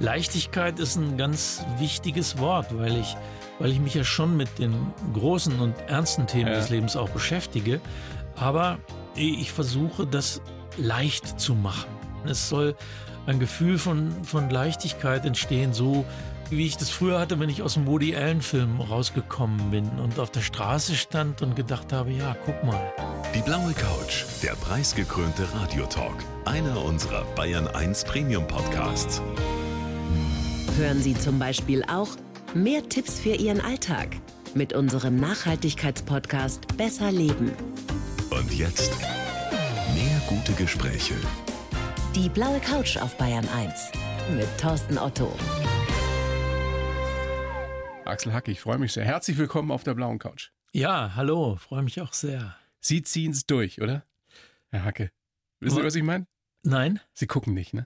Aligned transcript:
Leichtigkeit 0.00 0.78
ist 0.78 0.96
ein 0.96 1.16
ganz 1.16 1.64
wichtiges 1.78 2.38
Wort, 2.38 2.76
weil 2.78 2.96
ich, 2.98 3.16
weil 3.58 3.72
ich 3.72 3.80
mich 3.80 3.94
ja 3.94 4.04
schon 4.04 4.36
mit 4.36 4.58
den 4.58 4.74
großen 5.12 5.58
und 5.60 5.74
ernsten 5.88 6.26
Themen 6.26 6.48
ja. 6.48 6.54
des 6.54 6.70
Lebens 6.70 6.96
auch 6.96 7.10
beschäftige. 7.10 7.80
Aber 8.36 8.78
ich 9.14 9.50
versuche, 9.50 10.06
das 10.06 10.40
leicht 10.76 11.40
zu 11.40 11.54
machen. 11.54 11.88
Es 12.24 12.48
soll 12.48 12.76
ein 13.26 13.40
Gefühl 13.40 13.78
von, 13.78 14.12
von 14.24 14.48
Leichtigkeit 14.48 15.24
entstehen, 15.24 15.74
so 15.74 16.04
wie 16.50 16.66
ich 16.66 16.78
das 16.78 16.88
früher 16.88 17.18
hatte, 17.18 17.38
wenn 17.40 17.50
ich 17.50 17.62
aus 17.62 17.74
dem 17.74 17.86
Woody 17.86 18.16
Allen-Film 18.16 18.80
rausgekommen 18.80 19.70
bin 19.70 19.86
und 19.98 20.18
auf 20.18 20.30
der 20.30 20.40
Straße 20.40 20.94
stand 20.94 21.42
und 21.42 21.56
gedacht 21.56 21.92
habe, 21.92 22.10
ja, 22.10 22.36
guck 22.46 22.64
mal. 22.64 22.92
Die 23.34 23.42
blaue 23.42 23.74
Couch, 23.74 24.24
der 24.42 24.52
preisgekrönte 24.52 25.46
Radiotalk, 25.60 26.24
einer 26.46 26.82
unserer 26.82 27.24
Bayern 27.34 27.68
1 27.68 28.04
Premium 28.04 28.46
Podcasts. 28.46 29.20
Hören 30.78 31.02
Sie 31.02 31.14
zum 31.14 31.40
Beispiel 31.40 31.82
auch 31.88 32.16
mehr 32.54 32.88
Tipps 32.88 33.18
für 33.18 33.34
Ihren 33.34 33.60
Alltag 33.60 34.14
mit 34.54 34.72
unserem 34.72 35.16
Nachhaltigkeitspodcast 35.16 36.76
Besser 36.76 37.10
Leben. 37.10 37.50
Und 38.30 38.54
jetzt 38.54 38.96
mehr 39.92 40.22
gute 40.28 40.52
Gespräche. 40.52 41.14
Die 42.14 42.28
blaue 42.28 42.60
Couch 42.60 42.96
auf 42.96 43.18
Bayern 43.18 43.48
1 43.48 43.90
mit 44.36 44.46
Thorsten 44.56 44.98
Otto. 44.98 45.36
Axel 48.04 48.32
Hacke, 48.32 48.52
ich 48.52 48.60
freue 48.60 48.78
mich 48.78 48.92
sehr. 48.92 49.04
Herzlich 49.04 49.36
willkommen 49.36 49.72
auf 49.72 49.82
der 49.82 49.94
blauen 49.94 50.20
Couch. 50.20 50.50
Ja, 50.70 51.16
hallo, 51.16 51.56
freue 51.56 51.82
mich 51.82 52.00
auch 52.00 52.12
sehr. 52.12 52.56
Sie 52.78 53.02
ziehen 53.02 53.32
es 53.32 53.46
durch, 53.46 53.82
oder? 53.82 54.04
Herr 54.68 54.84
Hacke. 54.84 55.10
Wissen 55.58 55.78
Sie, 55.78 55.84
was 55.84 55.96
ich 55.96 56.04
meine? 56.04 56.28
Nein. 56.62 57.00
Sie 57.14 57.26
gucken 57.26 57.52
nicht, 57.52 57.74
ne? 57.74 57.84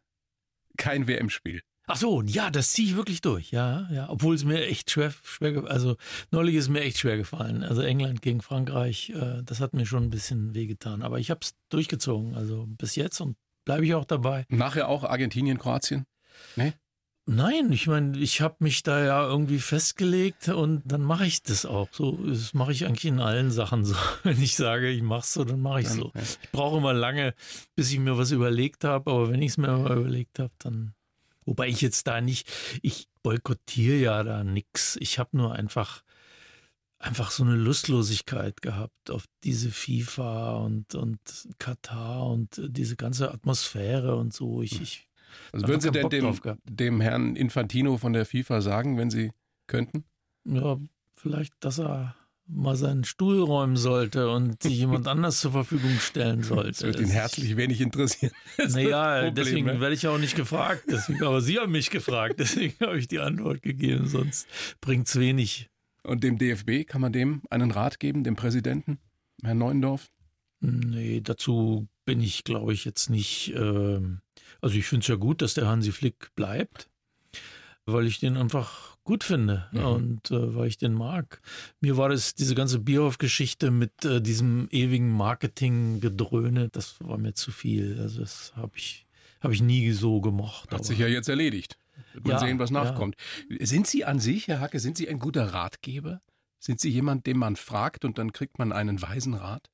Kein 0.76 1.08
WM-Spiel. 1.08 1.62
Ach 1.94 1.98
so, 1.98 2.22
ja, 2.22 2.48
das 2.48 2.72
ziehe 2.72 2.88
ich 2.88 2.96
wirklich 2.96 3.20
durch, 3.20 3.50
ja, 3.50 3.86
ja. 3.92 4.08
Obwohl 4.08 4.34
es 4.34 4.44
mir 4.44 4.64
echt 4.64 4.90
schwer, 4.90 5.12
schwer, 5.24 5.64
also 5.66 5.96
neulich 6.30 6.54
ist 6.54 6.70
mir 6.70 6.80
echt 6.80 6.96
schwer 6.96 7.18
gefallen. 7.18 7.62
Also 7.62 7.82
England 7.82 8.22
gegen 8.22 8.40
Frankreich, 8.40 9.10
äh, 9.10 9.42
das 9.44 9.60
hat 9.60 9.74
mir 9.74 9.84
schon 9.84 10.04
ein 10.04 10.08
bisschen 10.08 10.54
wehgetan. 10.54 11.02
Aber 11.02 11.18
ich 11.18 11.30
habe 11.30 11.40
es 11.42 11.54
durchgezogen, 11.68 12.34
also 12.34 12.64
bis 12.66 12.96
jetzt 12.96 13.20
und 13.20 13.36
bleibe 13.66 13.84
ich 13.84 13.92
auch 13.92 14.06
dabei. 14.06 14.46
Nachher 14.48 14.88
auch 14.88 15.04
Argentinien, 15.04 15.58
Kroatien? 15.58 16.06
Nee? 16.56 16.72
Nein, 17.26 17.70
ich 17.72 17.86
meine, 17.88 18.16
ich 18.16 18.40
habe 18.40 18.56
mich 18.60 18.82
da 18.82 19.04
ja 19.04 19.26
irgendwie 19.26 19.58
festgelegt 19.58 20.48
und 20.48 20.80
dann 20.86 21.02
mache 21.02 21.26
ich 21.26 21.42
das 21.42 21.66
auch. 21.66 21.90
So, 21.92 22.12
das 22.26 22.54
mache 22.54 22.72
ich 22.72 22.86
eigentlich 22.86 23.04
in 23.04 23.20
allen 23.20 23.50
Sachen 23.50 23.84
so. 23.84 23.96
Wenn 24.22 24.40
ich 24.42 24.56
sage, 24.56 24.88
ich 24.88 25.02
mache 25.02 25.26
so, 25.26 25.44
dann 25.44 25.60
mache 25.60 25.82
ich 25.82 25.90
so. 25.90 26.10
Ich 26.42 26.50
brauche 26.52 26.78
immer 26.78 26.94
lange, 26.94 27.34
bis 27.76 27.92
ich 27.92 27.98
mir 27.98 28.16
was 28.16 28.30
überlegt 28.30 28.82
habe, 28.84 29.10
aber 29.10 29.30
wenn 29.30 29.42
ich 29.42 29.50
es 29.50 29.58
mir 29.58 29.76
mal 29.76 29.98
überlegt 29.98 30.38
habe, 30.38 30.54
dann. 30.58 30.94
Wobei 31.44 31.68
ich 31.68 31.80
jetzt 31.80 32.06
da 32.06 32.20
nicht, 32.20 32.50
ich 32.82 33.08
boykottiere 33.22 33.96
ja 33.96 34.22
da 34.22 34.44
nichts. 34.44 34.96
Ich 35.00 35.18
habe 35.18 35.36
nur 35.36 35.54
einfach 35.54 36.02
einfach 36.98 37.32
so 37.32 37.42
eine 37.42 37.56
Lustlosigkeit 37.56 38.62
gehabt 38.62 39.10
auf 39.10 39.24
diese 39.42 39.70
FIFA 39.70 40.56
und 40.58 40.94
und 40.94 41.20
Katar 41.58 42.26
und 42.26 42.60
diese 42.68 42.96
ganze 42.96 43.32
Atmosphäre 43.32 44.16
und 44.16 44.32
so. 44.32 44.62
Ich, 44.62 44.80
ich 44.80 45.08
also 45.52 45.66
würden 45.66 45.80
Sie 45.80 45.90
denn 45.90 46.08
dem, 46.10 46.40
dem 46.64 47.00
Herrn 47.00 47.36
Infantino 47.36 47.98
von 47.98 48.12
der 48.12 48.24
FIFA 48.24 48.60
sagen, 48.60 48.98
wenn 48.98 49.10
Sie 49.10 49.32
könnten? 49.66 50.04
Ja, 50.44 50.78
vielleicht, 51.16 51.54
dass 51.60 51.78
er 51.78 52.14
mal 52.54 52.76
seinen 52.76 53.04
Stuhl 53.04 53.40
räumen 53.40 53.76
sollte 53.76 54.30
und 54.30 54.62
sich 54.62 54.78
jemand 54.78 55.08
anders 55.08 55.40
zur 55.40 55.52
Verfügung 55.52 55.98
stellen 55.98 56.42
sollte. 56.42 56.70
Das 56.70 56.82
würde 56.82 57.02
ihn 57.02 57.10
herzlich 57.10 57.56
wenig 57.56 57.80
interessieren. 57.80 58.32
Naja, 58.68 59.30
deswegen 59.30 59.66
ne? 59.66 59.80
werde 59.80 59.94
ich 59.94 60.06
auch 60.06 60.18
nicht 60.18 60.36
gefragt. 60.36 60.84
Deswegen, 60.88 61.24
aber 61.24 61.40
Sie 61.40 61.58
haben 61.58 61.72
mich 61.72 61.90
gefragt, 61.90 62.36
deswegen 62.38 62.74
habe 62.80 62.98
ich 62.98 63.08
die 63.08 63.18
Antwort 63.18 63.62
gegeben, 63.62 64.06
sonst 64.06 64.46
bringt 64.80 65.08
es 65.08 65.18
wenig. 65.18 65.68
Und 66.02 66.24
dem 66.24 66.38
DFB, 66.38 66.86
kann 66.86 67.00
man 67.00 67.12
dem 67.12 67.42
einen 67.48 67.70
Rat 67.70 68.00
geben, 68.00 68.24
dem 68.24 68.36
Präsidenten, 68.36 68.98
Herrn 69.42 69.58
Neuendorf? 69.58 70.10
Nee, 70.60 71.20
dazu 71.20 71.88
bin 72.04 72.20
ich, 72.20 72.44
glaube 72.44 72.72
ich, 72.72 72.84
jetzt 72.84 73.08
nicht. 73.08 73.54
Äh, 73.54 74.00
also 74.60 74.76
ich 74.76 74.86
finde 74.86 75.02
es 75.02 75.08
ja 75.08 75.16
gut, 75.16 75.42
dass 75.42 75.54
der 75.54 75.66
Hansi 75.66 75.92
Flick 75.92 76.34
bleibt, 76.34 76.88
weil 77.86 78.06
ich 78.06 78.20
den 78.20 78.36
einfach 78.36 78.91
gut 79.04 79.24
finde 79.24 79.68
mhm. 79.72 79.84
und 79.84 80.30
äh, 80.30 80.54
weil 80.54 80.68
ich 80.68 80.78
den 80.78 80.94
mag. 80.94 81.40
Mir 81.80 81.96
war 81.96 82.08
das 82.08 82.34
diese 82.34 82.54
ganze 82.54 82.78
Bierhoff-Geschichte 82.78 83.70
mit 83.70 84.04
äh, 84.04 84.20
diesem 84.20 84.68
ewigen 84.70 85.10
Marketing-Gedröhne, 85.10 86.68
das 86.68 86.96
war 87.00 87.18
mir 87.18 87.34
zu 87.34 87.50
viel. 87.50 87.98
Also 88.00 88.20
das 88.20 88.52
habe 88.56 88.72
ich 88.76 89.06
habe 89.40 89.54
ich 89.54 89.62
nie 89.62 89.90
so 89.90 90.20
gemocht. 90.20 90.70
Hat 90.70 90.84
sich 90.84 90.98
ja 90.98 91.08
jetzt 91.08 91.28
erledigt. 91.28 91.76
Wird 92.12 92.24
man 92.24 92.32
ja, 92.34 92.38
sehen, 92.38 92.58
was 92.58 92.70
nachkommt. 92.70 93.16
Ja. 93.48 93.66
Sind 93.66 93.86
Sie 93.86 94.04
an 94.04 94.20
sich, 94.20 94.48
Herr 94.48 94.60
Hacke, 94.60 94.78
sind 94.78 94.96
Sie 94.96 95.08
ein 95.08 95.18
guter 95.18 95.52
Ratgeber? 95.52 96.20
Sind 96.58 96.78
Sie 96.78 96.90
jemand, 96.90 97.26
den 97.26 97.38
man 97.38 97.56
fragt 97.56 98.04
und 98.04 98.18
dann 98.18 98.32
kriegt 98.32 98.58
man 98.58 98.72
einen 98.72 99.02
weisen 99.02 99.34
Rat? 99.34 99.68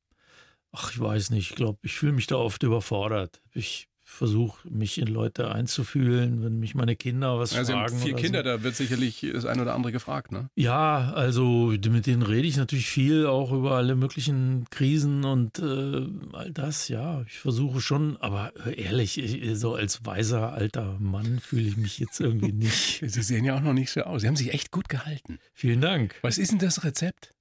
Ach, 0.73 0.91
ich 0.91 0.99
weiß 0.99 1.31
nicht. 1.31 1.51
Ich 1.51 1.57
glaube, 1.57 1.79
ich 1.83 1.95
fühle 1.95 2.13
mich 2.13 2.27
da 2.27 2.37
oft 2.37 2.63
überfordert. 2.63 3.43
Ich 3.53 3.88
versuche 4.09 4.67
mich 4.69 4.99
in 4.99 5.07
Leute 5.07 5.53
einzufühlen, 5.53 6.43
wenn 6.43 6.59
mich 6.59 6.75
meine 6.75 6.97
Kinder 6.97 7.39
was 7.39 7.55
also 7.55 7.75
fragen. 7.75 7.99
Vier 7.99 8.15
Kinder, 8.17 8.41
so. 8.41 8.45
da 8.45 8.63
wird 8.65 8.75
sicherlich 8.75 9.25
das 9.33 9.45
ein 9.45 9.61
oder 9.61 9.75
andere 9.75 9.93
gefragt, 9.93 10.33
ne? 10.33 10.51
Ja, 10.57 11.13
also 11.13 11.73
mit 11.89 12.07
denen 12.07 12.23
rede 12.23 12.49
ich 12.49 12.57
natürlich 12.57 12.89
viel, 12.89 13.27
auch 13.27 13.53
über 13.53 13.73
alle 13.73 13.95
möglichen 13.95 14.67
Krisen 14.71 15.25
und 15.25 15.61
äh, 15.61 16.07
all 16.33 16.51
das, 16.53 16.89
ja. 16.89 17.23
Ich 17.29 17.39
versuche 17.39 17.81
schon, 17.81 18.17
aber 18.17 18.53
ehrlich, 18.77 19.23
so 19.53 19.75
als 19.75 20.05
weiser 20.05 20.53
alter 20.53 20.97
Mann 20.99 21.39
fühle 21.39 21.69
ich 21.69 21.77
mich 21.77 21.99
jetzt 21.99 22.19
irgendwie 22.19 22.53
nicht. 22.53 23.05
Sie 23.07 23.23
sehen 23.23 23.45
ja 23.45 23.57
auch 23.57 23.63
noch 23.63 23.75
nicht 23.75 23.91
so 23.91 24.01
aus. 24.01 24.23
Sie 24.23 24.27
haben 24.27 24.37
sich 24.37 24.53
echt 24.53 24.73
gut 24.73 24.89
gehalten. 24.89 25.39
Vielen 25.53 25.81
Dank. 25.81 26.17
Was 26.23 26.39
ist 26.39 26.51
denn 26.51 26.59
das 26.59 26.83
Rezept? 26.83 27.35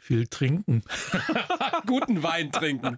Viel 0.00 0.26
trinken. 0.26 0.82
Guten 1.86 2.22
Wein 2.22 2.50
trinken. 2.50 2.96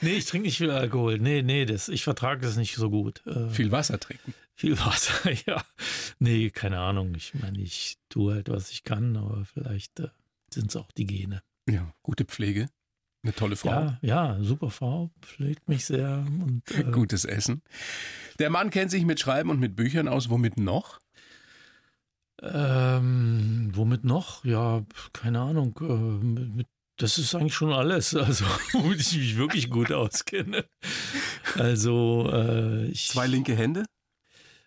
nee, 0.00 0.14
ich 0.14 0.26
trinke 0.26 0.46
nicht 0.46 0.56
viel 0.56 0.70
Alkohol. 0.70 1.18
Nee, 1.18 1.42
nee, 1.42 1.64
das, 1.64 1.88
ich 1.88 2.04
vertrage 2.04 2.40
das 2.42 2.56
nicht 2.56 2.76
so 2.76 2.90
gut. 2.90 3.26
Äh, 3.26 3.48
viel 3.50 3.72
Wasser 3.72 3.98
trinken. 3.98 4.32
Viel 4.54 4.78
Wasser, 4.78 5.32
ja. 5.46 5.64
Nee, 6.20 6.50
keine 6.50 6.78
Ahnung. 6.78 7.14
Ich 7.16 7.34
meine, 7.34 7.60
ich 7.60 7.98
tue 8.08 8.34
halt, 8.34 8.48
was 8.48 8.70
ich 8.70 8.84
kann, 8.84 9.16
aber 9.16 9.44
vielleicht 9.44 9.98
äh, 9.98 10.08
sind 10.54 10.70
es 10.70 10.76
auch 10.76 10.92
die 10.92 11.06
Gene. 11.06 11.42
Ja, 11.68 11.92
gute 12.02 12.24
Pflege. 12.24 12.68
Eine 13.24 13.34
tolle 13.34 13.56
Frau. 13.56 13.70
Ja, 13.70 13.98
ja, 14.02 14.38
super 14.42 14.70
Frau, 14.70 15.10
pflegt 15.20 15.68
mich 15.68 15.84
sehr. 15.84 16.24
Und, 16.26 16.62
äh, 16.70 16.84
Gutes 16.84 17.24
Essen. 17.24 17.62
Der 18.38 18.50
Mann 18.50 18.70
kennt 18.70 18.90
sich 18.90 19.04
mit 19.04 19.20
Schreiben 19.20 19.50
und 19.50 19.60
mit 19.60 19.76
Büchern 19.76 20.08
aus. 20.08 20.30
Womit 20.30 20.56
noch? 20.56 21.00
Ähm, 22.42 23.70
womit 23.72 24.04
noch? 24.04 24.44
Ja, 24.44 24.82
keine 25.12 25.40
Ahnung. 25.40 25.78
Äh, 25.80 26.24
mit, 26.24 26.66
das 26.96 27.18
ist 27.18 27.34
eigentlich 27.34 27.54
schon 27.54 27.72
alles, 27.72 28.14
also 28.16 28.44
womit 28.72 29.00
ich 29.00 29.16
mich 29.16 29.36
wirklich 29.36 29.70
gut 29.70 29.92
auskenne. 29.92 30.64
Also 31.56 32.28
äh, 32.32 32.86
ich 32.86 33.08
zwei 33.08 33.26
linke 33.26 33.54
Hände. 33.54 33.84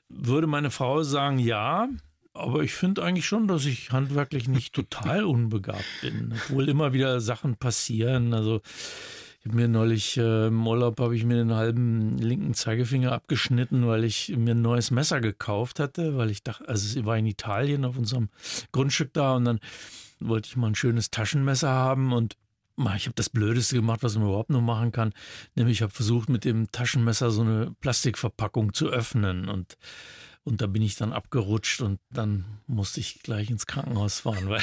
Würde 0.07 0.47
meine 0.47 0.71
Frau 0.71 1.03
sagen, 1.03 1.39
ja. 1.39 1.89
Aber 2.33 2.63
ich 2.63 2.73
finde 2.73 3.01
eigentlich 3.01 3.25
schon, 3.25 3.47
dass 3.47 3.65
ich 3.65 3.91
handwerklich 3.91 4.49
nicht 4.49 4.73
total 4.73 5.23
unbegabt 5.23 5.85
bin, 6.01 6.33
obwohl 6.33 6.67
immer 6.67 6.91
wieder 6.91 7.21
Sachen 7.21 7.55
passieren. 7.55 8.33
Also 8.33 8.61
habe 9.45 9.55
mir 9.55 9.67
neulich 9.67 10.17
äh, 10.17 10.47
im 10.47 10.65
Urlaub 10.65 10.99
habe 10.99 11.15
ich 11.15 11.23
mir 11.23 11.35
den 11.35 11.53
halben 11.53 12.17
linken 12.17 12.53
Zeigefinger 12.53 13.11
abgeschnitten, 13.11 13.87
weil 13.87 14.03
ich 14.03 14.35
mir 14.35 14.55
ein 14.55 14.61
neues 14.61 14.91
Messer 14.91 15.21
gekauft 15.21 15.79
hatte, 15.79 16.17
weil 16.17 16.31
ich 16.31 16.43
dachte, 16.43 16.67
also 16.67 16.99
ich 16.99 17.05
war 17.05 17.17
in 17.17 17.25
Italien 17.25 17.85
auf 17.85 17.97
unserem 17.97 18.29
Grundstück 18.71 19.13
da 19.13 19.35
und 19.35 19.45
dann 19.45 19.59
wollte 20.19 20.49
ich 20.49 20.55
mal 20.55 20.67
ein 20.67 20.75
schönes 20.75 21.11
Taschenmesser 21.11 21.69
haben 21.69 22.11
und 22.13 22.37
ich 22.97 23.05
habe 23.05 23.15
das 23.15 23.29
Blödeste 23.29 23.75
gemacht, 23.75 24.03
was 24.03 24.15
man 24.15 24.27
überhaupt 24.27 24.49
nur 24.49 24.61
machen 24.61 24.91
kann. 24.91 25.13
Nämlich 25.55 25.77
ich 25.77 25.81
habe 25.81 25.93
versucht, 25.93 26.27
mit 26.27 26.43
dem 26.43 26.69
Taschenmesser 26.71 27.31
so 27.31 27.41
eine 27.41 27.73
Plastikverpackung 27.79 28.73
zu 28.73 28.89
öffnen 28.89 29.47
und 29.47 29.77
und 30.43 30.61
da 30.61 30.67
bin 30.67 30.83
ich 30.83 30.95
dann 30.95 31.11
abgerutscht 31.11 31.81
und 31.81 31.99
dann 32.11 32.45
musste 32.67 32.99
ich 32.99 33.23
gleich 33.23 33.49
ins 33.49 33.65
Krankenhaus 33.65 34.19
fahren, 34.19 34.47
weil 34.47 34.61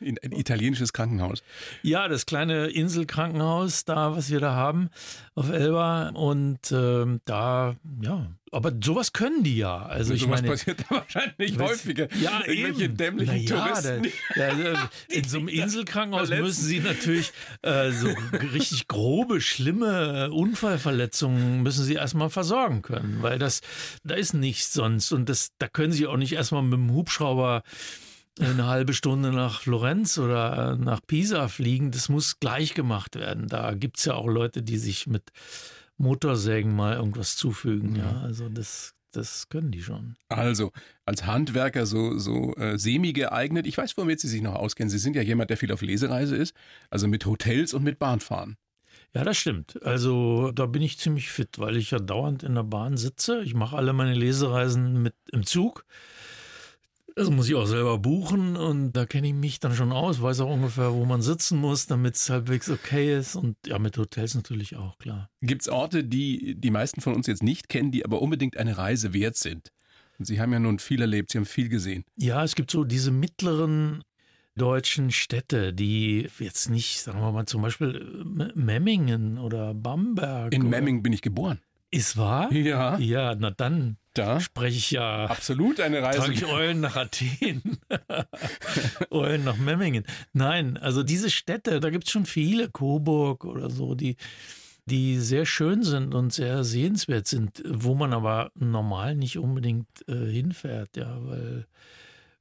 in 0.00 0.18
ein 0.22 0.32
italienisches 0.32 0.92
Krankenhaus. 0.92 1.42
Ja, 1.82 2.08
das 2.08 2.26
kleine 2.26 2.66
Inselkrankenhaus 2.68 3.84
da, 3.84 4.16
was 4.16 4.30
wir 4.30 4.40
da 4.40 4.54
haben 4.54 4.90
auf 5.34 5.50
Elba 5.50 6.10
und 6.10 6.72
ähm, 6.72 7.20
da, 7.24 7.76
ja, 8.00 8.26
aber 8.50 8.72
sowas 8.82 9.12
können 9.12 9.42
die 9.42 9.58
ja. 9.58 9.84
Also 9.84 10.14
ich 10.14 10.22
sowas 10.22 10.40
meine, 10.40 10.52
passiert 10.52 10.80
da 10.80 10.96
wahrscheinlich 10.96 11.58
was, 11.58 11.70
häufiger. 11.70 12.08
Ja, 12.20 12.40
Irgendwelche 12.46 12.84
eben. 12.84 12.96
dämlichen 12.96 13.36
ja, 13.36 13.56
Touristen. 13.56 14.12
Da, 14.34 14.54
da, 14.54 14.90
in 15.08 15.24
so 15.24 15.38
einem 15.38 15.48
Inselkrankenhaus 15.48 16.30
müssen 16.30 16.64
sie 16.64 16.80
natürlich 16.80 17.32
äh, 17.62 17.90
so 17.90 18.08
richtig 18.54 18.88
grobe, 18.88 19.40
schlimme 19.40 20.30
Unfallverletzungen 20.30 21.62
müssen 21.62 21.84
sie 21.84 21.94
erstmal 21.94 22.30
versorgen 22.30 22.82
können, 22.82 23.18
weil 23.20 23.38
das 23.38 23.60
da 24.04 24.14
ist 24.14 24.34
nichts 24.34 24.72
sonst 24.72 25.12
und 25.12 25.28
das 25.28 25.50
da 25.58 25.68
können 25.68 25.92
sie 25.92 26.06
auch 26.06 26.16
nicht 26.16 26.32
erstmal 26.32 26.62
mit 26.62 26.74
dem 26.74 26.92
Hubschrauber 26.92 27.62
eine 28.40 28.66
halbe 28.66 28.94
Stunde 28.94 29.32
nach 29.32 29.60
Florenz 29.62 30.18
oder 30.18 30.76
nach 30.76 31.00
Pisa 31.06 31.48
fliegen, 31.48 31.90
das 31.90 32.08
muss 32.08 32.40
gleich 32.40 32.74
gemacht 32.74 33.16
werden. 33.16 33.48
Da 33.48 33.74
gibt's 33.74 34.04
ja 34.04 34.14
auch 34.14 34.26
Leute, 34.26 34.62
die 34.62 34.78
sich 34.78 35.06
mit 35.06 35.30
Motorsägen 35.96 36.74
mal 36.74 36.94
irgendwas 36.96 37.36
zufügen. 37.36 37.96
Ja, 37.96 38.20
also 38.22 38.48
das, 38.48 38.94
das 39.12 39.48
können 39.48 39.70
die 39.70 39.82
schon. 39.82 40.16
Also, 40.28 40.72
als 41.04 41.26
Handwerker 41.26 41.86
so, 41.86 42.18
so 42.18 42.54
äh, 42.56 42.78
semi 42.78 43.12
geeignet. 43.12 43.66
Ich 43.66 43.76
weiß, 43.76 43.96
womit 43.96 44.20
Sie 44.20 44.28
sich 44.28 44.42
noch 44.42 44.54
auskennen. 44.54 44.90
Sie 44.90 44.98
sind 44.98 45.16
ja 45.16 45.22
jemand, 45.22 45.50
der 45.50 45.56
viel 45.56 45.72
auf 45.72 45.82
Lesereise 45.82 46.36
ist, 46.36 46.54
also 46.90 47.08
mit 47.08 47.26
Hotels 47.26 47.74
und 47.74 47.82
mit 47.82 47.98
Bahnfahren. 47.98 48.56
Ja, 49.14 49.24
das 49.24 49.38
stimmt. 49.38 49.82
Also 49.82 50.52
da 50.52 50.66
bin 50.66 50.82
ich 50.82 50.98
ziemlich 50.98 51.30
fit, 51.30 51.58
weil 51.58 51.76
ich 51.76 51.90
ja 51.90 51.98
dauernd 51.98 52.42
in 52.42 52.54
der 52.54 52.62
Bahn 52.62 52.96
sitze. 52.96 53.42
Ich 53.42 53.54
mache 53.54 53.76
alle 53.76 53.92
meine 53.92 54.14
Lesereisen 54.14 55.02
mit 55.02 55.14
im 55.32 55.46
Zug. 55.46 55.84
Das 57.18 57.30
muss 57.30 57.48
ich 57.48 57.56
auch 57.56 57.66
selber 57.66 57.98
buchen 57.98 58.56
und 58.56 58.92
da 58.92 59.04
kenne 59.04 59.26
ich 59.26 59.34
mich 59.34 59.58
dann 59.58 59.74
schon 59.74 59.90
aus, 59.90 60.22
weiß 60.22 60.38
auch 60.38 60.52
ungefähr, 60.52 60.94
wo 60.94 61.04
man 61.04 61.20
sitzen 61.20 61.58
muss, 61.58 61.88
damit 61.88 62.14
es 62.14 62.30
halbwegs 62.30 62.70
okay 62.70 63.18
ist. 63.18 63.34
Und 63.34 63.56
ja, 63.66 63.80
mit 63.80 63.98
Hotels 63.98 64.36
natürlich 64.36 64.76
auch, 64.76 64.98
klar. 64.98 65.28
Gibt 65.40 65.62
es 65.62 65.68
Orte, 65.68 66.04
die 66.04 66.54
die 66.54 66.70
meisten 66.70 67.00
von 67.00 67.16
uns 67.16 67.26
jetzt 67.26 67.42
nicht 67.42 67.68
kennen, 67.68 67.90
die 67.90 68.04
aber 68.04 68.22
unbedingt 68.22 68.56
eine 68.56 68.78
Reise 68.78 69.14
wert 69.14 69.36
sind? 69.36 69.72
Und 70.20 70.26
Sie 70.26 70.40
haben 70.40 70.52
ja 70.52 70.60
nun 70.60 70.78
viel 70.78 71.00
erlebt, 71.00 71.32
Sie 71.32 71.38
haben 71.38 71.44
viel 71.44 71.68
gesehen. 71.68 72.04
Ja, 72.14 72.44
es 72.44 72.54
gibt 72.54 72.70
so 72.70 72.84
diese 72.84 73.10
mittleren 73.10 74.04
deutschen 74.54 75.10
Städte, 75.10 75.74
die 75.74 76.28
jetzt 76.38 76.70
nicht, 76.70 77.00
sagen 77.00 77.18
wir 77.18 77.32
mal 77.32 77.46
zum 77.46 77.62
Beispiel 77.62 78.24
Memmingen 78.54 79.38
oder 79.38 79.74
Bamberg. 79.74 80.54
In 80.54 80.68
Memmingen 80.70 81.02
bin 81.02 81.12
ich 81.12 81.22
geboren. 81.22 81.58
Ist 81.90 82.16
wahr? 82.16 82.52
Ja. 82.52 82.96
Ja, 82.98 83.34
na 83.34 83.50
dann 83.50 83.96
Da 84.18 84.40
spreche 84.40 84.76
ich 84.76 84.90
ja. 84.90 85.26
absolut 85.26 85.78
eine 85.80 86.02
Reise. 86.02 86.18
Trage 86.18 86.32
ich 86.32 86.44
Eulen 86.44 86.80
nach 86.80 86.96
Athen. 86.96 87.78
Eulen 89.10 89.44
nach 89.44 89.56
Memmingen. 89.56 90.04
Nein, 90.32 90.76
also 90.76 91.04
diese 91.04 91.30
Städte, 91.30 91.78
da 91.78 91.90
gibt 91.90 92.04
es 92.04 92.10
schon 92.10 92.26
viele, 92.26 92.68
Coburg 92.68 93.44
oder 93.44 93.70
so, 93.70 93.94
die, 93.94 94.16
die 94.86 95.20
sehr 95.20 95.46
schön 95.46 95.84
sind 95.84 96.14
und 96.14 96.32
sehr 96.32 96.64
sehenswert 96.64 97.28
sind, 97.28 97.62
wo 97.64 97.94
man 97.94 98.12
aber 98.12 98.50
normal 98.56 99.14
nicht 99.14 99.38
unbedingt 99.38 99.86
äh, 100.08 100.26
hinfährt, 100.26 100.96
ja, 100.96 101.16
weil, 101.20 101.66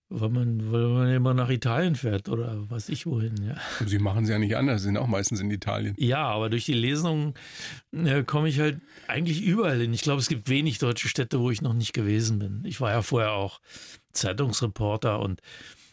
weil, 0.10 0.30
man, 0.30 0.72
weil 0.72 0.88
man 0.88 1.10
immer 1.12 1.34
nach 1.34 1.50
Italien 1.50 1.96
fährt 1.96 2.30
oder 2.30 2.70
weiß 2.70 2.90
ich 2.90 3.06
wohin, 3.06 3.36
ja. 3.44 3.56
Sie 3.86 4.00
machen 4.00 4.24
es 4.24 4.30
ja 4.30 4.40
nicht 4.40 4.56
anders, 4.56 4.82
Sie 4.82 4.86
sind 4.88 4.98
auch 4.98 5.08
meistens 5.08 5.40
in 5.42 5.52
Italien. 5.52 5.96
Ja, 5.98 6.24
aber 6.28 6.50
durch 6.50 6.66
die 6.66 6.74
Lesung 6.74 7.34
äh, 7.92 8.24
komme 8.24 8.48
ich 8.50 8.60
halt 8.60 8.80
eigentlich 9.08 9.42
überall 9.44 9.80
hin. 9.80 9.94
Ich 9.94 10.02
glaube, 10.02 10.20
es 10.22 10.30
gibt 10.30 10.50
wenig 10.50 10.78
deutsche 10.80 11.08
Städte, 11.10 11.40
wo 11.40 11.52
ich 11.52 11.62
noch 11.62 11.74
nicht 11.74 11.94
gewesen 11.94 12.40
bin. 12.40 12.64
Ich 12.66 12.80
war 12.82 12.92
ja 12.92 13.02
vorher 13.02 13.32
auch 13.34 13.60
Zeitungsreporter 14.14 15.20
und, 15.20 15.42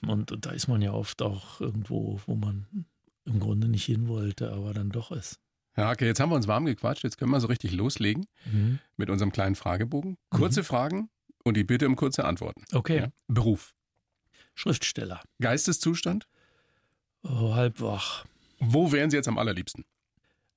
und, 0.06 0.32
und 0.32 0.46
da 0.46 0.50
ist 0.50 0.68
man 0.68 0.82
ja 0.82 0.92
oft 0.92 1.22
auch 1.22 1.60
irgendwo, 1.60 2.20
wo 2.26 2.34
man 2.34 2.66
im 3.24 3.38
Grunde 3.40 3.68
nicht 3.68 3.84
hin 3.84 4.08
wollte, 4.08 4.52
aber 4.52 4.74
dann 4.74 4.90
doch 4.90 5.12
ist. 5.12 5.38
Herr 5.72 5.86
Hake, 5.88 6.06
jetzt 6.06 6.20
haben 6.20 6.30
wir 6.30 6.36
uns 6.36 6.46
warm 6.46 6.66
gequatscht, 6.66 7.02
jetzt 7.04 7.18
können 7.18 7.30
wir 7.32 7.40
so 7.40 7.46
richtig 7.48 7.72
loslegen 7.72 8.26
Mhm. 8.50 8.78
mit 8.96 9.10
unserem 9.10 9.32
kleinen 9.32 9.54
Fragebogen. 9.54 10.16
Kurze 10.30 10.62
Fragen 10.64 11.08
und 11.44 11.56
die 11.56 11.64
Bitte 11.64 11.86
um 11.86 11.96
kurze 11.96 12.24
Antworten. 12.24 12.64
Okay, 12.72 12.96
Ja. 12.98 13.08
Beruf, 13.28 13.74
Schriftsteller. 14.54 15.20
Geisteszustand, 15.40 16.26
Oh, 17.22 17.54
halb 17.54 17.80
wach. 17.80 18.24
wo 18.58 18.92
wären 18.92 19.10
Sie 19.10 19.16
jetzt 19.16 19.28
am 19.28 19.38
allerliebsten? 19.38 19.84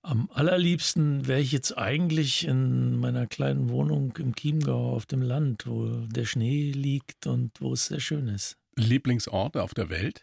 Am 0.01 0.29
allerliebsten 0.33 1.27
wäre 1.27 1.39
ich 1.41 1.51
jetzt 1.51 1.77
eigentlich 1.77 2.45
in 2.47 2.97
meiner 2.97 3.27
kleinen 3.27 3.69
Wohnung 3.69 4.15
im 4.17 4.35
Chiemgau 4.35 4.93
auf 4.93 5.05
dem 5.05 5.21
Land, 5.21 5.65
wo 5.67 5.87
der 6.07 6.25
Schnee 6.25 6.71
liegt 6.71 7.27
und 7.27 7.51
wo 7.59 7.73
es 7.73 7.87
sehr 7.87 7.99
schön 7.99 8.27
ist. 8.27 8.57
Lieblingsort 8.75 9.57
auf 9.57 9.73
der 9.73 9.89
Welt? 9.89 10.21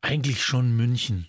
Eigentlich 0.00 0.42
schon 0.42 0.76
München. 0.76 1.28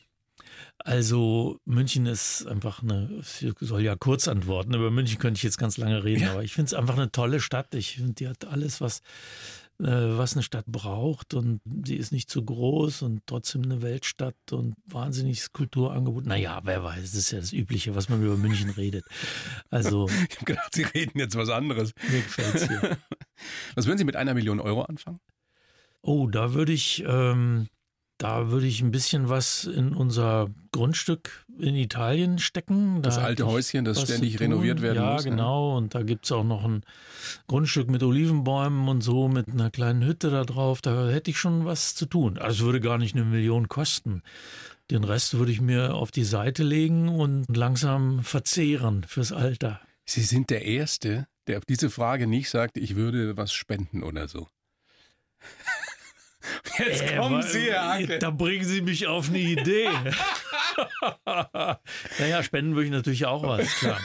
Also 0.78 1.60
München 1.66 2.06
ist 2.06 2.46
einfach 2.48 2.82
eine, 2.84 3.10
ich 3.22 3.54
soll 3.60 3.82
ja 3.82 3.96
kurz 3.96 4.28
antworten, 4.28 4.74
über 4.76 4.92
München 4.92 5.20
könnte 5.20 5.38
ich 5.38 5.44
jetzt 5.44 5.58
ganz 5.58 5.78
lange 5.78 6.04
reden, 6.04 6.22
Ja. 6.24 6.32
aber 6.34 6.44
ich 6.44 6.54
finde 6.54 6.68
es 6.68 6.74
einfach 6.74 6.96
eine 6.96 7.12
tolle 7.12 7.42
Stadt. 7.42 7.74
Ich 7.76 7.96
finde, 7.96 8.14
die 8.14 8.28
hat 8.28 8.46
alles, 8.46 8.80
was, 8.80 9.02
was 9.82 10.34
eine 10.34 10.44
Stadt 10.44 10.66
braucht 10.66 11.34
und 11.34 11.62
sie 11.86 11.96
ist 11.96 12.12
nicht 12.12 12.30
zu 12.30 12.44
groß 12.44 13.02
und 13.02 13.22
trotzdem 13.26 13.64
eine 13.64 13.82
Weltstadt 13.82 14.36
und 14.52 14.76
wahnsinniges 14.86 15.54
Kulturangebot. 15.54 16.26
Naja, 16.26 16.60
wer 16.64 16.84
weiß, 16.84 17.02
das 17.02 17.14
ist 17.16 17.32
ja 17.32 17.40
das 17.40 17.54
Übliche, 17.54 17.96
was 17.96 18.10
man 18.10 18.22
über 18.22 18.36
München 18.36 18.70
redet. 18.72 19.06
Also 19.70 20.08
Ich 20.30 20.36
habe 20.36 20.46
gedacht, 20.46 20.74
Sie 20.76 20.84
reden 20.84 21.18
jetzt 21.18 21.36
was 21.36 21.50
anderes. 21.50 21.94
mir 22.12 22.22
gefällt 22.22 22.56
es 22.56 22.68
hier. 22.68 22.98
Was 23.76 23.86
würden 23.86 23.98
Sie 23.98 24.04
mit 24.04 24.18
einer 24.18 24.34
Million 24.34 24.60
Euro 24.60 24.82
anfangen? 24.82 25.22
Oh, 26.02 26.28
da 26.28 26.54
würde 26.54 26.74
ich, 26.74 27.04
ähm, 27.08 27.68
da 28.20 28.52
würde 28.52 28.68
ich 28.68 28.82
ein 28.82 28.92
bisschen 28.92 29.30
was 29.30 29.64
in 29.64 29.94
unser 29.94 30.50
Grundstück 30.74 31.46
in 31.58 31.76
Italien 31.76 32.38
stecken. 32.38 33.02
Das 33.02 33.16
Da 33.16 33.22
alte 33.22 33.44
hätte 33.44 33.44
ich 33.44 33.56
Häuschen, 33.56 33.86
das 33.86 34.02
ständig 34.02 34.40
renoviert 34.42 34.82
werden 34.82 34.98
ja, 34.98 35.14
muss. 35.14 35.24
ne? 35.24 35.32
genau. 35.32 35.78
Und 35.78 35.96
da 35.96 36.04
gibt 36.04 36.26
es 36.26 36.32
auch 36.34 36.44
noch 36.44 36.66
ein 36.66 36.84
Grundstück 37.48 37.90
mit 37.90 38.04
Olivenbäumen 38.04 38.90
und 38.90 39.02
so, 39.02 39.30
mit 39.30 39.48
einer 39.48 39.72
kleinen 39.72 40.04
Hütte 40.04 40.30
da 40.30 40.44
drauf. 40.44 40.82
Da 40.82 41.10
hätte 41.10 41.32
ich 41.32 41.38
schon 41.38 41.64
was 41.64 41.96
zu 41.96 42.06
tun. 42.06 42.38
Also 42.38 42.60
es 42.60 42.66
würde 42.66 42.82
gar 42.82 42.98
nicht 42.98 43.16
eine 43.16 43.24
Million 43.24 43.70
kosten. 43.70 44.22
Den 44.92 45.06
Rest 45.06 45.38
würde 45.38 45.54
ich 45.54 45.62
mir 45.62 45.94
auf 45.94 46.12
die 46.12 46.26
Seite 46.26 46.64
legen 46.64 47.08
und 47.08 47.46
langsam 47.56 48.24
verzehren 48.24 49.06
fürs 49.08 49.32
Alter. 49.32 49.80
Sie 50.04 50.24
sind 50.24 50.50
der 50.50 50.66
Erste, 50.66 51.28
der 51.48 51.60
auf 51.60 51.66
diese 51.66 51.90
Frage 51.90 52.28
nicht 52.28 52.50
sagt, 52.50 52.78
ich 52.78 52.98
würde 52.98 53.38
was 53.38 53.54
spenden 53.54 54.04
oder 54.04 54.28
so. 54.28 54.48
Jetzt 56.80 57.02
Äh, 57.02 57.18
kommen 57.18 57.42
Sie, 57.44 57.72
Herr 57.72 57.94
Hake. 57.94 58.20
Da 58.20 58.30
bringen 58.32 58.66
Sie 58.66 58.82
mich 58.82 59.08
auf 59.08 59.30
eine 59.30 59.40
Idee. 59.40 59.90
naja, 62.20 62.44
spenden 62.44 62.76
würde 62.76 62.86
ich 62.86 62.92
natürlich 62.92 63.26
auch 63.26 63.44
was, 63.44 63.68
klar. 63.76 64.00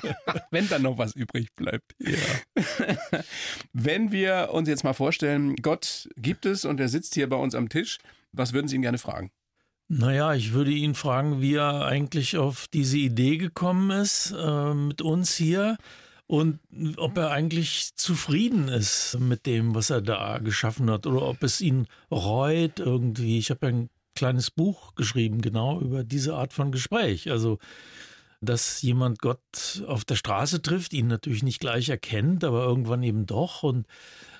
wenn 0.50 0.68
dann 0.68 0.82
noch 0.82 0.98
was 0.98 1.14
übrig 1.14 1.48
bleibt. 1.54 1.94
wenn 3.72 4.12
wir 4.12 4.50
uns 4.52 4.68
jetzt 4.68 4.84
mal 4.84 4.92
vorstellen, 4.92 5.56
Gott 5.56 6.08
gibt 6.16 6.46
es 6.46 6.64
und 6.64 6.80
er 6.80 6.88
sitzt 6.88 7.14
hier 7.14 7.28
bei 7.28 7.36
uns 7.36 7.54
am 7.54 7.68
Tisch, 7.68 7.98
was 8.32 8.52
würden 8.52 8.68
Sie 8.68 8.76
ihn 8.76 8.82
gerne 8.82 8.98
fragen? 8.98 9.30
Naja, 9.88 10.32
ich 10.34 10.52
würde 10.52 10.70
ihn 10.70 10.94
fragen, 10.94 11.42
wie 11.42 11.56
er 11.56 11.84
eigentlich 11.84 12.38
auf 12.38 12.66
diese 12.72 12.96
Idee 12.96 13.36
gekommen 13.36 13.90
ist 13.90 14.32
äh, 14.32 14.74
mit 14.74 15.02
uns 15.02 15.34
hier 15.34 15.76
und 16.32 16.60
ob 16.96 17.18
er 17.18 17.30
eigentlich 17.30 17.94
zufrieden 17.94 18.68
ist 18.68 19.18
mit 19.20 19.44
dem, 19.44 19.74
was 19.74 19.90
er 19.90 20.00
da 20.00 20.38
geschaffen 20.38 20.90
hat 20.90 21.06
oder 21.06 21.20
ob 21.28 21.42
es 21.42 21.60
ihn 21.60 21.88
reut 22.10 22.78
irgendwie. 22.78 23.36
Ich 23.36 23.50
habe 23.50 23.66
ja 23.66 23.72
ein 23.74 23.90
kleines 24.14 24.50
Buch 24.50 24.94
geschrieben, 24.94 25.42
genau 25.42 25.78
über 25.78 26.04
diese 26.04 26.34
Art 26.34 26.54
von 26.54 26.72
Gespräch. 26.72 27.30
Also, 27.30 27.58
dass 28.40 28.80
jemand 28.80 29.18
Gott 29.18 29.84
auf 29.86 30.06
der 30.06 30.16
Straße 30.16 30.62
trifft, 30.62 30.94
ihn 30.94 31.06
natürlich 31.06 31.42
nicht 31.42 31.60
gleich 31.60 31.90
erkennt, 31.90 32.44
aber 32.44 32.64
irgendwann 32.64 33.02
eben 33.02 33.26
doch 33.26 33.62
und 33.62 33.86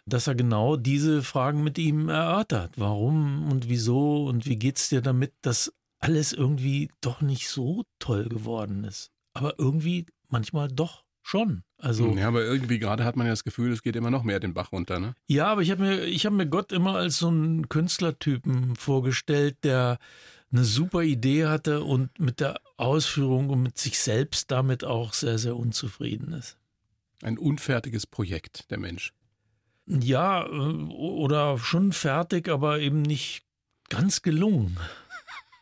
dass 0.06 0.26
er 0.28 0.34
genau 0.34 0.78
diese 0.78 1.22
Fragen 1.22 1.62
mit 1.62 1.76
ihm 1.76 2.08
erörtert. 2.08 2.72
Warum 2.78 3.52
und 3.52 3.68
wieso 3.68 4.24
und 4.24 4.46
wie 4.46 4.56
geht's 4.56 4.88
dir 4.88 5.02
damit, 5.02 5.34
dass 5.42 5.74
alles 5.98 6.32
irgendwie 6.32 6.88
doch 7.02 7.20
nicht 7.20 7.50
so 7.50 7.84
toll 7.98 8.30
geworden 8.30 8.84
ist. 8.84 9.10
Aber 9.34 9.58
irgendwie 9.58 10.06
manchmal 10.30 10.68
doch 10.68 11.04
schon. 11.22 11.62
Also 11.78 12.14
Ja, 12.14 12.28
aber 12.28 12.44
irgendwie 12.44 12.78
gerade 12.78 13.04
hat 13.04 13.16
man 13.16 13.26
ja 13.26 13.32
das 13.32 13.44
Gefühl, 13.44 13.72
es 13.72 13.82
geht 13.82 13.96
immer 13.96 14.10
noch 14.10 14.22
mehr 14.22 14.40
den 14.40 14.54
Bach 14.54 14.72
runter, 14.72 15.00
ne? 15.00 15.14
ja, 15.26 15.46
aber 15.46 15.62
ich 15.62 15.70
habe 15.70 15.82
mir, 15.82 16.04
ich 16.04 16.26
habe 16.26 16.36
mir 16.36 16.46
Gott 16.46 16.72
immer 16.72 16.96
als 16.96 17.18
so 17.18 17.28
einen 17.28 17.68
Künstlertypen 17.68 18.76
vorgestellt, 18.76 19.56
der 19.64 19.98
eine 20.52 20.64
super 20.64 21.02
Idee 21.02 21.46
hatte 21.46 21.82
und 21.82 22.18
mit 22.20 22.40
der 22.40 22.60
Ausführung 22.76 23.48
und 23.48 23.62
mit 23.62 23.78
sich 23.78 23.98
selbst 23.98 24.50
damit 24.50 24.84
auch 24.84 25.12
sehr, 25.14 25.38
sehr 25.38 25.56
unzufrieden 25.56 26.32
ist. 26.34 26.58
Ein 27.22 27.38
unfertiges 27.38 28.06
Projekt, 28.06 28.70
der 28.70 28.78
Mensch. 28.78 29.12
Ja, 29.86 30.44
äh, 30.46 30.48
oder 30.50 31.58
schon 31.58 31.92
fertig, 31.92 32.48
aber 32.48 32.80
eben 32.80 33.02
nicht 33.02 33.44
ganz 33.88 34.22
gelungen. 34.22 34.78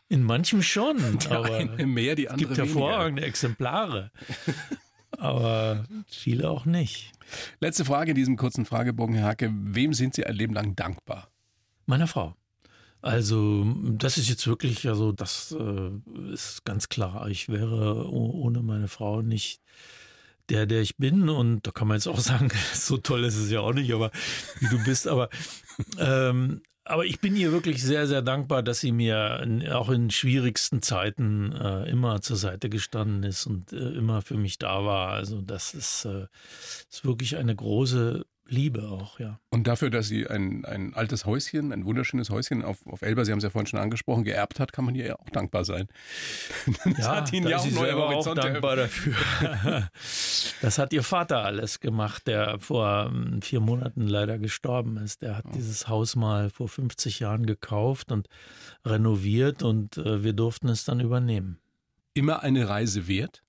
In 0.09 0.23
manchem 0.23 0.61
schon, 0.61 0.97
aber 1.29 1.65
mehr, 1.85 2.15
die 2.15 2.25
es 2.25 2.31
andere 2.31 2.47
gibt 2.49 2.57
weniger. 2.57 2.65
hervorragende 2.65 3.21
Exemplare. 3.23 4.11
aber 5.21 5.85
viele 6.07 6.49
auch 6.49 6.65
nicht. 6.65 7.11
Letzte 7.59 7.85
Frage 7.85 8.11
in 8.11 8.15
diesem 8.15 8.37
kurzen 8.37 8.65
Fragebogen, 8.65 9.15
Herr 9.15 9.27
Hacke. 9.27 9.51
Wem 9.53 9.93
sind 9.93 10.15
Sie 10.15 10.25
ein 10.25 10.35
Leben 10.35 10.53
lang 10.53 10.75
dankbar? 10.75 11.29
Meiner 11.85 12.07
Frau. 12.07 12.35
Also, 13.01 13.65
das 13.97 14.17
ist 14.17 14.29
jetzt 14.29 14.45
wirklich, 14.47 14.87
also, 14.87 15.11
das 15.11 15.55
äh, 15.57 16.31
ist 16.33 16.65
ganz 16.65 16.89
klar. 16.89 17.27
Ich 17.29 17.49
wäre 17.49 18.07
oh- 18.09 18.31
ohne 18.43 18.61
meine 18.61 18.87
Frau 18.87 19.21
nicht 19.21 19.61
der, 20.49 20.65
der 20.65 20.81
ich 20.81 20.97
bin. 20.97 21.29
Und 21.29 21.65
da 21.65 21.71
kann 21.71 21.87
man 21.87 21.97
jetzt 21.97 22.07
auch 22.07 22.19
sagen, 22.19 22.49
so 22.73 22.97
toll 22.97 23.23
ist 23.23 23.37
es 23.37 23.49
ja 23.51 23.61
auch 23.61 23.73
nicht, 23.73 23.93
aber 23.93 24.11
wie 24.59 24.67
du 24.69 24.83
bist. 24.83 25.07
Aber, 25.07 25.29
ähm, 25.99 26.61
aber 26.83 27.05
ich 27.05 27.19
bin 27.19 27.35
ihr 27.35 27.51
wirklich 27.51 27.83
sehr, 27.83 28.07
sehr 28.07 28.21
dankbar, 28.21 28.63
dass 28.63 28.79
sie 28.79 28.91
mir 28.91 29.45
auch 29.71 29.89
in 29.89 30.09
schwierigsten 30.09 30.81
Zeiten 30.81 31.53
äh, 31.53 31.89
immer 31.89 32.21
zur 32.21 32.37
Seite 32.37 32.69
gestanden 32.69 33.23
ist 33.23 33.45
und 33.45 33.71
äh, 33.71 33.77
immer 33.91 34.21
für 34.21 34.35
mich 34.35 34.57
da 34.57 34.83
war. 34.83 35.09
Also, 35.09 35.41
das 35.41 35.73
ist, 35.73 36.05
äh, 36.05 36.27
ist 36.89 37.05
wirklich 37.05 37.37
eine 37.37 37.55
große 37.55 38.25
Liebe 38.51 38.89
auch, 38.89 39.17
ja. 39.17 39.39
Und 39.49 39.65
dafür, 39.65 39.89
dass 39.89 40.07
sie 40.07 40.27
ein, 40.27 40.65
ein 40.65 40.93
altes 40.93 41.25
Häuschen, 41.25 41.71
ein 41.71 41.85
wunderschönes 41.85 42.29
Häuschen 42.29 42.65
auf, 42.65 42.85
auf 42.85 43.01
Elba, 43.01 43.23
Sie 43.23 43.31
haben 43.31 43.37
es 43.37 43.45
ja 43.45 43.49
vorhin 43.49 43.67
schon 43.67 43.79
angesprochen, 43.79 44.25
geerbt 44.25 44.59
hat, 44.59 44.73
kann 44.73 44.83
man 44.83 44.93
ihr 44.93 45.05
ja 45.05 45.15
auch 45.15 45.29
dankbar 45.29 45.63
sein. 45.63 45.87
Das 46.83 46.97
ja, 46.97 47.15
hat 47.15 47.31
Ihnen 47.31 47.47
ja 47.47 47.57
auch 47.57 47.71
neue 47.71 47.95
Horizonte 47.95 48.41
auch 48.41 48.45
dankbar 48.45 48.75
dafür. 48.75 49.15
das 50.61 50.77
hat 50.77 50.91
Ihr 50.91 51.03
Vater 51.03 51.45
alles 51.45 51.79
gemacht, 51.79 52.27
der 52.27 52.59
vor 52.59 53.09
ähm, 53.13 53.41
vier 53.41 53.61
Monaten 53.61 54.05
leider 54.05 54.37
gestorben 54.37 54.97
ist. 54.97 55.21
Der 55.21 55.37
hat 55.37 55.45
oh. 55.47 55.51
dieses 55.53 55.87
Haus 55.87 56.17
mal 56.17 56.49
vor 56.49 56.67
50 56.67 57.19
Jahren 57.19 57.45
gekauft 57.45 58.11
und 58.11 58.27
renoviert 58.85 59.63
und 59.63 59.97
äh, 59.97 60.23
wir 60.23 60.33
durften 60.33 60.67
es 60.67 60.83
dann 60.83 60.99
übernehmen. 60.99 61.57
Immer 62.13 62.43
eine 62.43 62.67
Reise 62.67 63.07
wert? 63.07 63.43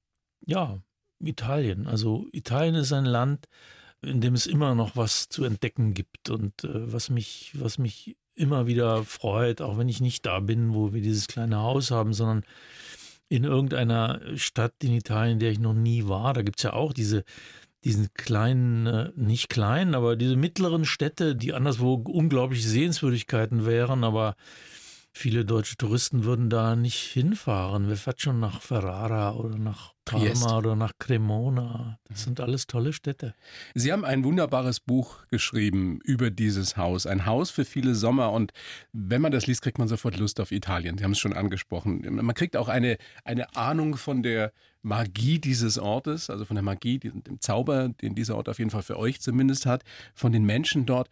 Ja, 0.46 0.78
Italien. 1.18 1.88
Also 1.88 2.28
Italien 2.32 2.76
ist 2.76 2.92
ein 2.92 3.04
Land, 3.04 3.48
in 4.02 4.20
dem 4.20 4.34
es 4.34 4.46
immer 4.46 4.74
noch 4.74 4.96
was 4.96 5.28
zu 5.28 5.44
entdecken 5.44 5.94
gibt 5.94 6.30
und 6.30 6.64
äh, 6.64 6.92
was 6.92 7.10
mich, 7.10 7.52
was 7.54 7.78
mich 7.78 8.16
immer 8.34 8.66
wieder 8.66 9.04
freut, 9.04 9.60
auch 9.60 9.78
wenn 9.78 9.88
ich 9.88 10.00
nicht 10.00 10.26
da 10.26 10.40
bin, 10.40 10.74
wo 10.74 10.92
wir 10.92 11.02
dieses 11.02 11.28
kleine 11.28 11.58
Haus 11.58 11.90
haben, 11.90 12.12
sondern 12.14 12.44
in 13.28 13.44
irgendeiner 13.44 14.20
Stadt 14.36 14.74
in 14.82 14.92
Italien, 14.92 15.34
in 15.34 15.38
der 15.38 15.52
ich 15.52 15.58
noch 15.58 15.74
nie 15.74 16.06
war. 16.06 16.34
Da 16.34 16.42
gibt 16.42 16.58
es 16.58 16.64
ja 16.64 16.72
auch 16.72 16.92
diese, 16.92 17.24
diesen 17.84 18.12
kleinen, 18.14 18.86
äh, 18.86 19.12
nicht 19.16 19.48
kleinen, 19.48 19.94
aber 19.94 20.16
diese 20.16 20.36
mittleren 20.36 20.84
Städte, 20.84 21.36
die 21.36 21.52
anderswo 21.52 21.94
unglaubliche 21.94 22.68
Sehenswürdigkeiten 22.68 23.66
wären, 23.66 24.04
aber 24.04 24.36
Viele 25.14 25.44
deutsche 25.44 25.76
Touristen 25.76 26.24
würden 26.24 26.48
da 26.48 26.74
nicht 26.74 26.98
hinfahren. 26.98 27.88
Wer 27.88 27.96
fährt 27.96 28.22
schon 28.22 28.40
nach 28.40 28.62
Ferrara 28.62 29.34
oder 29.34 29.58
nach 29.58 29.91
Parma 30.04 30.58
oder 30.58 30.76
nach 30.76 30.92
Cremona? 30.98 31.98
Das 32.08 32.24
sind 32.24 32.40
alles 32.40 32.66
tolle 32.66 32.92
Städte. 32.92 33.34
Sie 33.74 33.92
haben 33.92 34.04
ein 34.04 34.24
wunderbares 34.24 34.80
Buch 34.80 35.26
geschrieben 35.28 36.00
über 36.04 36.30
dieses 36.30 36.76
Haus. 36.76 37.06
Ein 37.06 37.26
Haus 37.26 37.50
für 37.50 37.64
viele 37.64 37.94
Sommer. 37.94 38.32
Und 38.32 38.52
wenn 38.92 39.22
man 39.22 39.32
das 39.32 39.46
liest, 39.46 39.62
kriegt 39.62 39.78
man 39.78 39.88
sofort 39.88 40.16
Lust 40.16 40.40
auf 40.40 40.52
Italien. 40.52 40.98
Sie 40.98 41.04
haben 41.04 41.12
es 41.12 41.18
schon 41.18 41.32
angesprochen. 41.32 42.02
Man 42.10 42.34
kriegt 42.34 42.56
auch 42.56 42.68
eine, 42.68 42.98
eine 43.24 43.54
Ahnung 43.56 43.96
von 43.96 44.22
der 44.22 44.52
Magie 44.82 45.38
dieses 45.38 45.78
Ortes, 45.78 46.28
also 46.28 46.44
von 46.44 46.56
der 46.56 46.64
Magie, 46.64 46.98
dem 46.98 47.40
Zauber, 47.40 47.88
den 47.88 48.14
dieser 48.14 48.36
Ort 48.36 48.48
auf 48.48 48.58
jeden 48.58 48.70
Fall 48.70 48.82
für 48.82 48.98
euch 48.98 49.20
zumindest 49.20 49.66
hat, 49.66 49.84
von 50.14 50.32
den 50.32 50.44
Menschen 50.44 50.86
dort. 50.86 51.08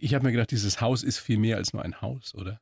Ich 0.00 0.14
habe 0.14 0.24
mir 0.24 0.32
gedacht, 0.32 0.50
dieses 0.50 0.80
Haus 0.80 1.02
ist 1.02 1.18
viel 1.18 1.38
mehr 1.38 1.58
als 1.58 1.72
nur 1.74 1.82
ein 1.82 2.00
Haus, 2.00 2.34
oder? 2.34 2.60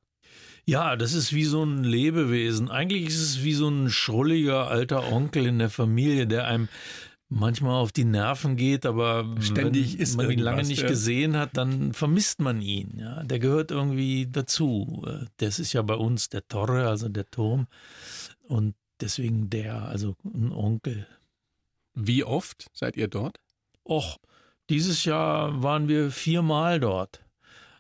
Ja, 0.71 0.95
das 0.95 1.15
ist 1.15 1.33
wie 1.33 1.47
so 1.47 1.65
ein 1.65 1.83
Lebewesen. 1.83 2.71
Eigentlich 2.71 3.09
ist 3.09 3.21
es 3.21 3.43
wie 3.43 3.55
so 3.55 3.69
ein 3.69 3.91
schrulliger 3.91 4.69
alter 4.69 5.13
Onkel 5.13 5.47
in 5.47 5.59
der 5.59 5.69
Familie, 5.69 6.29
der 6.29 6.47
einem 6.47 6.69
manchmal 7.29 7.75
auf 7.75 7.91
die 7.91 8.05
Nerven 8.05 8.57
geht, 8.57 8.87
aber 8.87 9.35
ständig 9.41 9.95
wenn 9.95 10.01
ist 10.01 10.17
man 10.17 10.31
ihn 10.31 10.39
lange 10.39 10.63
nicht 10.63 10.83
ja. 10.83 10.87
gesehen 10.87 11.37
hat, 11.37 11.57
dann 11.57 11.93
vermisst 11.93 12.41
man 12.41 12.63
ihn. 12.63 12.99
Ja, 13.01 13.25
der 13.25 13.41
gehört 13.41 13.73
irgendwie 13.73 14.29
dazu. 14.31 15.05
Das 15.39 15.59
ist 15.59 15.73
ja 15.73 15.83
bei 15.83 15.95
uns 15.95 16.29
der 16.29 16.47
Torre, 16.47 16.87
also 16.87 17.09
der 17.09 17.29
Turm, 17.29 17.67
und 18.45 18.77
deswegen 19.01 19.51
der, 19.51 19.89
also 19.89 20.15
ein 20.25 20.53
Onkel. 20.53 21.05
Wie 21.95 22.23
oft 22.23 22.71
seid 22.75 22.97
ihr 22.97 23.09
dort? 23.09 23.41
Och, 23.85 24.19
dieses 24.69 25.05
Jahr 25.05 25.65
waren 25.65 25.89
wir 25.89 26.13
viermal 26.13 26.79
dort. 26.79 27.25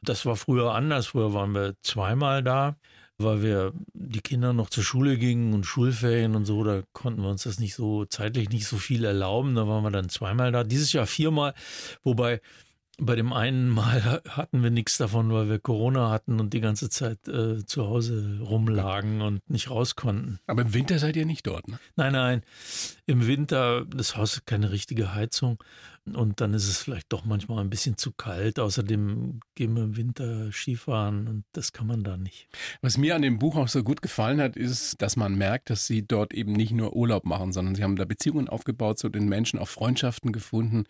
Das 0.02 0.26
war 0.26 0.36
früher 0.36 0.74
anders. 0.74 1.08
Früher 1.08 1.32
waren 1.34 1.54
wir 1.54 1.74
zweimal 1.82 2.42
da, 2.42 2.76
weil 3.18 3.42
wir 3.42 3.72
die 3.92 4.20
Kinder 4.20 4.52
noch 4.52 4.70
zur 4.70 4.84
Schule 4.84 5.18
gingen 5.18 5.52
und 5.52 5.64
Schulferien 5.64 6.34
und 6.34 6.46
so. 6.46 6.64
Da 6.64 6.82
konnten 6.92 7.22
wir 7.22 7.28
uns 7.28 7.42
das 7.42 7.60
nicht 7.60 7.74
so 7.74 8.04
zeitlich 8.06 8.48
nicht 8.50 8.66
so 8.66 8.78
viel 8.78 9.04
erlauben. 9.04 9.54
Da 9.54 9.68
waren 9.68 9.84
wir 9.84 9.90
dann 9.90 10.08
zweimal 10.08 10.52
da. 10.52 10.64
Dieses 10.64 10.92
Jahr 10.92 11.06
viermal, 11.06 11.54
wobei 12.02 12.40
bei 13.00 13.16
dem 13.16 13.32
einen 13.32 13.68
Mal 13.68 14.22
hatten 14.28 14.62
wir 14.62 14.70
nichts 14.70 14.98
davon, 14.98 15.32
weil 15.32 15.48
wir 15.48 15.58
Corona 15.58 16.10
hatten 16.10 16.38
und 16.38 16.52
die 16.52 16.60
ganze 16.60 16.90
Zeit 16.90 17.26
äh, 17.28 17.64
zu 17.64 17.86
Hause 17.86 18.40
rumlagen 18.42 19.22
und 19.22 19.48
nicht 19.48 19.70
raus 19.70 19.96
konnten. 19.96 20.38
Aber 20.46 20.62
im 20.62 20.74
Winter 20.74 20.98
seid 20.98 21.16
ihr 21.16 21.26
nicht 21.26 21.46
dort, 21.46 21.66
ne? 21.68 21.78
Nein, 21.96 22.12
nein. 22.12 22.42
Im 23.06 23.26
Winter, 23.26 23.84
das 23.86 24.16
Haus 24.16 24.36
hat 24.36 24.46
keine 24.46 24.70
richtige 24.70 25.14
Heizung. 25.14 25.62
Und 26.06 26.40
dann 26.40 26.54
ist 26.54 26.66
es 26.66 26.78
vielleicht 26.78 27.12
doch 27.12 27.24
manchmal 27.24 27.62
ein 27.62 27.70
bisschen 27.70 27.96
zu 27.96 28.12
kalt. 28.12 28.58
Außerdem 28.58 29.40
gehen 29.54 29.76
wir 29.76 29.84
im 29.84 29.96
Winter 29.96 30.50
Skifahren 30.50 31.28
und 31.28 31.44
das 31.52 31.72
kann 31.72 31.86
man 31.86 32.02
da 32.02 32.16
nicht. 32.16 32.48
Was 32.80 32.96
mir 32.96 33.14
an 33.14 33.22
dem 33.22 33.38
Buch 33.38 33.56
auch 33.56 33.68
so 33.68 33.82
gut 33.82 34.02
gefallen 34.02 34.40
hat, 34.40 34.56
ist, 34.56 35.00
dass 35.02 35.16
man 35.16 35.36
merkt, 35.36 35.70
dass 35.70 35.86
Sie 35.86 36.06
dort 36.06 36.32
eben 36.32 36.52
nicht 36.52 36.72
nur 36.72 36.96
Urlaub 36.96 37.24
machen, 37.24 37.52
sondern 37.52 37.74
Sie 37.74 37.84
haben 37.84 37.96
da 37.96 38.04
Beziehungen 38.04 38.48
aufgebaut 38.48 38.98
zu 38.98 39.08
den 39.08 39.28
Menschen, 39.28 39.58
auch 39.58 39.68
Freundschaften 39.68 40.32
gefunden. 40.32 40.84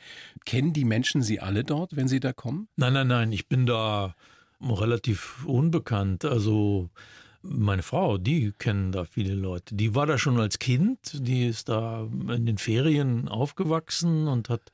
Kennen 0.47 0.73
die 0.73 0.85
Menschen 0.85 1.23
Sie 1.23 1.41
alle 1.41 1.65
dort, 1.65 1.97
wenn 1.97 2.09
Sie 2.09 2.21
da 2.21 2.33
kommen? 2.33 2.69
Nein, 2.77 2.93
nein, 2.93 3.09
nein. 3.09 3.33
Ich 3.33 3.49
bin 3.49 3.67
da 3.67 4.15
relativ 4.61 5.45
unbekannt. 5.45 6.25
Also 6.25 6.91
meine 7.43 7.83
Frau, 7.83 8.19
die 8.19 8.53
kennen 8.59 8.93
da 8.93 9.05
viele 9.05 9.35
Leute. 9.35 9.75
Die 9.75 9.95
war 9.95 10.07
da 10.07 10.19
schon 10.19 10.39
als 10.39 10.59
Kind, 10.59 11.27
die 11.27 11.47
ist 11.47 11.69
da 11.69 12.03
in 12.03 12.47
den 12.47 12.59
Ferien 12.59 13.29
aufgewachsen 13.29 14.29
und 14.29 14.49
hat 14.49 14.71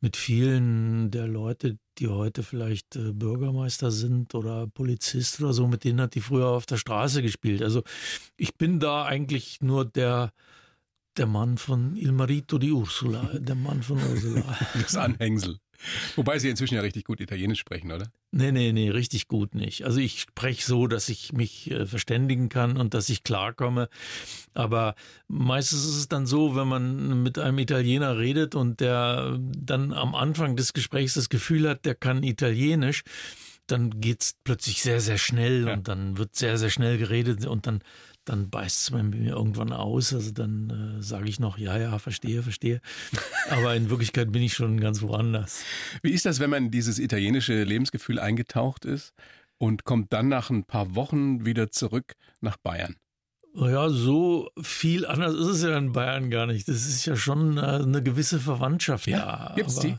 mit 0.00 0.16
vielen 0.16 1.10
der 1.10 1.26
Leute, 1.26 1.78
die 1.98 2.08
heute 2.08 2.42
vielleicht 2.42 2.96
äh, 2.96 3.12
Bürgermeister 3.12 3.90
sind 3.90 4.34
oder 4.34 4.66
Polizist 4.66 5.40
oder 5.40 5.54
so, 5.54 5.66
mit 5.66 5.84
denen 5.84 6.00
hat 6.00 6.14
die 6.14 6.20
früher 6.20 6.48
auf 6.48 6.66
der 6.66 6.76
Straße 6.76 7.22
gespielt. 7.22 7.62
Also 7.62 7.82
ich 8.36 8.54
bin 8.56 8.80
da 8.80 9.04
eigentlich 9.04 9.60
nur 9.62 9.84
der 9.84 10.32
der 11.16 11.26
Mann 11.26 11.58
von 11.58 11.96
Il 11.96 12.12
Marito 12.12 12.58
di 12.58 12.72
Ursula, 12.72 13.38
der 13.38 13.54
Mann 13.54 13.82
von 13.82 13.98
Ursula. 13.98 14.42
Das 14.74 14.96
Anhängsel. 14.96 15.58
Wobei 16.16 16.38
Sie 16.38 16.48
inzwischen 16.48 16.74
ja 16.74 16.80
richtig 16.80 17.04
gut 17.04 17.20
Italienisch 17.20 17.60
sprechen, 17.60 17.92
oder? 17.92 18.06
Nee, 18.30 18.52
nee, 18.52 18.72
nee, 18.72 18.90
richtig 18.90 19.28
gut 19.28 19.54
nicht. 19.54 19.84
Also 19.84 20.00
ich 20.00 20.20
spreche 20.20 20.64
so, 20.64 20.86
dass 20.86 21.08
ich 21.08 21.32
mich 21.32 21.70
äh, 21.70 21.86
verständigen 21.86 22.48
kann 22.48 22.76
und 22.76 22.94
dass 22.94 23.08
ich 23.08 23.22
klarkomme. 23.22 23.88
Aber 24.54 24.94
meistens 25.28 25.84
ist 25.84 25.96
es 25.96 26.08
dann 26.08 26.26
so, 26.26 26.56
wenn 26.56 26.68
man 26.68 27.22
mit 27.22 27.38
einem 27.38 27.58
Italiener 27.58 28.18
redet 28.18 28.54
und 28.54 28.80
der 28.80 29.38
dann 29.38 29.92
am 29.92 30.14
Anfang 30.14 30.56
des 30.56 30.72
Gesprächs 30.72 31.14
das 31.14 31.28
Gefühl 31.28 31.68
hat, 31.68 31.84
der 31.84 31.94
kann 31.94 32.22
Italienisch, 32.22 33.04
dann 33.66 34.00
geht 34.00 34.22
es 34.22 34.34
plötzlich 34.44 34.82
sehr, 34.82 35.00
sehr 35.00 35.18
schnell 35.18 35.66
ja. 35.66 35.74
und 35.74 35.88
dann 35.88 36.18
wird 36.18 36.36
sehr, 36.36 36.58
sehr 36.58 36.70
schnell 36.70 36.98
geredet 36.98 37.46
und 37.46 37.66
dann 37.66 37.80
dann 38.24 38.50
beißt 38.50 38.82
es 38.82 38.90
mir 38.90 39.30
irgendwann 39.30 39.72
aus. 39.72 40.12
Also 40.12 40.30
dann 40.30 40.98
äh, 40.98 41.02
sage 41.02 41.28
ich 41.28 41.40
noch, 41.40 41.58
ja, 41.58 41.76
ja, 41.78 41.98
verstehe, 41.98 42.42
verstehe. 42.42 42.80
Aber 43.50 43.74
in 43.74 43.90
Wirklichkeit 43.90 44.32
bin 44.32 44.42
ich 44.42 44.54
schon 44.54 44.80
ganz 44.80 45.02
woanders. 45.02 45.64
Wie 46.02 46.12
ist 46.12 46.26
das, 46.26 46.40
wenn 46.40 46.50
man 46.50 46.66
in 46.66 46.70
dieses 46.70 46.98
italienische 46.98 47.62
Lebensgefühl 47.64 48.18
eingetaucht 48.18 48.84
ist 48.84 49.12
und 49.58 49.84
kommt 49.84 50.12
dann 50.12 50.28
nach 50.28 50.50
ein 50.50 50.64
paar 50.64 50.94
Wochen 50.94 51.44
wieder 51.44 51.70
zurück 51.70 52.14
nach 52.40 52.56
Bayern? 52.56 52.96
Ja, 53.56 53.88
so 53.88 54.50
viel 54.60 55.06
anders 55.06 55.34
ist 55.34 55.46
es 55.46 55.62
ja 55.62 55.78
in 55.78 55.92
Bayern 55.92 56.28
gar 56.28 56.46
nicht. 56.46 56.66
Das 56.66 56.86
ist 56.86 57.06
ja 57.06 57.14
schon 57.14 57.56
äh, 57.56 57.60
eine 57.60 58.02
gewisse 58.02 58.40
Verwandtschaft 58.40 59.06
ja, 59.06 59.18
da. 59.18 59.52
Gibt's 59.54 59.78
die? 59.78 59.96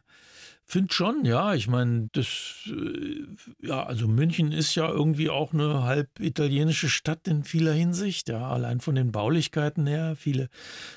Find 0.67 0.93
schon, 0.93 1.25
ja. 1.25 1.53
Ich 1.53 1.67
meine, 1.67 2.09
das, 2.13 2.67
äh, 2.67 3.25
ja, 3.65 3.83
also 3.83 4.07
München 4.07 4.51
ist 4.51 4.73
ja 4.73 4.89
irgendwie 4.89 5.29
auch 5.29 5.53
eine 5.53 5.83
halb 5.83 6.19
italienische 6.19 6.89
Stadt 6.89 7.27
in 7.27 7.43
vieler 7.43 7.73
Hinsicht, 7.73 8.29
ja. 8.29 8.49
Allein 8.49 8.79
von 8.79 8.95
den 8.95 9.11
Baulichkeiten 9.11 9.85
her, 9.85 10.15
viele 10.15 10.49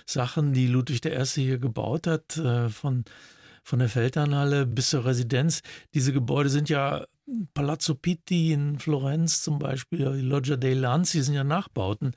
Sachen, 0.06 0.54
die 0.54 0.68
Ludwig 0.68 1.04
I. 1.04 1.24
hier 1.34 1.58
gebaut 1.58 2.06
hat, 2.06 2.38
äh, 2.38 2.70
von, 2.70 3.04
von 3.62 3.78
der 3.78 3.90
Feldherrnhalle 3.90 4.64
bis 4.64 4.90
zur 4.90 5.04
Residenz. 5.04 5.60
Diese 5.92 6.14
Gebäude 6.14 6.48
sind 6.48 6.70
ja 6.70 7.04
Palazzo 7.54 7.94
Pitti 7.94 8.52
in 8.52 8.78
Florenz 8.78 9.42
zum 9.42 9.58
Beispiel, 9.58 10.12
die 10.16 10.22
Loggia 10.22 10.56
dei 10.56 10.74
Lanzi 10.74 11.22
sind 11.22 11.34
ja 11.34 11.44
Nachbauten 11.44 12.12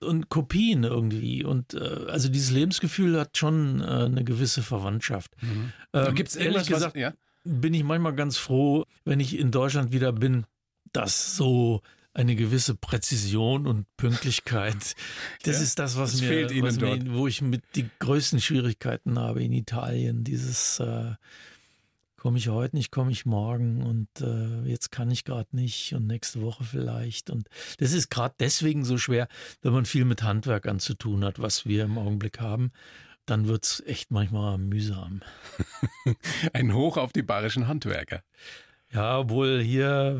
und 0.00 0.28
Kopien 0.28 0.84
irgendwie. 0.84 1.44
Und 1.44 1.74
äh, 1.74 2.06
also 2.08 2.28
dieses 2.28 2.50
Lebensgefühl 2.50 3.18
hat 3.18 3.36
schon 3.36 3.80
äh, 3.80 3.84
eine 3.84 4.24
gewisse 4.24 4.62
Verwandtschaft. 4.62 5.30
Mhm. 5.40 5.72
Ähm, 5.92 6.14
Gibt 6.14 6.30
es 6.30 6.36
ehrlich 6.36 6.66
gesagt, 6.66 6.94
was, 6.94 7.00
ja? 7.00 7.12
bin 7.44 7.74
ich 7.74 7.84
manchmal 7.84 8.14
ganz 8.14 8.36
froh, 8.36 8.84
wenn 9.04 9.20
ich 9.20 9.38
in 9.38 9.50
Deutschland 9.50 9.92
wieder 9.92 10.12
bin, 10.12 10.44
dass 10.92 11.36
so 11.36 11.82
eine 12.14 12.36
gewisse 12.36 12.74
Präzision 12.74 13.66
und 13.66 13.86
Pünktlichkeit. 13.96 14.94
Das 15.44 15.56
ja, 15.56 15.62
ist 15.62 15.78
das, 15.78 15.96
was, 15.96 16.12
das 16.12 16.20
mir, 16.20 16.62
was 16.62 16.78
mir, 16.78 17.14
wo 17.14 17.26
ich 17.26 17.42
mit 17.42 17.62
die 17.74 17.88
größten 17.98 18.40
Schwierigkeiten 18.40 19.18
habe 19.18 19.42
in 19.42 19.52
Italien. 19.52 20.22
Dieses 20.22 20.78
äh, 20.78 21.14
komme 22.22 22.38
ich 22.38 22.46
heute 22.46 22.76
nicht, 22.76 22.92
komme 22.92 23.10
ich 23.10 23.26
morgen 23.26 23.82
und 23.82 24.06
äh, 24.20 24.62
jetzt 24.62 24.92
kann 24.92 25.10
ich 25.10 25.24
gerade 25.24 25.56
nicht 25.56 25.92
und 25.92 26.06
nächste 26.06 26.40
Woche 26.40 26.62
vielleicht. 26.62 27.30
Und 27.30 27.48
das 27.78 27.92
ist 27.92 28.10
gerade 28.10 28.36
deswegen 28.38 28.84
so 28.84 28.96
schwer, 28.96 29.26
wenn 29.60 29.72
man 29.72 29.86
viel 29.86 30.04
mit 30.04 30.22
Handwerkern 30.22 30.78
zu 30.78 30.94
tun 30.94 31.24
hat, 31.24 31.40
was 31.42 31.66
wir 31.66 31.82
im 31.82 31.98
Augenblick 31.98 32.38
haben. 32.38 32.70
Dann 33.26 33.48
wird 33.48 33.64
es 33.64 33.82
echt 33.86 34.12
manchmal 34.12 34.56
mühsam. 34.56 35.22
Ein 36.52 36.74
Hoch 36.74 36.96
auf 36.96 37.12
die 37.12 37.22
bayerischen 37.22 37.66
Handwerker. 37.66 38.22
Ja, 38.92 39.18
obwohl 39.18 39.60
hier 39.60 40.16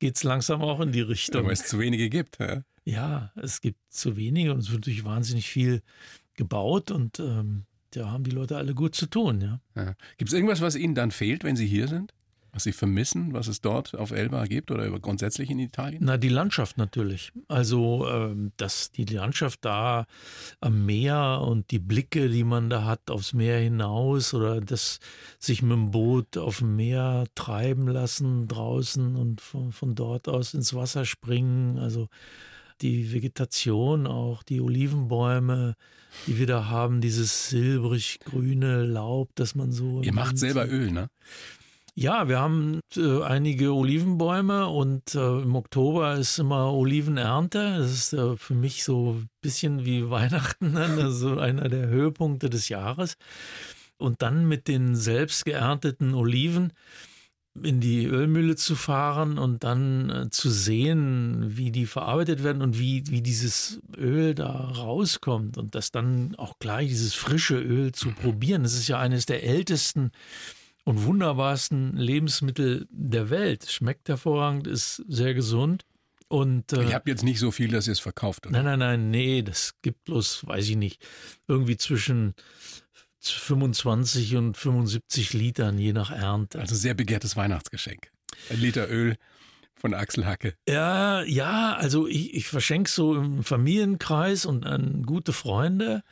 geht 0.00 0.16
es 0.16 0.24
langsam 0.24 0.60
auch 0.60 0.80
in 0.80 0.92
die 0.92 1.00
Richtung. 1.00 1.46
Weil 1.46 1.54
es 1.54 1.64
zu 1.64 1.78
wenige 1.78 2.10
gibt. 2.10 2.38
Ja? 2.40 2.62
ja, 2.84 3.32
es 3.36 3.62
gibt 3.62 3.80
zu 3.88 4.18
wenige 4.18 4.52
und 4.52 4.58
es 4.58 4.70
wird 4.70 4.82
natürlich 4.82 5.04
wahnsinnig 5.06 5.48
viel 5.48 5.80
gebaut 6.34 6.90
und 6.90 7.20
ähm, 7.20 7.64
da 7.90 8.10
haben 8.10 8.24
die 8.24 8.30
Leute 8.30 8.56
alle 8.56 8.74
gut 8.74 8.94
zu 8.94 9.06
tun, 9.06 9.40
ja. 9.40 9.60
Ja. 9.74 9.94
Gibt 10.16 10.30
es 10.30 10.34
irgendwas, 10.34 10.60
was 10.60 10.76
Ihnen 10.76 10.94
dann 10.94 11.10
fehlt, 11.10 11.44
wenn 11.44 11.56
Sie 11.56 11.66
hier 11.66 11.88
sind? 11.88 12.12
Was 12.52 12.64
Sie 12.64 12.72
vermissen, 12.72 13.34
was 13.34 13.46
es 13.46 13.60
dort 13.60 13.94
auf 13.94 14.10
Elba 14.10 14.46
gibt 14.46 14.70
oder 14.70 14.90
grundsätzlich 14.98 15.50
in 15.50 15.58
Italien? 15.58 16.02
Na, 16.02 16.16
die 16.16 16.30
Landschaft 16.30 16.78
natürlich. 16.78 17.30
Also, 17.46 18.08
ähm, 18.08 18.52
dass 18.56 18.90
die 18.90 19.04
Landschaft 19.04 19.64
da 19.66 20.06
am 20.60 20.86
Meer 20.86 21.42
und 21.46 21.70
die 21.70 21.78
Blicke, 21.78 22.30
die 22.30 22.44
man 22.44 22.70
da 22.70 22.84
hat 22.84 23.10
aufs 23.10 23.34
Meer 23.34 23.58
hinaus 23.58 24.32
oder 24.32 24.62
das 24.62 24.98
sich 25.38 25.62
mit 25.62 25.72
dem 25.72 25.90
Boot 25.90 26.38
auf 26.38 26.58
dem 26.58 26.74
Meer 26.74 27.26
treiben 27.34 27.86
lassen 27.86 28.48
draußen 28.48 29.14
und 29.14 29.42
von, 29.42 29.70
von 29.70 29.94
dort 29.94 30.26
aus 30.26 30.54
ins 30.54 30.72
Wasser 30.72 31.04
springen. 31.04 31.78
Also, 31.78 32.08
die 32.82 33.12
Vegetation, 33.12 34.06
auch 34.06 34.42
die 34.42 34.60
Olivenbäume, 34.60 35.74
die 36.26 36.38
wir 36.38 36.46
da 36.46 36.66
haben, 36.66 37.00
dieses 37.00 37.50
silbrig-grüne 37.50 38.84
Laub, 38.84 39.30
das 39.34 39.54
man 39.54 39.72
so. 39.72 40.02
Ihr 40.02 40.14
macht 40.14 40.38
selber 40.38 40.68
Öl, 40.68 40.90
ne? 40.90 41.08
Ja, 42.00 42.28
wir 42.28 42.38
haben 42.38 42.78
äh, 42.96 43.22
einige 43.24 43.74
Olivenbäume 43.74 44.68
und 44.68 45.16
äh, 45.16 45.40
im 45.40 45.56
Oktober 45.56 46.14
ist 46.14 46.38
immer 46.38 46.72
Olivenernte. 46.72 47.78
Das 47.78 47.90
ist 47.90 48.12
äh, 48.12 48.36
für 48.36 48.54
mich 48.54 48.84
so 48.84 49.14
ein 49.14 49.28
bisschen 49.40 49.84
wie 49.84 50.08
Weihnachten, 50.10 50.76
also 50.76 51.38
einer 51.38 51.68
der 51.68 51.88
Höhepunkte 51.88 52.50
des 52.50 52.68
Jahres. 52.68 53.16
Und 53.96 54.22
dann 54.22 54.46
mit 54.46 54.68
den 54.68 54.94
selbst 54.94 55.44
geernteten 55.44 56.14
Oliven 56.14 56.72
in 57.64 57.80
die 57.80 58.06
Ölmühle 58.06 58.56
zu 58.56 58.76
fahren 58.76 59.38
und 59.38 59.64
dann 59.64 60.10
äh, 60.10 60.30
zu 60.30 60.50
sehen, 60.50 61.56
wie 61.56 61.70
die 61.70 61.86
verarbeitet 61.86 62.42
werden 62.42 62.62
und 62.62 62.78
wie, 62.78 63.04
wie 63.08 63.22
dieses 63.22 63.80
Öl 63.96 64.34
da 64.34 64.50
rauskommt 64.50 65.58
und 65.58 65.74
das 65.74 65.90
dann 65.90 66.34
auch 66.36 66.58
gleich 66.58 66.88
dieses 66.88 67.14
frische 67.14 67.58
Öl 67.58 67.92
zu 67.92 68.12
probieren. 68.12 68.62
Das 68.62 68.74
ist 68.74 68.88
ja 68.88 68.98
eines 68.98 69.26
der 69.26 69.44
ältesten 69.44 70.12
und 70.84 71.04
wunderbarsten 71.04 71.96
Lebensmittel 71.96 72.86
der 72.90 73.30
Welt. 73.30 73.70
Schmeckt 73.70 74.08
hervorragend, 74.08 74.66
ist 74.66 75.04
sehr 75.06 75.34
gesund. 75.34 75.84
Und, 76.28 76.72
äh, 76.72 76.82
Ihr 76.82 76.94
habt 76.94 77.08
jetzt 77.08 77.24
nicht 77.24 77.38
so 77.38 77.50
viel, 77.50 77.68
dass 77.68 77.86
ihr 77.86 77.92
es 77.92 78.00
verkauft, 78.00 78.46
oder? 78.46 78.62
Nein, 78.62 78.64
nein, 78.64 78.78
nein, 78.78 79.10
nee, 79.10 79.42
das 79.42 79.74
gibt 79.80 80.04
bloß, 80.04 80.46
weiß 80.46 80.68
ich 80.68 80.76
nicht, 80.76 81.02
irgendwie 81.46 81.78
zwischen 81.78 82.34
25 83.20 84.36
und 84.36 84.56
75 84.56 85.32
Litern, 85.32 85.78
je 85.78 85.92
nach 85.92 86.10
Ernte. 86.10 86.58
Also 86.60 86.74
sehr 86.74 86.94
begehrtes 86.94 87.36
Weihnachtsgeschenk. 87.36 88.10
Ein 88.50 88.60
Liter 88.60 88.88
Öl 88.90 89.16
von 89.74 89.94
Axel 89.94 90.26
Hacke. 90.26 90.54
Ja, 90.68 91.22
ja, 91.22 91.74
also 91.74 92.06
ich, 92.06 92.34
ich 92.34 92.46
verschenke 92.48 92.90
so 92.90 93.14
im 93.16 93.44
Familienkreis 93.44 94.44
und 94.46 94.66
an 94.66 95.02
gute 95.04 95.32
Freunde. 95.32 96.02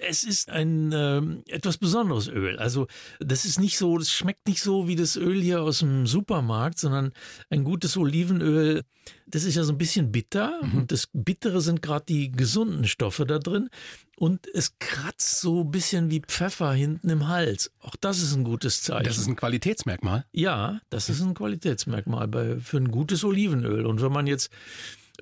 Es 0.00 0.24
ist 0.24 0.48
ein 0.48 0.92
äh, 0.92 1.20
etwas 1.48 1.78
besonderes 1.78 2.28
Öl. 2.28 2.58
Also 2.58 2.86
das 3.20 3.44
ist 3.44 3.60
nicht 3.60 3.76
so, 3.76 3.98
das 3.98 4.10
schmeckt 4.10 4.48
nicht 4.48 4.62
so 4.62 4.88
wie 4.88 4.96
das 4.96 5.16
Öl 5.16 5.40
hier 5.40 5.62
aus 5.62 5.80
dem 5.80 6.06
Supermarkt, 6.06 6.78
sondern 6.78 7.12
ein 7.50 7.64
gutes 7.64 7.96
Olivenöl. 7.96 8.82
Das 9.26 9.44
ist 9.44 9.54
ja 9.54 9.64
so 9.64 9.72
ein 9.72 9.78
bisschen 9.78 10.12
bitter 10.12 10.60
mhm. 10.62 10.78
und 10.78 10.92
das 10.92 11.08
Bittere 11.12 11.60
sind 11.60 11.82
gerade 11.82 12.04
die 12.08 12.30
gesunden 12.30 12.86
Stoffe 12.86 13.26
da 13.26 13.38
drin 13.38 13.68
und 14.16 14.46
es 14.54 14.78
kratzt 14.78 15.40
so 15.40 15.62
ein 15.62 15.70
bisschen 15.70 16.10
wie 16.10 16.20
Pfeffer 16.20 16.72
hinten 16.72 17.10
im 17.10 17.28
Hals. 17.28 17.72
Auch 17.80 17.96
das 17.96 18.20
ist 18.22 18.34
ein 18.34 18.44
gutes 18.44 18.82
Zeichen. 18.82 19.04
Das 19.04 19.18
ist 19.18 19.26
ein 19.26 19.36
Qualitätsmerkmal? 19.36 20.26
Ja, 20.32 20.80
das 20.90 21.08
ist 21.08 21.22
ein 21.22 21.34
Qualitätsmerkmal 21.34 22.28
bei, 22.28 22.60
für 22.60 22.76
ein 22.76 22.90
gutes 22.90 23.24
Olivenöl. 23.24 23.84
Und 23.84 24.00
wenn 24.00 24.12
man 24.12 24.26
jetzt 24.26 24.50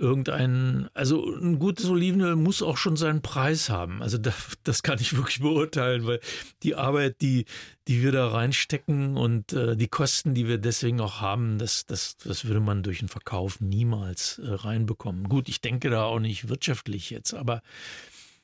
irgendein, 0.01 0.89
also 0.95 1.25
ein 1.37 1.59
gutes 1.59 1.89
Olivenöl 1.89 2.35
muss 2.35 2.63
auch 2.63 2.79
schon 2.79 2.97
seinen 2.97 3.21
Preis 3.21 3.69
haben. 3.69 4.03
Also 4.03 4.17
das, 4.19 4.35
das 4.65 4.83
kann 4.83 4.99
ich 4.99 5.17
wirklich 5.17 5.41
beurteilen, 5.41 6.07
weil 6.07 6.21
die 6.63 6.75
Arbeit, 6.75 7.21
die, 7.21 7.45
die 7.87 8.03
wir 8.03 8.11
da 8.11 8.29
reinstecken 8.29 9.17
und 9.17 9.53
äh, 9.53 9.77
die 9.77 9.89
Kosten, 9.89 10.35
die 10.35 10.49
wir 10.49 10.59
deswegen 10.59 11.01
auch 11.01 11.21
haben, 11.21 11.59
das, 11.59 11.85
das, 11.85 12.17
das 12.17 12.47
würde 12.47 12.61
man 12.61 12.83
durch 12.83 13.01
den 13.01 13.09
Verkauf 13.09 13.61
niemals 13.61 14.39
äh, 14.39 14.51
reinbekommen. 14.51 15.29
Gut, 15.29 15.49
ich 15.49 15.61
denke 15.61 15.91
da 15.91 16.05
auch 16.05 16.21
nicht 16.21 16.49
wirtschaftlich 16.49 17.11
jetzt, 17.11 17.35
aber 17.35 17.63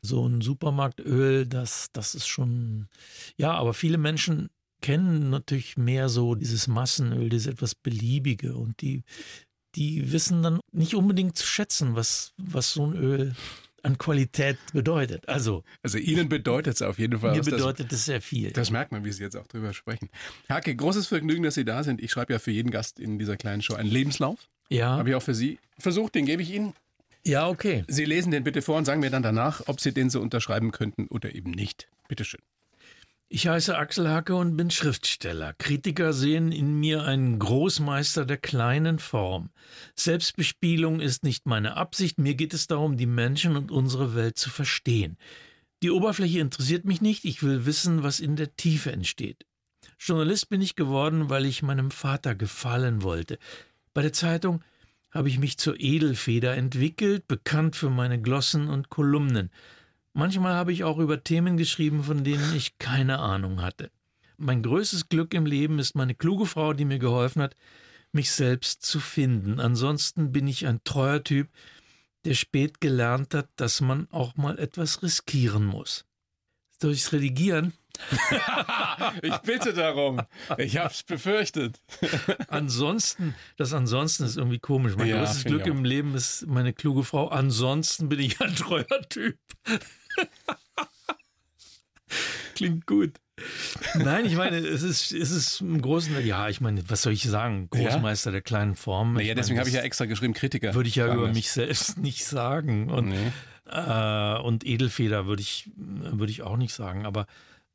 so 0.02 0.26
ein 0.28 0.42
Supermarktöl, 0.42 1.46
das, 1.46 1.88
das 1.92 2.14
ist 2.14 2.26
schon, 2.26 2.88
ja, 3.36 3.52
aber 3.52 3.74
viele 3.74 3.98
Menschen 3.98 4.50
kennen 4.82 5.30
natürlich 5.30 5.76
mehr 5.76 6.08
so 6.08 6.34
dieses 6.34 6.68
Massenöl, 6.68 7.28
dieses 7.28 7.46
etwas 7.46 7.74
Beliebige 7.74 8.56
und 8.56 8.80
die 8.82 9.04
die 9.76 10.12
wissen 10.12 10.42
dann 10.42 10.60
nicht 10.72 10.94
unbedingt 10.94 11.36
zu 11.36 11.46
schätzen, 11.46 11.94
was, 11.94 12.32
was 12.38 12.72
so 12.72 12.86
ein 12.86 12.94
Öl 12.94 13.34
an 13.82 13.98
Qualität 13.98 14.58
bedeutet. 14.72 15.28
Also, 15.28 15.62
also 15.82 15.98
Ihnen 15.98 16.28
bedeutet 16.28 16.74
es 16.74 16.82
auf 16.82 16.98
jeden 16.98 17.20
Fall. 17.20 17.36
Mir 17.36 17.42
bedeutet 17.42 17.92
es 17.92 18.06
sehr 18.06 18.20
viel. 18.20 18.50
Das 18.50 18.70
merkt 18.70 18.90
man, 18.90 19.04
wie 19.04 19.12
Sie 19.12 19.22
jetzt 19.22 19.36
auch 19.36 19.46
drüber 19.46 19.72
sprechen. 19.72 20.10
Hake, 20.48 20.74
großes 20.74 21.06
Vergnügen, 21.06 21.44
dass 21.44 21.54
Sie 21.54 21.64
da 21.64 21.84
sind. 21.84 22.02
Ich 22.02 22.10
schreibe 22.10 22.32
ja 22.32 22.38
für 22.40 22.50
jeden 22.50 22.70
Gast 22.72 22.98
in 22.98 23.18
dieser 23.18 23.36
kleinen 23.36 23.62
Show 23.62 23.74
einen 23.74 23.90
Lebenslauf. 23.90 24.48
Ja. 24.68 24.96
Habe 24.96 25.10
ich 25.10 25.14
auch 25.14 25.22
für 25.22 25.34
Sie 25.34 25.60
versucht, 25.78 26.16
den 26.16 26.26
gebe 26.26 26.42
ich 26.42 26.52
Ihnen. 26.52 26.74
Ja, 27.24 27.48
okay. 27.48 27.84
Sie 27.86 28.04
lesen 28.04 28.32
den 28.32 28.44
bitte 28.44 28.62
vor 28.62 28.76
und 28.76 28.84
sagen 28.84 29.00
mir 29.00 29.10
dann 29.10 29.22
danach, 29.22 29.62
ob 29.66 29.80
Sie 29.80 29.92
den 29.92 30.10
so 30.10 30.20
unterschreiben 30.20 30.72
könnten 30.72 31.06
oder 31.06 31.34
eben 31.34 31.52
nicht. 31.52 31.88
Bitteschön. 32.08 32.40
Ich 33.28 33.48
heiße 33.48 33.76
Axel 33.76 34.08
Hacke 34.08 34.36
und 34.36 34.56
bin 34.56 34.70
Schriftsteller. 34.70 35.52
Kritiker 35.54 36.12
sehen 36.12 36.52
in 36.52 36.78
mir 36.78 37.02
einen 37.02 37.40
Großmeister 37.40 38.24
der 38.24 38.36
kleinen 38.36 39.00
Form. 39.00 39.50
Selbstbespielung 39.96 41.00
ist 41.00 41.24
nicht 41.24 41.44
meine 41.44 41.76
Absicht, 41.76 42.18
mir 42.18 42.36
geht 42.36 42.54
es 42.54 42.68
darum, 42.68 42.96
die 42.96 43.06
Menschen 43.06 43.56
und 43.56 43.72
unsere 43.72 44.14
Welt 44.14 44.38
zu 44.38 44.48
verstehen. 44.48 45.18
Die 45.82 45.90
Oberfläche 45.90 46.38
interessiert 46.38 46.84
mich 46.84 47.00
nicht, 47.00 47.24
ich 47.24 47.42
will 47.42 47.66
wissen, 47.66 48.04
was 48.04 48.20
in 48.20 48.36
der 48.36 48.54
Tiefe 48.54 48.92
entsteht. 48.92 49.44
Journalist 49.98 50.48
bin 50.48 50.60
ich 50.60 50.76
geworden, 50.76 51.28
weil 51.28 51.46
ich 51.46 51.64
meinem 51.64 51.90
Vater 51.90 52.36
gefallen 52.36 53.02
wollte. 53.02 53.38
Bei 53.92 54.02
der 54.02 54.12
Zeitung 54.12 54.62
habe 55.10 55.28
ich 55.28 55.40
mich 55.40 55.58
zur 55.58 55.80
Edelfeder 55.80 56.54
entwickelt, 56.54 57.26
bekannt 57.26 57.74
für 57.74 57.90
meine 57.90 58.20
Glossen 58.20 58.68
und 58.68 58.88
Kolumnen. 58.88 59.50
Manchmal 60.16 60.54
habe 60.54 60.72
ich 60.72 60.82
auch 60.82 60.96
über 60.96 61.22
Themen 61.22 61.58
geschrieben, 61.58 62.02
von 62.02 62.24
denen 62.24 62.56
ich 62.56 62.78
keine 62.78 63.18
Ahnung 63.18 63.60
hatte. 63.60 63.90
Mein 64.38 64.62
größtes 64.62 65.10
Glück 65.10 65.34
im 65.34 65.44
Leben 65.44 65.78
ist 65.78 65.94
meine 65.94 66.14
kluge 66.14 66.46
Frau, 66.46 66.72
die 66.72 66.86
mir 66.86 66.98
geholfen 66.98 67.42
hat, 67.42 67.54
mich 68.12 68.30
selbst 68.30 68.82
zu 68.82 68.98
finden. 68.98 69.60
Ansonsten 69.60 70.32
bin 70.32 70.48
ich 70.48 70.66
ein 70.66 70.82
treuer 70.84 71.22
Typ, 71.22 71.50
der 72.24 72.32
spät 72.32 72.80
gelernt 72.80 73.34
hat, 73.34 73.50
dass 73.56 73.82
man 73.82 74.08
auch 74.10 74.36
mal 74.36 74.58
etwas 74.58 75.02
riskieren 75.02 75.66
muss. 75.66 76.06
Durchs 76.80 77.12
Redigieren. 77.12 77.74
ich 79.22 79.36
bitte 79.38 79.74
darum. 79.74 80.22
Ich 80.56 80.78
hab's 80.78 81.02
befürchtet. 81.02 81.78
ansonsten, 82.48 83.34
das 83.58 83.74
ansonsten 83.74 84.24
ist 84.24 84.38
irgendwie 84.38 84.60
komisch. 84.60 84.96
Mein 84.96 85.08
ja, 85.08 85.18
größtes 85.18 85.44
Glück 85.44 85.66
im 85.66 85.84
Leben 85.84 86.14
ist 86.14 86.46
meine 86.46 86.72
kluge 86.72 87.04
Frau. 87.04 87.28
Ansonsten 87.28 88.08
bin 88.08 88.20
ich 88.20 88.40
ein 88.40 88.56
treuer 88.56 89.02
Typ. 89.10 89.38
Klingt 92.54 92.86
gut. 92.86 93.12
Nein, 93.96 94.24
ich 94.24 94.34
meine, 94.34 94.56
es 94.56 94.82
ist, 94.82 95.12
es 95.12 95.30
ist 95.30 95.60
im 95.60 95.82
Großen, 95.82 96.24
ja, 96.24 96.48
ich 96.48 96.62
meine, 96.62 96.88
was 96.88 97.02
soll 97.02 97.12
ich 97.12 97.24
sagen? 97.24 97.68
Großmeister 97.68 98.30
ja? 98.30 98.32
der 98.32 98.40
kleinen 98.40 98.74
Form. 98.74 99.14
Naja, 99.14 99.34
deswegen 99.34 99.58
habe 99.58 99.68
ich 99.68 99.74
ja 99.74 99.82
extra 99.82 100.06
geschrieben, 100.06 100.32
Kritiker. 100.32 100.74
Würde 100.74 100.88
ich 100.88 100.96
ja 100.96 101.12
über 101.12 101.28
mich 101.28 101.50
selbst 101.50 101.98
nicht 101.98 102.24
sagen. 102.24 102.90
Und, 102.90 103.08
nee. 103.08 103.32
äh, 103.66 104.38
und 104.40 104.64
Edelfeder 104.66 105.26
würde 105.26 105.42
ich, 105.42 105.70
würde 105.76 106.32
ich 106.32 106.42
auch 106.42 106.56
nicht 106.56 106.72
sagen. 106.72 107.04
Aber 107.04 107.26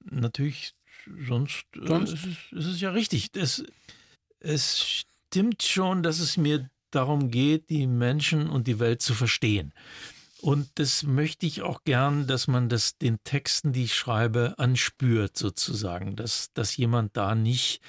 natürlich, 0.04 0.73
sonst, 1.27 1.65
äh, 1.75 1.88
sonst? 1.88 2.12
Äh, 2.12 2.15
ist, 2.15 2.25
es, 2.25 2.58
ist, 2.60 2.65
es, 2.65 2.82
ja 2.82 2.89
richtig. 2.89 3.30
Es, 3.36 3.63
es 4.39 5.06
stimmt 5.30 5.62
schon, 5.62 6.01
dass 6.01 6.19
es 6.19 6.38
mir 6.38 6.69
darum 6.89 7.30
geht, 7.30 7.69
die 7.69 7.86
Menschen 7.86 8.49
und 8.49 8.67
die 8.67 8.80
Welt 8.80 9.04
zu 9.04 9.13
verstehen. 9.13 9.73
Und 10.41 10.69
das 10.75 11.04
möchte 11.04 11.45
ich 11.45 11.62
auch 11.62 11.84
gern, 11.84 12.25
dass 12.25 12.47
man 12.47 12.67
das 12.67 12.97
den 12.97 13.23
Texten, 13.23 13.73
die 13.73 13.84
ich 13.84 13.95
schreibe, 13.95 14.56
anspürt 14.58 15.38
sozusagen, 15.38 16.15
dass, 16.15 16.51
dass 16.54 16.75
jemand 16.77 17.15
da 17.15 17.36
nicht 17.36 17.82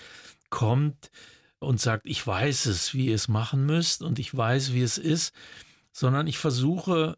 kommt 0.51 1.11
und 1.59 1.81
sagt, 1.81 2.07
ich 2.07 2.27
weiß 2.27 2.67
es, 2.67 2.93
wie 2.93 3.07
ihr 3.07 3.15
es 3.15 3.29
machen 3.29 3.65
müsst 3.65 4.03
und 4.03 4.19
ich 4.19 4.37
weiß, 4.37 4.75
wie 4.75 4.83
es 4.83 4.99
ist, 4.99 5.33
sondern 5.93 6.27
ich 6.27 6.39
versuche, 6.39 7.17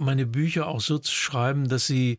meine 0.00 0.26
Bücher 0.26 0.66
auch 0.66 0.80
so 0.80 0.98
zu 0.98 1.12
schreiben, 1.12 1.68
dass 1.68 1.86
sie 1.86 2.18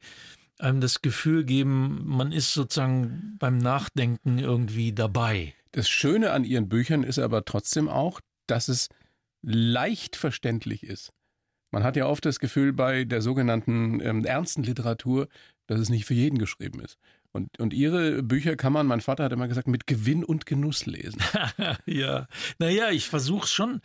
einem 0.58 0.82
das 0.82 1.02
Gefühl 1.02 1.44
geben, 1.44 2.02
man 2.06 2.32
ist 2.32 2.54
sozusagen 2.54 3.36
beim 3.40 3.58
Nachdenken 3.58 4.40
irgendwie 4.40 4.94
dabei. 4.94 5.54
Das 5.72 5.90
Schöne 5.90 6.32
an 6.32 6.46
Ihren 6.46 6.70
Büchern 6.70 7.04
ist 7.04 7.20
aber 7.20 7.44
trotzdem 7.44 7.90
auch, 7.90 8.22
dass 8.48 8.70
es 8.70 8.88
leicht 9.42 10.16
verständlich 10.16 10.84
ist. 10.84 11.12
Man 11.76 11.84
hat 11.84 11.98
ja 11.98 12.06
oft 12.06 12.24
das 12.24 12.40
Gefühl 12.40 12.72
bei 12.72 13.04
der 13.04 13.22
sogenannten 13.22 14.00
ähm, 14.00 14.24
ernsten 14.24 14.64
Literatur, 14.64 15.28
dass 15.68 15.78
es 15.78 15.90
nicht 15.90 16.06
für 16.06 16.14
jeden 16.14 16.38
geschrieben 16.38 16.80
ist. 16.80 16.98
Und, 17.34 17.60
und 17.60 17.74
Ihre 17.74 18.24
Bücher 18.24 18.56
kann 18.56 18.72
man, 18.72 18.88
mein 18.88 19.02
Vater 19.02 19.26
hat 19.26 19.34
immer 19.34 19.50
gesagt, 19.50 19.68
mit 19.68 19.86
Gewinn 19.86 20.24
und 20.24 20.46
Genuss 20.46 20.86
lesen. 20.86 21.22
ja, 21.86 22.28
naja, 22.60 22.92
ich 22.92 23.10
versuche 23.10 23.50
schon. 23.50 23.82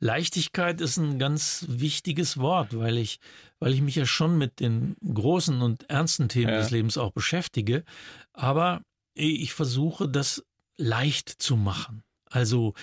Leichtigkeit 0.00 0.80
ist 0.80 0.96
ein 0.96 1.20
ganz 1.20 1.64
wichtiges 1.68 2.38
Wort, 2.38 2.76
weil 2.76 2.98
ich, 2.98 3.20
weil 3.60 3.72
ich 3.72 3.82
mich 3.82 3.94
ja 3.94 4.04
schon 4.04 4.36
mit 4.36 4.58
den 4.58 4.96
großen 5.04 5.62
und 5.62 5.88
ernsten 5.88 6.28
Themen 6.28 6.50
ja. 6.50 6.58
des 6.58 6.72
Lebens 6.72 6.98
auch 6.98 7.12
beschäftige. 7.12 7.84
Aber 8.32 8.82
ich 9.14 9.52
versuche, 9.52 10.08
das 10.08 10.44
leicht 10.76 11.28
zu 11.28 11.56
machen. 11.56 12.02
Also, 12.30 12.74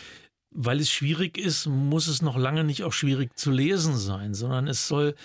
weil 0.55 0.79
es 0.79 0.89
schwierig 0.89 1.37
ist, 1.37 1.67
muss 1.67 2.07
es 2.07 2.21
noch 2.21 2.37
lange 2.37 2.63
nicht 2.63 2.83
auch 2.83 2.93
schwierig 2.93 3.37
zu 3.37 3.51
lesen 3.51 3.97
sein, 3.97 4.33
sondern 4.33 4.67
es 4.67 4.87
soll 4.87 5.15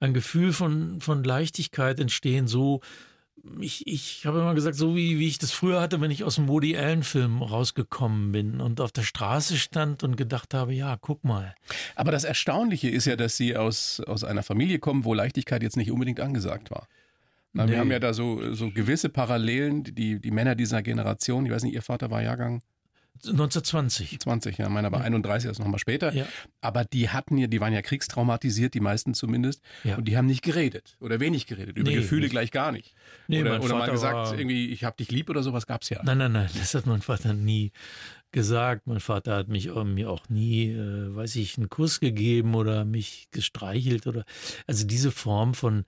ein 0.00 0.14
Gefühl 0.14 0.52
von, 0.52 1.00
von 1.00 1.22
Leichtigkeit 1.22 2.00
entstehen, 2.00 2.48
so 2.48 2.80
ich, 3.60 3.86
ich 3.86 4.26
habe 4.26 4.40
immer 4.40 4.54
gesagt, 4.54 4.76
so 4.76 4.94
wie, 4.94 5.18
wie 5.18 5.28
ich 5.28 5.38
das 5.38 5.50
früher 5.50 5.80
hatte, 5.80 6.00
wenn 6.00 6.10
ich 6.10 6.24
aus 6.24 6.34
dem 6.34 6.48
Woody 6.48 6.76
Allen-Film 6.76 7.42
rausgekommen 7.42 8.32
bin 8.32 8.60
und 8.60 8.80
auf 8.80 8.92
der 8.92 9.02
Straße 9.02 9.56
stand 9.56 10.02
und 10.02 10.16
gedacht 10.16 10.52
habe, 10.52 10.74
ja, 10.74 10.98
guck 11.00 11.24
mal. 11.24 11.54
Aber 11.94 12.12
das 12.12 12.24
Erstaunliche 12.24 12.90
ist 12.90 13.06
ja, 13.06 13.16
dass 13.16 13.36
Sie 13.36 13.56
aus, 13.56 14.00
aus 14.00 14.24
einer 14.24 14.42
Familie 14.42 14.78
kommen, 14.78 15.04
wo 15.04 15.14
Leichtigkeit 15.14 15.62
jetzt 15.62 15.76
nicht 15.76 15.90
unbedingt 15.90 16.20
angesagt 16.20 16.70
war. 16.70 16.86
Na, 17.52 17.64
nee. 17.64 17.72
Wir 17.72 17.78
haben 17.78 17.90
ja 17.90 17.98
da 17.98 18.12
so, 18.12 18.52
so 18.52 18.70
gewisse 18.70 19.08
Parallelen, 19.08 19.84
die, 19.84 20.20
die 20.20 20.30
Männer 20.30 20.54
dieser 20.54 20.82
Generation, 20.82 21.46
ich 21.46 21.52
weiß 21.52 21.62
nicht, 21.62 21.74
Ihr 21.74 21.82
Vater 21.82 22.10
war 22.10 22.22
Jahrgang 22.22 22.60
1920. 23.24 24.18
20, 24.20 24.58
ja, 24.58 24.68
meiner 24.68 24.90
war 24.92 25.00
ja. 25.00 25.06
31, 25.06 25.48
also 25.48 25.62
nochmal 25.62 25.78
später. 25.78 26.12
Ja. 26.12 26.26
Aber 26.60 26.84
die 26.84 27.10
hatten 27.10 27.38
ja, 27.38 27.46
die 27.46 27.60
waren 27.60 27.72
ja 27.72 27.82
kriegstraumatisiert, 27.82 28.74
die 28.74 28.80
meisten 28.80 29.14
zumindest. 29.14 29.62
Ja. 29.84 29.96
Und 29.96 30.06
die 30.06 30.16
haben 30.16 30.26
nicht 30.26 30.42
geredet 30.42 30.96
oder 31.00 31.20
wenig 31.20 31.46
geredet. 31.46 31.76
Über 31.76 31.90
nee, 31.90 31.96
Gefühle 31.96 32.22
nicht. 32.22 32.30
gleich 32.30 32.50
gar 32.50 32.72
nicht. 32.72 32.94
Nee, 33.28 33.42
oder 33.42 33.62
oder 33.62 33.76
mal 33.76 33.90
gesagt, 33.90 34.38
irgendwie, 34.38 34.70
ich 34.70 34.84
hab 34.84 34.96
dich 34.96 35.10
lieb 35.10 35.30
oder 35.30 35.42
sowas 35.42 35.66
gab 35.66 35.82
es 35.82 35.90
ja. 35.90 36.02
Nein, 36.02 36.18
nein, 36.18 36.32
nein, 36.32 36.48
das 36.58 36.74
hat 36.74 36.86
mein 36.86 37.02
Vater 37.02 37.34
nie 37.34 37.72
gesagt. 38.32 38.86
Mein 38.86 39.00
Vater 39.00 39.36
hat 39.36 39.48
mich 39.48 39.68
äh, 39.68 39.84
mir 39.84 40.10
auch 40.10 40.28
nie, 40.28 40.70
äh, 40.70 41.14
weiß 41.14 41.36
ich, 41.36 41.58
einen 41.58 41.68
Kuss 41.68 42.00
gegeben 42.00 42.54
oder 42.54 42.84
mich 42.84 43.28
gestreichelt 43.30 44.06
oder. 44.06 44.24
Also 44.66 44.86
diese 44.86 45.10
Form 45.10 45.54
von 45.54 45.84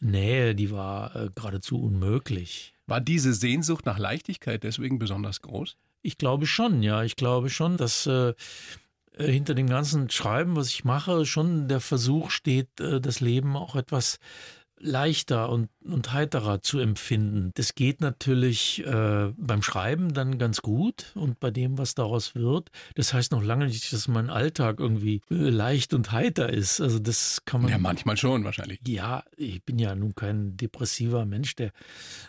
Nähe, 0.00 0.54
die 0.54 0.70
war 0.70 1.14
äh, 1.14 1.30
geradezu 1.34 1.80
unmöglich. 1.82 2.74
War 2.86 3.00
diese 3.00 3.34
Sehnsucht 3.34 3.86
nach 3.86 3.98
Leichtigkeit 3.98 4.64
deswegen 4.64 4.98
besonders 4.98 5.42
groß? 5.42 5.76
Ich 6.02 6.18
glaube 6.18 6.46
schon, 6.46 6.82
ja. 6.82 7.02
Ich 7.02 7.16
glaube 7.16 7.50
schon, 7.50 7.76
dass 7.76 8.06
äh, 8.06 8.34
äh, 9.20 9.30
hinter 9.32 9.54
dem 9.54 9.68
ganzen 9.68 10.10
Schreiben, 10.10 10.56
was 10.56 10.68
ich 10.68 10.84
mache, 10.84 11.26
schon 11.26 11.68
der 11.68 11.80
Versuch 11.80 12.30
steht, 12.30 12.80
äh, 12.80 13.00
das 13.00 13.20
Leben 13.20 13.56
auch 13.56 13.76
etwas 13.76 14.18
leichter 14.80 15.50
und, 15.50 15.68
und 15.84 16.12
heiterer 16.12 16.62
zu 16.62 16.78
empfinden. 16.78 17.50
Das 17.54 17.74
geht 17.74 18.00
natürlich 18.00 18.84
äh, 18.86 19.32
beim 19.36 19.62
Schreiben 19.62 20.14
dann 20.14 20.38
ganz 20.38 20.62
gut 20.62 21.12
und 21.14 21.38
bei 21.38 21.50
dem, 21.50 21.78
was 21.78 21.94
daraus 21.94 22.34
wird. 22.34 22.70
Das 22.94 23.12
heißt 23.12 23.32
noch 23.32 23.42
lange 23.42 23.66
nicht, 23.66 23.92
dass 23.92 24.08
mein 24.08 24.30
Alltag 24.30 24.80
irgendwie 24.80 25.20
äh, 25.30 25.34
leicht 25.34 25.94
und 25.94 26.12
heiter 26.12 26.50
ist. 26.50 26.80
Also 26.80 26.98
das 26.98 27.42
kann 27.44 27.62
man. 27.62 27.70
Ja, 27.70 27.78
manchmal 27.78 28.16
schon 28.16 28.44
wahrscheinlich. 28.44 28.80
Ja, 28.86 29.24
ich 29.36 29.62
bin 29.64 29.78
ja 29.78 29.94
nun 29.94 30.14
kein 30.14 30.56
depressiver 30.56 31.26
Mensch, 31.26 31.54
der, 31.56 31.72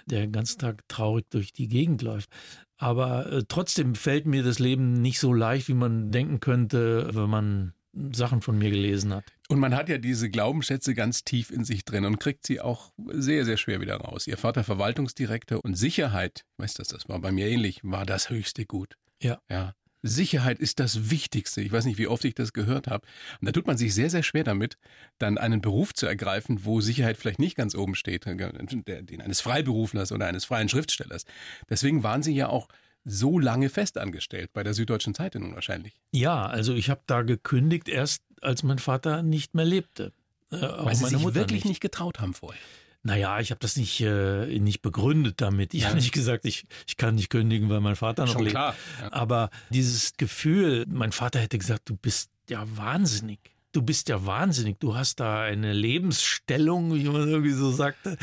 der 0.06 0.22
den 0.22 0.32
ganzen 0.32 0.60
Tag 0.60 0.88
traurig 0.88 1.26
durch 1.30 1.54
die 1.54 1.68
Gegend 1.68 2.02
läuft. 2.02 2.30
Aber 2.78 3.32
äh, 3.32 3.44
trotzdem 3.48 3.96
fällt 3.96 4.26
mir 4.26 4.44
das 4.44 4.60
Leben 4.60 4.94
nicht 4.94 5.20
so 5.20 5.34
leicht, 5.34 5.68
wie 5.68 5.76
man 5.76 6.12
denken 6.12 6.40
könnte, 6.40 7.10
wenn 7.14 7.30
man 7.30 7.74
Sachen 7.94 8.42
von 8.42 8.58
mir 8.58 8.70
gelesen 8.70 9.14
hat. 9.14 9.26
Und 9.50 9.60
man 9.60 9.76
hat 9.76 9.90
ja 9.90 9.98
diese 9.98 10.30
Glaubensschätze 10.30 10.94
ganz 10.94 11.24
tief 11.24 11.52
in 11.52 11.66
sich 11.66 11.84
drin 11.84 12.06
und 12.06 12.20
kriegt 12.20 12.46
sie 12.46 12.62
auch 12.62 12.94
sehr, 13.12 13.46
sehr 13.46 13.58
schwer 13.58 13.82
wieder 13.82 13.98
raus. 13.98 14.28
Ihr 14.28 14.38
Vater 14.38 14.64
Verwaltungsdirektor 14.64 15.64
und 15.64 15.76
Sicherheit, 15.76 16.46
ich 16.54 16.64
weiß 16.64 16.74
das, 16.76 16.88
das 16.88 17.10
war 17.10 17.20
bei 17.20 17.32
mir 17.32 17.48
ähnlich, 17.48 17.82
war 17.84 18.06
das 18.06 18.30
höchste 18.30 18.66
Gut. 18.66 18.98
Ja. 19.22 19.40
Ja. 19.50 19.76
Sicherheit 20.04 20.60
ist 20.60 20.80
das 20.80 21.12
Wichtigste. 21.12 21.62
Ich 21.62 21.72
weiß 21.72 21.86
nicht, 21.86 22.00
wie 22.00 22.08
oft 22.08 22.26
ich 22.26 22.34
das 22.34 22.54
gehört 22.54 22.88
habe. 22.88 23.06
Und 23.40 23.48
da 23.48 23.52
tut 23.52 23.68
man 23.68 23.78
sich 23.78 23.94
sehr, 23.94 24.10
sehr 24.10 24.24
schwer 24.24 24.44
damit, 24.44 24.78
dann 25.20 25.38
einen 25.38 25.62
Beruf 25.62 25.94
zu 25.94 26.08
ergreifen, 26.08 26.66
wo 26.66 26.82
Sicherheit 26.82 27.18
vielleicht 27.18 27.40
nicht 27.40 27.56
ganz 27.56 27.76
oben 27.76 27.94
steht, 27.94 28.26
den 28.26 29.22
eines 29.22 29.42
Freiberuflers 29.42 30.12
oder 30.12 30.26
eines 30.26 30.46
freien 30.46 30.70
Schriftstellers. 30.70 31.26
Deswegen 31.70 32.02
waren 32.02 32.24
Sie 32.24 32.34
ja 32.34 32.50
auch 32.50 32.68
so 33.04 33.40
lange 33.40 33.70
festangestellt 33.70 34.52
bei 34.54 34.64
der 34.64 34.74
Süddeutschen 34.74 35.14
Zeitung 35.14 35.54
wahrscheinlich. 35.56 35.94
Ja, 36.12 36.46
also 36.46 36.74
ich 36.74 36.90
habe 36.90 37.02
da 37.08 37.22
gekündigt 37.22 37.90
erst, 37.90 38.24
als 38.42 38.64
mein 38.64 38.80
Vater 38.80 39.24
nicht 39.24 39.56
mehr 39.56 39.66
lebte. 39.66 40.14
Äh, 40.52 40.62
Weil 40.62 40.96
Sie 40.96 41.06
sich 41.06 41.20
Mutter 41.20 41.36
wirklich 41.36 41.64
nicht. 41.64 41.70
nicht 41.70 41.82
getraut 41.82 42.20
haben 42.20 42.34
vorher. 42.34 42.62
Naja, 43.04 43.40
ich 43.40 43.50
habe 43.50 43.60
das 43.60 43.78
nicht, 43.78 44.00
äh, 44.02 44.60
nicht 44.60 44.84
begründet 44.84 45.42
damit. 45.42 45.74
Ich 45.74 45.82
ja. 45.82 45.88
habe 45.88 45.98
nicht 45.98 46.12
gesagt, 46.12 46.46
ich, 46.46 46.68
ich 46.88 46.98
kann 46.98 47.16
nicht 47.16 47.30
kündigen, 47.30 47.68
weil 47.70 47.80
mein 47.80 47.96
Vater 47.96 48.26
noch 48.26 48.34
Schon 48.34 48.44
lebt. 48.44 48.52
Klar. 48.52 48.76
Ja. 49.02 49.14
Aber 49.14 49.50
dieses 49.72 50.14
Gefühl, 50.18 50.86
mein 50.88 51.12
Vater 51.12 51.40
hätte 51.40 51.58
gesagt, 51.58 51.90
du 51.90 51.96
bist 51.96 52.30
ja 52.48 52.64
wahnsinnig 52.76 53.40
du 53.72 53.82
bist 53.82 54.10
ja 54.10 54.26
wahnsinnig, 54.26 54.80
du 54.80 54.96
hast 54.96 55.20
da 55.20 55.42
eine 55.42 55.74
Lebensstellung, 55.74 56.94
wie 56.94 57.06
man 57.06 57.28
irgendwie 57.28 57.52
so 57.52 57.72
sagte. 57.72 58.18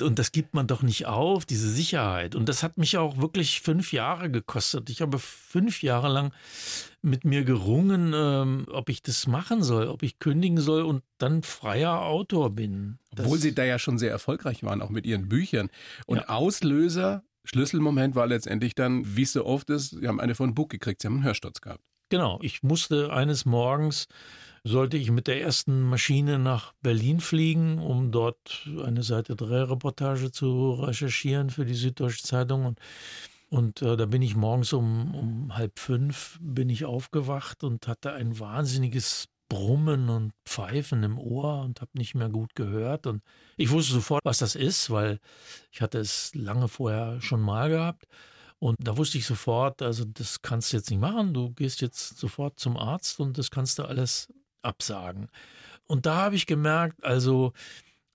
Und 0.00 0.18
das 0.18 0.32
gibt 0.32 0.54
man 0.54 0.66
doch 0.66 0.82
nicht 0.82 1.06
auf, 1.06 1.44
diese 1.44 1.70
Sicherheit. 1.70 2.34
Und 2.34 2.48
das 2.48 2.62
hat 2.62 2.78
mich 2.78 2.96
auch 2.96 3.18
wirklich 3.18 3.60
fünf 3.60 3.92
Jahre 3.92 4.30
gekostet. 4.30 4.90
Ich 4.90 5.02
habe 5.02 5.18
fünf 5.18 5.82
Jahre 5.82 6.08
lang 6.08 6.32
mit 7.02 7.24
mir 7.24 7.44
gerungen, 7.44 8.12
ähm, 8.14 8.66
ob 8.70 8.88
ich 8.88 9.02
das 9.02 9.26
machen 9.26 9.62
soll, 9.62 9.88
ob 9.88 10.02
ich 10.02 10.18
kündigen 10.18 10.58
soll 10.58 10.82
und 10.82 11.02
dann 11.18 11.42
freier 11.42 12.02
Autor 12.02 12.50
bin. 12.50 12.98
Das 13.12 13.26
Obwohl 13.26 13.38
Sie 13.38 13.54
da 13.54 13.64
ja 13.64 13.78
schon 13.78 13.98
sehr 13.98 14.10
erfolgreich 14.10 14.62
waren, 14.62 14.82
auch 14.82 14.90
mit 14.90 15.06
Ihren 15.06 15.28
Büchern. 15.28 15.70
Und 16.06 16.18
ja. 16.18 16.28
Auslöser, 16.28 17.22
Schlüsselmoment 17.44 18.14
war 18.14 18.26
letztendlich 18.26 18.74
dann, 18.74 19.16
wie 19.16 19.22
es 19.22 19.32
so 19.32 19.44
oft 19.44 19.70
ist, 19.70 19.90
Sie 19.90 20.08
haben 20.08 20.20
eine 20.20 20.34
von 20.34 20.54
Buch 20.54 20.68
gekriegt, 20.68 21.02
Sie 21.02 21.06
haben 21.06 21.16
einen 21.16 21.24
Hörsturz 21.24 21.60
gehabt. 21.60 21.82
Genau, 22.08 22.38
ich 22.42 22.62
musste 22.62 23.12
eines 23.12 23.44
Morgens 23.46 24.06
sollte 24.66 24.96
ich 24.96 25.10
mit 25.10 25.28
der 25.28 25.40
ersten 25.40 25.82
Maschine 25.82 26.38
nach 26.38 26.72
Berlin 26.82 27.20
fliegen, 27.20 27.78
um 27.78 28.10
dort 28.10 28.68
eine 28.84 29.04
Seite 29.04 29.36
3 29.36 29.62
Reportage 29.64 30.32
zu 30.32 30.72
recherchieren 30.72 31.50
für 31.50 31.64
die 31.64 31.74
Süddeutsche 31.74 32.24
Zeitung. 32.24 32.66
Und, 32.66 32.80
und 33.48 33.82
äh, 33.82 33.96
da 33.96 34.06
bin 34.06 34.22
ich 34.22 34.34
morgens 34.34 34.72
um, 34.72 35.14
um 35.14 35.56
halb 35.56 35.78
fünf 35.78 36.38
bin 36.42 36.68
ich 36.68 36.84
aufgewacht 36.84 37.62
und 37.62 37.86
hatte 37.86 38.12
ein 38.12 38.40
wahnsinniges 38.40 39.28
Brummen 39.48 40.08
und 40.08 40.32
Pfeifen 40.44 41.04
im 41.04 41.18
Ohr 41.18 41.62
und 41.62 41.80
habe 41.80 41.92
nicht 41.94 42.16
mehr 42.16 42.28
gut 42.28 42.56
gehört. 42.56 43.06
Und 43.06 43.22
ich 43.56 43.70
wusste 43.70 43.92
sofort, 43.92 44.24
was 44.24 44.38
das 44.38 44.56
ist, 44.56 44.90
weil 44.90 45.20
ich 45.70 45.80
hatte 45.80 45.98
es 45.98 46.34
lange 46.34 46.66
vorher 46.66 47.20
schon 47.20 47.40
mal 47.40 47.70
gehabt. 47.70 48.06
Und 48.58 48.76
da 48.80 48.96
wusste 48.96 49.18
ich 49.18 49.26
sofort, 49.26 49.80
also 49.80 50.04
das 50.04 50.42
kannst 50.42 50.72
du 50.72 50.78
jetzt 50.78 50.90
nicht 50.90 50.98
machen. 50.98 51.34
Du 51.34 51.50
gehst 51.50 51.80
jetzt 51.82 52.18
sofort 52.18 52.58
zum 52.58 52.76
Arzt 52.76 53.20
und 53.20 53.38
das 53.38 53.52
kannst 53.52 53.78
du 53.78 53.84
alles 53.84 54.28
absagen. 54.66 55.28
Und 55.86 56.06
da 56.06 56.16
habe 56.16 56.34
ich 56.34 56.46
gemerkt, 56.46 57.02
also 57.04 57.52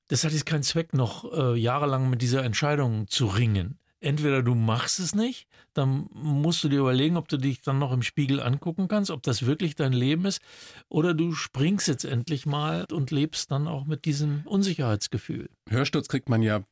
das 0.07 0.23
hat 0.23 0.33
jetzt 0.33 0.45
keinen 0.45 0.63
Zweck, 0.63 0.93
noch 0.93 1.31
äh, 1.31 1.57
jahrelang 1.57 2.09
mit 2.09 2.21
dieser 2.21 2.43
Entscheidung 2.43 3.07
zu 3.07 3.27
ringen. 3.27 3.79
Entweder 4.03 4.41
du 4.41 4.55
machst 4.55 4.99
es 4.99 5.13
nicht, 5.13 5.47
dann 5.73 6.09
musst 6.11 6.63
du 6.63 6.69
dir 6.69 6.79
überlegen, 6.79 7.17
ob 7.17 7.27
du 7.27 7.37
dich 7.37 7.61
dann 7.61 7.77
noch 7.77 7.91
im 7.91 8.01
Spiegel 8.01 8.41
angucken 8.41 8.87
kannst, 8.87 9.11
ob 9.11 9.21
das 9.21 9.45
wirklich 9.45 9.75
dein 9.75 9.93
Leben 9.93 10.25
ist, 10.25 10.41
oder 10.89 11.13
du 11.13 11.33
springst 11.33 11.87
jetzt 11.87 12.03
endlich 12.03 12.47
mal 12.47 12.85
und 12.91 13.11
lebst 13.11 13.51
dann 13.51 13.67
auch 13.67 13.85
mit 13.85 14.05
diesem 14.05 14.41
Unsicherheitsgefühl. 14.45 15.49
Hörsturz 15.69 16.07
kriegt 16.07 16.29
man 16.29 16.41
ja 16.41 16.63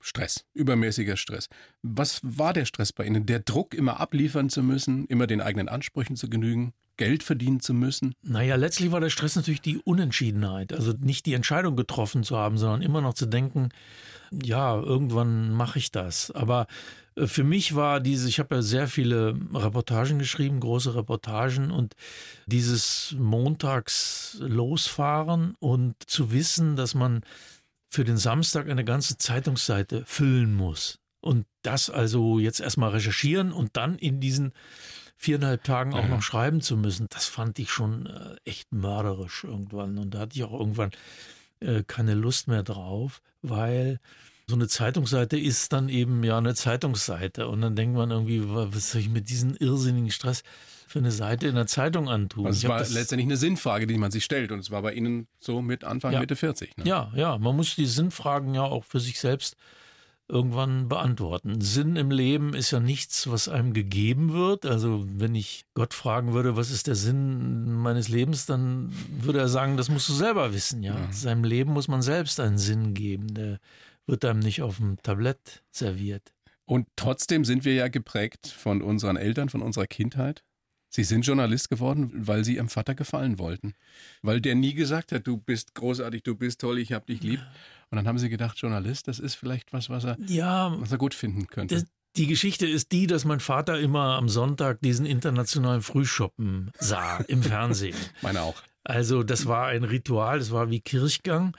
Stress, 0.00 0.46
übermäßiger 0.54 1.18
Stress. 1.18 1.48
Was 1.82 2.20
war 2.22 2.54
der 2.54 2.64
Stress 2.64 2.94
bei 2.94 3.04
Ihnen? 3.04 3.26
Der 3.26 3.40
Druck, 3.40 3.74
immer 3.74 4.00
abliefern 4.00 4.48
zu 4.48 4.62
müssen, 4.62 5.04
immer 5.08 5.26
den 5.26 5.42
eigenen 5.42 5.68
Ansprüchen 5.68 6.16
zu 6.16 6.30
genügen? 6.30 6.72
Geld 6.96 7.22
verdienen 7.22 7.60
zu 7.60 7.74
müssen? 7.74 8.14
Naja, 8.22 8.56
letztlich 8.56 8.90
war 8.90 9.00
der 9.00 9.10
Stress 9.10 9.36
natürlich 9.36 9.60
die 9.60 9.78
Unentschiedenheit. 9.78 10.72
Also 10.72 10.92
nicht 10.92 11.26
die 11.26 11.34
Entscheidung 11.34 11.76
getroffen 11.76 12.24
zu 12.24 12.36
haben, 12.36 12.58
sondern 12.58 12.82
immer 12.82 13.00
noch 13.00 13.14
zu 13.14 13.26
denken, 13.26 13.68
ja, 14.30 14.76
irgendwann 14.76 15.52
mache 15.52 15.78
ich 15.78 15.90
das. 15.90 16.30
Aber 16.30 16.66
äh, 17.16 17.26
für 17.26 17.44
mich 17.44 17.74
war 17.74 18.00
diese, 18.00 18.28
ich 18.28 18.38
habe 18.38 18.56
ja 18.56 18.62
sehr 18.62 18.88
viele 18.88 19.38
Reportagen 19.52 20.18
geschrieben, 20.18 20.60
große 20.60 20.94
Reportagen 20.94 21.70
und 21.70 21.94
dieses 22.46 23.14
Montags 23.18 24.38
losfahren 24.40 25.54
und 25.60 25.94
zu 26.06 26.32
wissen, 26.32 26.76
dass 26.76 26.94
man 26.94 27.22
für 27.90 28.04
den 28.04 28.18
Samstag 28.18 28.68
eine 28.68 28.84
ganze 28.84 29.16
Zeitungsseite 29.16 30.04
füllen 30.04 30.54
muss. 30.54 30.98
Und 31.20 31.46
das 31.62 31.90
also 31.90 32.38
jetzt 32.38 32.60
erstmal 32.60 32.90
recherchieren 32.90 33.52
und 33.52 33.76
dann 33.76 33.96
in 33.98 34.20
diesen 34.20 34.52
viereinhalb 35.16 35.64
Tagen 35.64 35.94
auch 35.94 36.06
noch 36.06 36.22
schreiben 36.22 36.60
zu 36.60 36.76
müssen, 36.76 37.08
das 37.10 37.26
fand 37.26 37.58
ich 37.58 37.70
schon 37.70 38.06
äh, 38.06 38.36
echt 38.44 38.72
mörderisch 38.72 39.42
irgendwann. 39.44 39.98
Und 39.98 40.14
da 40.14 40.20
hatte 40.20 40.36
ich 40.36 40.44
auch 40.44 40.52
irgendwann 40.52 40.92
äh, 41.60 41.82
keine 41.86 42.14
Lust 42.14 42.48
mehr 42.48 42.62
drauf, 42.62 43.20
weil 43.42 44.00
so 44.48 44.54
eine 44.54 44.66
Zeitungsseite 44.66 45.38
ist 45.38 45.72
dann 45.72 45.88
eben 45.88 46.24
ja 46.24 46.38
eine 46.38 46.54
Zeitungsseite. 46.54 47.48
Und 47.48 47.60
dann 47.60 47.76
denkt 47.76 47.96
man 47.96 48.10
irgendwie, 48.10 48.42
was 48.44 48.92
soll 48.92 49.02
ich 49.02 49.10
mit 49.10 49.28
diesem 49.28 49.54
irrsinnigen 49.54 50.10
Stress 50.10 50.42
für 50.86 51.00
eine 51.00 51.12
Seite 51.12 51.48
in 51.48 51.54
der 51.54 51.66
Zeitung 51.66 52.08
antun? 52.08 52.46
Also 52.46 52.66
es 52.66 52.68
war 52.68 52.78
letztendlich 52.80 53.26
eine 53.26 53.36
Sinnfrage, 53.36 53.86
die 53.86 53.98
man 53.98 54.10
sich 54.10 54.24
stellt. 54.24 54.50
Und 54.50 54.60
es 54.60 54.70
war 54.70 54.80
bei 54.80 54.94
Ihnen 54.94 55.28
so 55.38 55.60
mit 55.60 55.84
Anfang, 55.84 56.14
ja. 56.14 56.20
Mitte 56.20 56.34
40. 56.34 56.78
Ne? 56.78 56.84
Ja, 56.86 57.12
ja, 57.14 57.36
man 57.36 57.56
muss 57.56 57.74
die 57.76 57.84
Sinnfragen 57.84 58.54
ja 58.54 58.62
auch 58.62 58.84
für 58.84 59.00
sich 59.00 59.20
selbst 59.20 59.56
irgendwann 60.28 60.88
beantworten. 60.88 61.60
Sinn 61.60 61.96
im 61.96 62.10
Leben 62.10 62.54
ist 62.54 62.70
ja 62.70 62.80
nichts, 62.80 63.30
was 63.30 63.48
einem 63.48 63.72
gegeben 63.72 64.32
wird. 64.32 64.66
Also 64.66 65.04
wenn 65.08 65.34
ich 65.34 65.64
Gott 65.74 65.94
fragen 65.94 66.34
würde, 66.34 66.56
was 66.56 66.70
ist 66.70 66.86
der 66.86 66.96
Sinn 66.96 67.72
meines 67.72 68.08
Lebens, 68.08 68.44
dann 68.44 68.92
würde 69.20 69.38
er 69.38 69.48
sagen, 69.48 69.76
das 69.76 69.88
musst 69.88 70.08
du 70.08 70.12
selber 70.12 70.52
wissen. 70.52 70.82
Ja, 70.82 70.94
ja. 70.94 71.12
seinem 71.12 71.44
Leben 71.44 71.72
muss 71.72 71.88
man 71.88 72.02
selbst 72.02 72.40
einen 72.40 72.58
Sinn 72.58 72.92
geben. 72.92 73.32
Der 73.34 73.58
wird 74.06 74.24
einem 74.24 74.40
nicht 74.40 74.62
auf 74.62 74.76
dem 74.76 75.00
Tablett 75.02 75.62
serviert. 75.70 76.32
Und 76.66 76.86
trotzdem 76.96 77.46
sind 77.46 77.64
wir 77.64 77.72
ja 77.72 77.88
geprägt 77.88 78.48
von 78.48 78.82
unseren 78.82 79.16
Eltern, 79.16 79.48
von 79.48 79.62
unserer 79.62 79.86
Kindheit. 79.86 80.44
Sie 80.90 81.04
sind 81.04 81.26
Journalist 81.26 81.68
geworden, 81.68 82.10
weil 82.14 82.44
Sie 82.44 82.56
Ihrem 82.56 82.68
Vater 82.68 82.94
gefallen 82.94 83.38
wollten. 83.38 83.74
Weil 84.22 84.40
der 84.40 84.54
nie 84.54 84.74
gesagt 84.74 85.12
hat, 85.12 85.26
du 85.26 85.36
bist 85.36 85.74
großartig, 85.74 86.22
du 86.22 86.34
bist 86.34 86.60
toll, 86.60 86.78
ich 86.78 86.92
hab 86.92 87.06
dich 87.06 87.22
lieb. 87.22 87.40
Und 87.90 87.96
dann 87.96 88.06
haben 88.08 88.18
Sie 88.18 88.28
gedacht, 88.28 88.58
Journalist, 88.58 89.08
das 89.08 89.18
ist 89.18 89.34
vielleicht 89.34 89.72
was, 89.72 89.90
was 89.90 90.04
er, 90.04 90.16
ja, 90.26 90.74
was 90.80 90.92
er 90.92 90.98
gut 90.98 91.14
finden 91.14 91.46
könnte. 91.46 91.74
Das, 91.74 91.84
die 92.16 92.26
Geschichte 92.26 92.66
ist 92.66 92.92
die, 92.92 93.06
dass 93.06 93.24
mein 93.24 93.40
Vater 93.40 93.78
immer 93.78 94.16
am 94.16 94.28
Sonntag 94.28 94.80
diesen 94.80 95.06
internationalen 95.06 95.82
Frühschoppen 95.82 96.70
sah 96.78 97.18
im 97.18 97.42
Fernsehen. 97.42 97.96
Meine 98.22 98.42
auch. 98.42 98.62
Also 98.84 99.22
das 99.22 99.46
war 99.46 99.66
ein 99.66 99.84
Ritual, 99.84 100.38
das 100.38 100.50
war 100.50 100.70
wie 100.70 100.80
Kirchgang. 100.80 101.56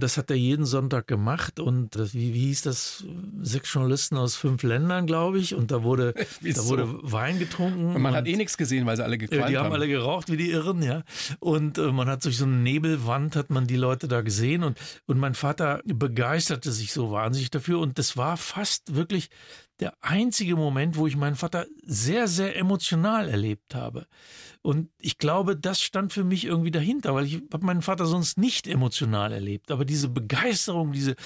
Das 0.00 0.16
hat 0.16 0.30
er 0.30 0.36
jeden 0.36 0.64
Sonntag 0.66 1.06
gemacht 1.06 1.60
und 1.60 1.94
das, 1.94 2.14
wie, 2.14 2.34
wie 2.34 2.46
hieß 2.46 2.62
das? 2.62 3.04
Sechs 3.40 3.72
Journalisten 3.72 4.16
aus 4.16 4.36
fünf 4.36 4.62
Ländern, 4.62 5.06
glaube 5.06 5.38
ich. 5.38 5.54
Und 5.54 5.70
da 5.70 5.82
wurde, 5.82 6.14
da 6.42 6.64
wurde 6.64 6.88
Wein 7.02 7.38
getrunken. 7.38 7.94
Und 7.94 8.02
man 8.02 8.12
und, 8.12 8.18
hat 8.18 8.26
eh 8.26 8.36
nichts 8.36 8.56
gesehen, 8.56 8.86
weil 8.86 8.96
sie 8.96 9.04
alle 9.04 9.18
gequalmt 9.18 9.44
haben. 9.44 9.50
Die 9.50 9.58
haben 9.58 9.72
alle 9.72 9.88
geraucht 9.88 10.30
wie 10.30 10.36
die 10.36 10.50
Irren, 10.50 10.82
ja. 10.82 11.02
Und 11.38 11.78
äh, 11.78 11.92
man 11.92 12.08
hat 12.08 12.24
durch 12.24 12.38
so 12.38 12.44
eine 12.44 12.56
Nebelwand 12.56 13.36
hat 13.36 13.50
man 13.50 13.66
die 13.66 13.76
Leute 13.76 14.08
da 14.08 14.22
gesehen 14.22 14.64
und, 14.64 14.78
und 15.06 15.18
mein 15.18 15.34
Vater 15.34 15.80
begeisterte 15.84 16.72
sich 16.72 16.92
so 16.92 17.10
wahnsinnig 17.10 17.50
dafür. 17.50 17.78
Und 17.78 17.98
das 17.98 18.16
war 18.16 18.36
fast 18.36 18.94
wirklich 18.94 19.30
der 19.80 19.94
einzige 20.02 20.56
Moment, 20.56 20.96
wo 20.96 21.06
ich 21.06 21.16
meinen 21.16 21.36
Vater 21.36 21.66
sehr, 21.82 22.28
sehr 22.28 22.56
emotional 22.56 23.28
erlebt 23.28 23.74
habe. 23.74 24.06
Und 24.62 24.90
ich 24.98 25.16
glaube, 25.16 25.56
das 25.56 25.80
stand 25.80 26.12
für 26.12 26.24
mich 26.24 26.44
irgendwie 26.44 26.70
dahinter, 26.70 27.14
weil 27.14 27.24
ich 27.24 27.42
habe 27.52 27.64
meinen 27.64 27.82
Vater 27.82 28.04
sonst 28.06 28.36
nicht 28.36 28.66
emotional 28.66 29.32
erlebt. 29.32 29.70
Aber 29.70 29.86
diese 29.86 30.10
Begeisterung, 30.10 30.92
diese, 30.92 31.16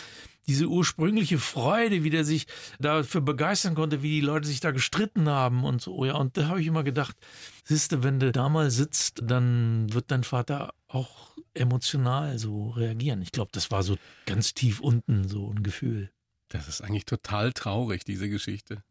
diese 0.46 0.66
ursprüngliche 0.66 1.38
Freude, 1.38 2.04
wie 2.04 2.10
der 2.10 2.24
sich 2.24 2.46
dafür 2.78 3.22
begeistern 3.22 3.74
konnte, 3.74 4.02
wie 4.02 4.20
die 4.20 4.26
Leute 4.26 4.46
sich 4.46 4.60
da 4.60 4.70
gestritten 4.70 5.28
haben 5.28 5.64
und 5.64 5.82
so. 5.82 6.04
Ja, 6.04 6.14
und 6.14 6.36
da 6.36 6.46
habe 6.46 6.60
ich 6.60 6.68
immer 6.68 6.84
gedacht, 6.84 7.16
siehste, 7.64 8.04
wenn 8.04 8.20
du 8.20 8.30
da 8.30 8.48
mal 8.48 8.70
sitzt, 8.70 9.20
dann 9.24 9.92
wird 9.92 10.12
dein 10.12 10.22
Vater 10.22 10.74
auch 10.86 11.34
emotional 11.54 12.38
so 12.38 12.70
reagieren. 12.70 13.20
Ich 13.20 13.32
glaube, 13.32 13.50
das 13.52 13.70
war 13.72 13.82
so 13.82 13.96
ganz 14.26 14.54
tief 14.54 14.80
unten 14.80 15.26
so 15.26 15.50
ein 15.50 15.62
Gefühl. 15.62 16.10
Das 16.48 16.68
ist 16.68 16.82
eigentlich 16.82 17.06
total 17.06 17.52
traurig, 17.52 18.04
diese 18.04 18.28
Geschichte. 18.28 18.82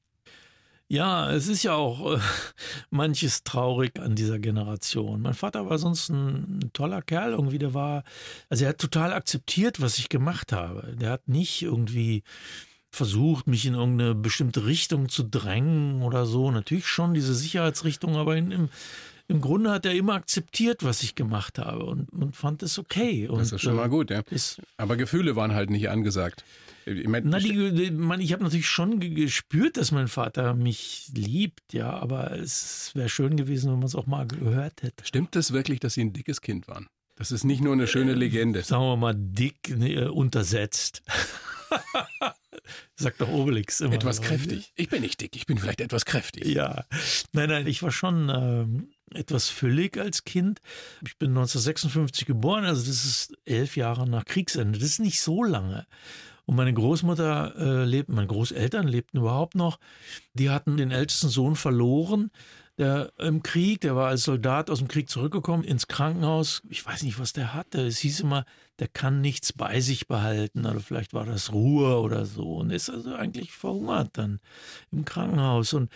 Ja, 0.89 1.31
es 1.31 1.47
ist 1.47 1.63
ja 1.63 1.73
auch 1.73 2.17
äh, 2.17 2.19
manches 2.89 3.43
traurig 3.43 3.99
an 3.99 4.15
dieser 4.15 4.37
Generation. 4.37 5.21
Mein 5.21 5.33
Vater 5.33 5.69
war 5.69 5.79
sonst 5.79 6.09
ein, 6.09 6.59
ein, 6.59 6.73
toller 6.73 7.01
Kerl 7.01 7.31
irgendwie, 7.31 7.57
der 7.57 7.73
war, 7.73 8.03
also 8.49 8.65
er 8.65 8.69
hat 8.69 8.77
total 8.77 9.13
akzeptiert, 9.13 9.81
was 9.81 9.97
ich 9.97 10.09
gemacht 10.09 10.51
habe. 10.51 10.95
Der 10.95 11.11
hat 11.11 11.27
nicht 11.27 11.61
irgendwie 11.63 12.23
versucht, 12.91 13.47
mich 13.47 13.65
in 13.65 13.73
irgendeine 13.73 14.13
bestimmte 14.13 14.67
Richtung 14.67 15.09
zu 15.09 15.23
drängen 15.23 16.03
oder 16.03 16.27
so. 16.27 16.51
Natürlich 16.51 16.85
schon 16.85 17.15
diese 17.15 17.33
Sicherheitsrichtung, 17.33 18.15
aber 18.15 18.37
in, 18.37 18.51
im, 18.51 18.69
im 19.27 19.41
Grunde 19.41 19.71
hat 19.71 19.85
er 19.85 19.93
immer 19.93 20.13
akzeptiert, 20.13 20.83
was 20.83 21.03
ich 21.03 21.15
gemacht 21.15 21.57
habe 21.57 21.85
und, 21.85 22.09
und 22.11 22.35
fand 22.35 22.63
es 22.63 22.77
okay. 22.77 23.27
Und, 23.27 23.39
das 23.39 23.51
ist 23.51 23.61
schon 23.61 23.75
mal 23.75 23.89
gut, 23.89 24.09
ja. 24.09 24.21
Aber 24.77 24.97
Gefühle 24.97 25.35
waren 25.35 25.53
halt 25.53 25.69
nicht 25.69 25.89
angesagt. 25.89 26.43
Ich 26.85 27.07
mein, 27.07 27.23
Na, 27.25 27.39
die, 27.39 27.71
die, 27.71 27.91
man, 27.91 28.19
ich 28.19 28.33
habe 28.33 28.43
natürlich 28.43 28.67
schon 28.67 28.99
gespürt, 28.99 29.77
dass 29.77 29.91
mein 29.91 30.09
Vater 30.09 30.53
mich 30.53 31.09
liebt, 31.13 31.73
ja, 31.73 31.89
aber 31.89 32.31
es 32.31 32.91
wäre 32.93 33.07
schön 33.07 33.37
gewesen, 33.37 33.71
wenn 33.71 33.79
man 33.79 33.87
es 33.87 33.95
auch 33.95 34.05
mal 34.05 34.27
gehört 34.27 34.83
hätte. 34.83 35.05
Stimmt 35.05 35.35
es 35.37 35.53
wirklich, 35.53 35.79
dass 35.79 35.93
Sie 35.93 36.01
ein 36.01 36.11
dickes 36.11 36.41
Kind 36.41 36.67
waren? 36.67 36.87
Das 37.15 37.31
ist 37.31 37.43
nicht 37.43 37.61
nur 37.61 37.73
eine 37.73 37.87
schöne 37.87 38.13
Legende. 38.15 38.59
Äh, 38.59 38.63
sagen 38.63 38.83
wir 38.83 38.97
mal 38.97 39.15
dick 39.15 39.77
ne, 39.77 40.11
untersetzt. 40.11 41.03
Sagt 42.95 43.21
doch 43.21 43.29
Obelix 43.29 43.81
immer. 43.81 43.93
Etwas 43.93 44.21
kräftig. 44.21 44.73
Ich 44.75 44.89
bin 44.89 45.01
nicht 45.01 45.21
dick, 45.21 45.35
ich 45.35 45.45
bin 45.45 45.57
vielleicht 45.57 45.81
etwas 45.81 46.05
kräftig. 46.05 46.45
Ja. 46.45 46.85
Nein, 47.31 47.49
nein, 47.49 47.67
ich 47.67 47.81
war 47.83 47.91
schon 47.91 48.29
ähm, 48.29 48.92
etwas 49.15 49.49
füllig 49.49 49.97
als 49.97 50.23
Kind. 50.23 50.59
Ich 51.05 51.17
bin 51.17 51.29
1956 51.29 52.25
geboren, 52.25 52.65
also 52.65 52.81
das 52.81 53.05
ist 53.05 53.37
elf 53.45 53.77
Jahre 53.77 54.07
nach 54.07 54.25
Kriegsende. 54.25 54.79
Das 54.79 54.87
ist 54.87 54.99
nicht 54.99 55.21
so 55.21 55.43
lange. 55.43 55.85
Und 56.45 56.55
meine 56.55 56.73
Großmutter 56.73 57.55
äh, 57.57 57.85
lebt, 57.85 58.09
meine 58.09 58.27
Großeltern 58.27 58.87
lebten 58.87 59.19
überhaupt 59.19 59.55
noch. 59.55 59.79
Die 60.33 60.49
hatten 60.49 60.75
den 60.75 60.91
ältesten 60.91 61.29
Sohn 61.29 61.55
verloren, 61.55 62.31
der 62.77 63.13
im 63.19 63.43
Krieg, 63.43 63.81
der 63.81 63.95
war 63.95 64.07
als 64.07 64.23
Soldat 64.23 64.69
aus 64.69 64.79
dem 64.79 64.87
Krieg 64.87 65.09
zurückgekommen 65.09 65.63
ins 65.63 65.87
Krankenhaus. 65.87 66.63
Ich 66.69 66.85
weiß 66.85 67.03
nicht, 67.03 67.19
was 67.19 67.31
der 67.31 67.53
hatte. 67.53 67.85
Es 67.85 67.99
hieß 67.99 68.21
immer, 68.21 68.45
der 68.79 68.87
kann 68.87 69.21
nichts 69.21 69.53
bei 69.53 69.79
sich 69.79 70.07
behalten. 70.07 70.65
Oder 70.65 70.79
vielleicht 70.79 71.13
war 71.13 71.25
das 71.25 71.53
Ruhe 71.53 71.99
oder 71.99 72.25
so. 72.25 72.55
Und 72.55 72.71
ist 72.71 72.89
also 72.89 73.13
eigentlich 73.13 73.51
verhungert 73.51 74.17
dann 74.17 74.39
im 74.91 75.05
Krankenhaus. 75.05 75.73
Und 75.73 75.91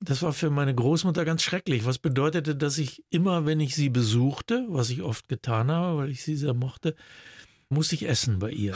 das 0.00 0.22
war 0.22 0.32
für 0.32 0.50
meine 0.50 0.74
Großmutter 0.74 1.24
ganz 1.24 1.42
schrecklich. 1.42 1.84
Was 1.84 1.98
bedeutete, 1.98 2.54
dass 2.54 2.78
ich 2.78 3.04
immer, 3.10 3.46
wenn 3.46 3.60
ich 3.60 3.74
sie 3.74 3.88
besuchte, 3.88 4.66
was 4.68 4.90
ich 4.90 5.02
oft 5.02 5.28
getan 5.28 5.70
habe, 5.70 5.98
weil 5.98 6.10
ich 6.10 6.22
sie 6.22 6.36
sehr 6.36 6.54
mochte, 6.54 6.94
musste 7.68 7.94
ich 7.94 8.08
essen 8.08 8.38
bei 8.38 8.50
ihr. 8.50 8.74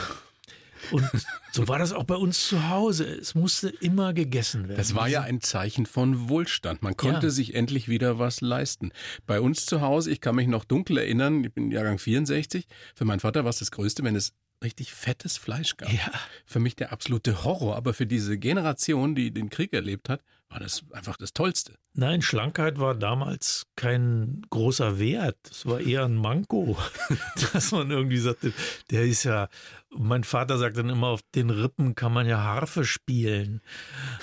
Und 0.90 1.04
so 1.52 1.68
war 1.68 1.78
das 1.78 1.92
auch 1.92 2.04
bei 2.04 2.14
uns 2.14 2.48
zu 2.48 2.68
Hause. 2.68 3.04
Es 3.04 3.35
musste 3.35 3.68
immer 3.68 4.14
gegessen 4.14 4.68
werden. 4.68 4.78
Das 4.78 4.94
war 4.94 5.09
ja 5.09 5.22
ein 5.22 5.40
Zeichen 5.40 5.87
von 5.87 6.28
Wohlstand. 6.28 6.83
Man 6.83 6.96
konnte 6.96 7.26
ja. 7.26 7.30
sich 7.30 7.54
endlich 7.54 7.88
wieder 7.88 8.18
was 8.18 8.40
leisten. 8.40 8.90
Bei 9.26 9.40
uns 9.40 9.66
zu 9.66 9.80
Hause, 9.80 10.11
ich 10.11 10.20
kann 10.20 10.37
mich 10.37 10.48
noch 10.48 10.64
dunkel 10.64 10.98
erinnern, 10.98 11.44
ich 11.44 11.52
bin 11.52 11.70
Jahrgang 11.70 11.98
64, 11.98 12.66
für 12.94 13.04
meinen 13.04 13.20
Vater 13.20 13.44
war 13.44 13.50
es 13.50 13.59
das 13.59 13.70
Größte, 13.70 14.02
wenn 14.04 14.16
es 14.16 14.33
richtig 14.62 14.92
fettes 14.92 15.37
Fleisch 15.37 15.76
gab. 15.76 15.92
Ja. 15.92 16.11
Für 16.44 16.61
mich 16.61 16.76
der 16.76 16.92
absolute 16.92 17.44
Horror, 17.44 17.76
aber 17.76 17.94
für 17.94 18.06
diese 18.06 18.38
Generation, 18.38 19.14
die 19.14 19.33
den 19.33 19.48
Krieg 19.48 19.72
erlebt 19.72 20.09
hat, 20.09 20.22
war 20.50 20.58
das 20.58 20.84
einfach 20.90 21.16
das 21.16 21.32
Tollste. 21.32 21.74
Nein, 21.94 22.22
Schlankheit 22.22 22.78
war 22.78 22.94
damals 22.94 23.66
kein 23.76 24.42
großer 24.50 24.98
Wert. 24.98 25.38
Es 25.48 25.64
war 25.64 25.80
eher 25.80 26.04
ein 26.04 26.16
Manko, 26.16 26.76
dass 27.52 27.70
man 27.72 27.90
irgendwie 27.90 28.18
sagte, 28.18 28.52
der 28.90 29.04
ist 29.04 29.24
ja, 29.24 29.48
mein 29.90 30.24
Vater 30.24 30.58
sagt 30.58 30.76
dann 30.76 30.88
immer, 30.88 31.06
auf 31.06 31.20
den 31.34 31.50
Rippen 31.50 31.94
kann 31.94 32.12
man 32.12 32.26
ja 32.26 32.42
Harfe 32.42 32.84
spielen. 32.84 33.60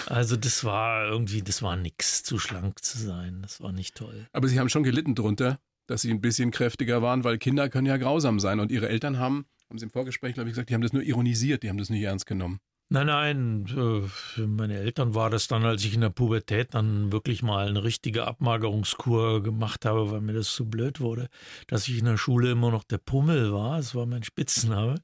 Also 0.06 0.36
das 0.36 0.64
war 0.66 1.08
irgendwie, 1.08 1.42
das 1.42 1.62
war 1.62 1.78
nichts, 1.78 2.24
zu 2.24 2.38
schlank 2.40 2.84
zu 2.84 2.98
sein. 2.98 3.42
Das 3.42 3.62
war 3.62 3.72
nicht 3.72 3.96
toll. 3.96 4.28
Aber 4.34 4.50
Sie 4.50 4.60
haben 4.60 4.70
schon 4.70 4.84
gelitten 4.84 5.16
drunter, 5.16 5.60
dass 5.88 6.02
Sie 6.02 6.12
ein 6.12 6.22
bisschen 6.22 6.52
kräftiger 6.52 7.02
waren, 7.02 7.24
weil 7.24 7.38
Kinder 7.38 7.70
können 7.70 7.88
ja 7.88 7.98
grausam 7.98 8.40
sein 8.42 8.60
und 8.60 8.72
Ihre 8.72 8.90
Eltern 8.90 9.18
haben 9.18 9.46
haben 9.70 9.80
Sie 9.80 9.86
im 9.86 9.92
Vorgespräch, 9.92 10.34
glaube 10.34 10.50
ich, 10.50 10.54
gesagt, 10.54 10.70
die 10.70 10.74
haben 10.74 10.82
das 10.82 10.94
nur 10.94 11.04
ironisiert, 11.04 11.64
die 11.64 11.70
haben 11.70 11.78
das 11.78 11.90
nicht 11.90 12.02
ernst 12.02 12.26
genommen. 12.26 12.60
Nein, 12.90 13.08
nein, 13.08 13.66
äh, 13.68 14.08
für 14.08 14.48
meine 14.48 14.78
Eltern 14.78 15.14
war 15.14 15.30
das 15.30 15.50
dann, 15.50 15.66
als 15.66 15.84
ich 15.84 15.94
in 15.94 16.00
der 16.00 16.10
Pubertät 16.10 16.74
dann 16.74 17.12
wirklich 17.12 17.44
mal 17.44 17.68
eine 17.68 17.84
richtige 17.84 18.26
Abmagerungskur 18.26 19.44
gemacht 19.44 19.84
habe, 19.84 20.10
weil 20.10 20.22
mir 20.22 20.32
das 20.32 20.54
zu 20.54 20.70
blöd 20.70 21.02
wurde, 21.02 21.28
dass 21.68 21.90
ich 21.90 21.98
in 22.00 22.06
der 22.06 22.16
Schule 22.16 22.50
immer 22.52 22.72
noch 22.72 22.86
der 22.86 23.00
Pummel 23.00 23.52
war. 23.52 23.76
Das 23.76 23.94
war 23.94 24.06
mein 24.06 24.24
Spitzname. 24.24 24.96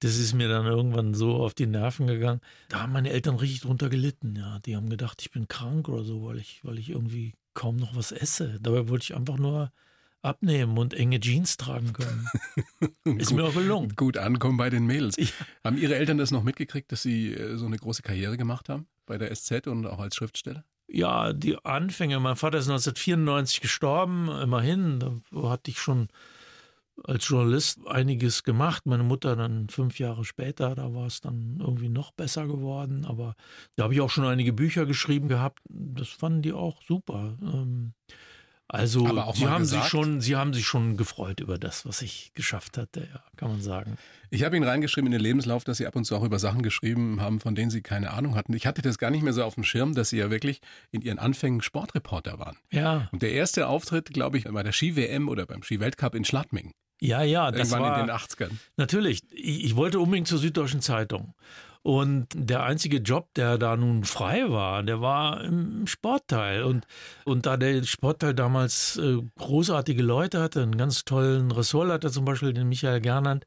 Das 0.00 0.16
ist 0.16 0.32
mir 0.32 0.48
dann 0.48 0.64
irgendwann 0.64 1.12
so 1.12 1.34
auf 1.36 1.52
die 1.52 1.66
Nerven 1.66 2.06
gegangen. 2.06 2.40
Da 2.70 2.80
haben 2.80 2.92
meine 2.92 3.10
Eltern 3.10 3.36
richtig 3.36 3.60
drunter 3.60 3.90
gelitten. 3.90 4.34
Ja, 4.34 4.58
die 4.60 4.74
haben 4.74 4.88
gedacht, 4.88 5.20
ich 5.20 5.30
bin 5.30 5.48
krank 5.48 5.90
oder 5.90 6.04
so, 6.04 6.24
weil 6.24 6.38
ich, 6.38 6.60
weil 6.64 6.78
ich 6.78 6.88
irgendwie 6.88 7.34
kaum 7.52 7.76
noch 7.76 7.94
was 7.94 8.10
esse. 8.10 8.58
Dabei 8.62 8.88
wollte 8.88 9.02
ich 9.02 9.14
einfach 9.14 9.36
nur 9.36 9.70
abnehmen 10.22 10.78
und 10.78 10.94
enge 10.94 11.20
Jeans 11.20 11.56
tragen 11.56 11.92
können. 11.92 12.28
Ist 13.18 13.32
mir 13.32 13.44
auch 13.44 13.54
gelungen. 13.54 13.94
Gut 13.96 14.16
ankommen 14.16 14.56
bei 14.56 14.70
den 14.70 14.86
Mädels. 14.86 15.16
Ja. 15.16 15.26
Haben 15.64 15.78
Ihre 15.78 15.96
Eltern 15.96 16.18
das 16.18 16.30
noch 16.30 16.42
mitgekriegt, 16.42 16.90
dass 16.92 17.02
Sie 17.02 17.32
äh, 17.32 17.56
so 17.56 17.66
eine 17.66 17.76
große 17.76 18.02
Karriere 18.02 18.36
gemacht 18.36 18.68
haben 18.68 18.86
bei 19.06 19.18
der 19.18 19.34
SZ 19.34 19.66
und 19.66 19.86
auch 19.86 19.98
als 19.98 20.16
Schriftsteller? 20.16 20.64
Ja, 20.86 21.32
die 21.32 21.62
Anfänge. 21.64 22.18
Mein 22.18 22.36
Vater 22.36 22.58
ist 22.58 22.68
1994 22.68 23.60
gestorben, 23.60 24.28
immerhin. 24.28 24.98
Da 25.00 25.50
hatte 25.50 25.70
ich 25.70 25.78
schon 25.78 26.08
als 27.04 27.28
Journalist 27.28 27.86
einiges 27.86 28.42
gemacht. 28.42 28.86
Meine 28.86 29.02
Mutter 29.02 29.36
dann 29.36 29.68
fünf 29.68 29.98
Jahre 29.98 30.24
später, 30.24 30.74
da 30.74 30.94
war 30.94 31.06
es 31.06 31.20
dann 31.20 31.58
irgendwie 31.60 31.88
noch 31.90 32.12
besser 32.12 32.46
geworden. 32.46 33.04
Aber 33.04 33.34
da 33.76 33.84
habe 33.84 33.94
ich 33.94 34.00
auch 34.00 34.10
schon 34.10 34.24
einige 34.24 34.52
Bücher 34.52 34.86
geschrieben 34.86 35.28
gehabt. 35.28 35.60
Das 35.68 36.08
fanden 36.08 36.42
die 36.42 36.52
auch 36.52 36.82
super. 36.82 37.36
Also 38.70 39.06
sie 39.32 39.46
haben 39.48 39.60
gesagt, 39.60 39.82
sich 39.82 39.90
schon, 39.90 40.20
sie 40.20 40.36
haben 40.36 40.52
sich 40.52 40.66
schon 40.66 40.98
gefreut 40.98 41.40
über 41.40 41.58
das, 41.58 41.86
was 41.86 42.02
ich 42.02 42.32
geschafft 42.34 42.76
hatte, 42.76 43.08
ja, 43.12 43.24
kann 43.36 43.48
man 43.48 43.62
sagen. 43.62 43.96
Ich 44.28 44.44
habe 44.44 44.56
Ihnen 44.56 44.68
reingeschrieben 44.68 45.06
in 45.06 45.12
den 45.12 45.22
Lebenslauf, 45.22 45.64
dass 45.64 45.78
Sie 45.78 45.86
ab 45.86 45.96
und 45.96 46.04
zu 46.04 46.14
auch 46.14 46.22
über 46.22 46.38
Sachen 46.38 46.62
geschrieben 46.62 47.22
haben, 47.22 47.40
von 47.40 47.54
denen 47.54 47.70
Sie 47.70 47.80
keine 47.80 48.10
Ahnung 48.12 48.34
hatten. 48.34 48.52
Ich 48.52 48.66
hatte 48.66 48.82
das 48.82 48.98
gar 48.98 49.10
nicht 49.10 49.22
mehr 49.22 49.32
so 49.32 49.42
auf 49.42 49.54
dem 49.54 49.64
Schirm, 49.64 49.94
dass 49.94 50.10
Sie 50.10 50.18
ja 50.18 50.30
wirklich 50.30 50.60
in 50.90 51.00
Ihren 51.00 51.18
Anfängen 51.18 51.62
Sportreporter 51.62 52.38
waren. 52.38 52.58
Ja. 52.70 53.08
Und 53.10 53.22
der 53.22 53.32
erste 53.32 53.68
Auftritt, 53.68 54.12
glaube 54.12 54.36
ich, 54.36 54.44
bei 54.44 54.62
der 54.62 54.72
Ski-WM 54.72 55.30
oder 55.30 55.46
beim 55.46 55.62
Ski-Weltcup 55.62 56.14
in 56.14 56.26
Schladming. 56.26 56.74
Ja, 57.00 57.22
ja, 57.22 57.50
das 57.50 57.70
Irgendwann 57.70 57.82
war 57.82 58.00
in 58.00 58.06
den 58.08 58.14
80ern. 58.14 58.50
Natürlich. 58.76 59.22
Ich, 59.30 59.64
ich 59.64 59.76
wollte 59.76 60.00
unbedingt 60.00 60.28
zur 60.28 60.38
Süddeutschen 60.38 60.82
Zeitung. 60.82 61.34
Und 61.88 62.26
der 62.34 62.64
einzige 62.64 62.98
Job, 62.98 63.32
der 63.32 63.56
da 63.56 63.74
nun 63.74 64.04
frei 64.04 64.50
war, 64.50 64.82
der 64.82 65.00
war 65.00 65.42
im 65.42 65.86
Sportteil. 65.86 66.64
Und, 66.64 66.86
und 67.24 67.46
da 67.46 67.56
der 67.56 67.82
Sportteil 67.84 68.34
damals 68.34 68.98
äh, 68.98 69.16
großartige 69.38 70.02
Leute 70.02 70.38
hatte, 70.42 70.62
einen 70.62 70.76
ganz 70.76 71.06
tollen 71.06 71.50
Ressortleiter 71.50 72.12
zum 72.12 72.26
Beispiel, 72.26 72.52
den 72.52 72.68
Michael 72.68 73.00
Gernand, 73.00 73.46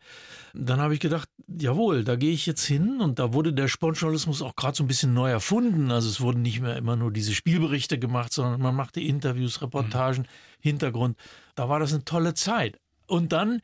dann 0.56 0.82
habe 0.82 0.96
ich 0.96 1.00
gedacht, 1.00 1.30
jawohl, 1.48 2.04
da 2.04 2.16
gehe 2.16 2.32
ich 2.32 2.48
jetzt 2.48 2.66
hin. 2.66 3.00
Und 3.00 3.20
da 3.20 3.32
wurde 3.32 3.54
der 3.54 3.68
Sportjournalismus 3.68 4.42
auch 4.42 4.56
gerade 4.56 4.76
so 4.76 4.84
ein 4.84 4.88
bisschen 4.88 5.14
neu 5.14 5.30
erfunden. 5.30 5.92
Also 5.92 6.10
es 6.10 6.20
wurden 6.20 6.42
nicht 6.42 6.62
mehr 6.62 6.78
immer 6.78 6.96
nur 6.96 7.12
diese 7.12 7.36
Spielberichte 7.36 8.00
gemacht, 8.00 8.34
sondern 8.34 8.60
man 8.60 8.74
machte 8.74 9.02
Interviews, 9.02 9.62
Reportagen, 9.62 10.28
Hintergrund. 10.60 11.16
Da 11.54 11.70
war 11.70 11.80
das 11.80 11.94
eine 11.94 12.06
tolle 12.06 12.34
Zeit. 12.34 12.80
Und 13.06 13.34
dann 13.34 13.62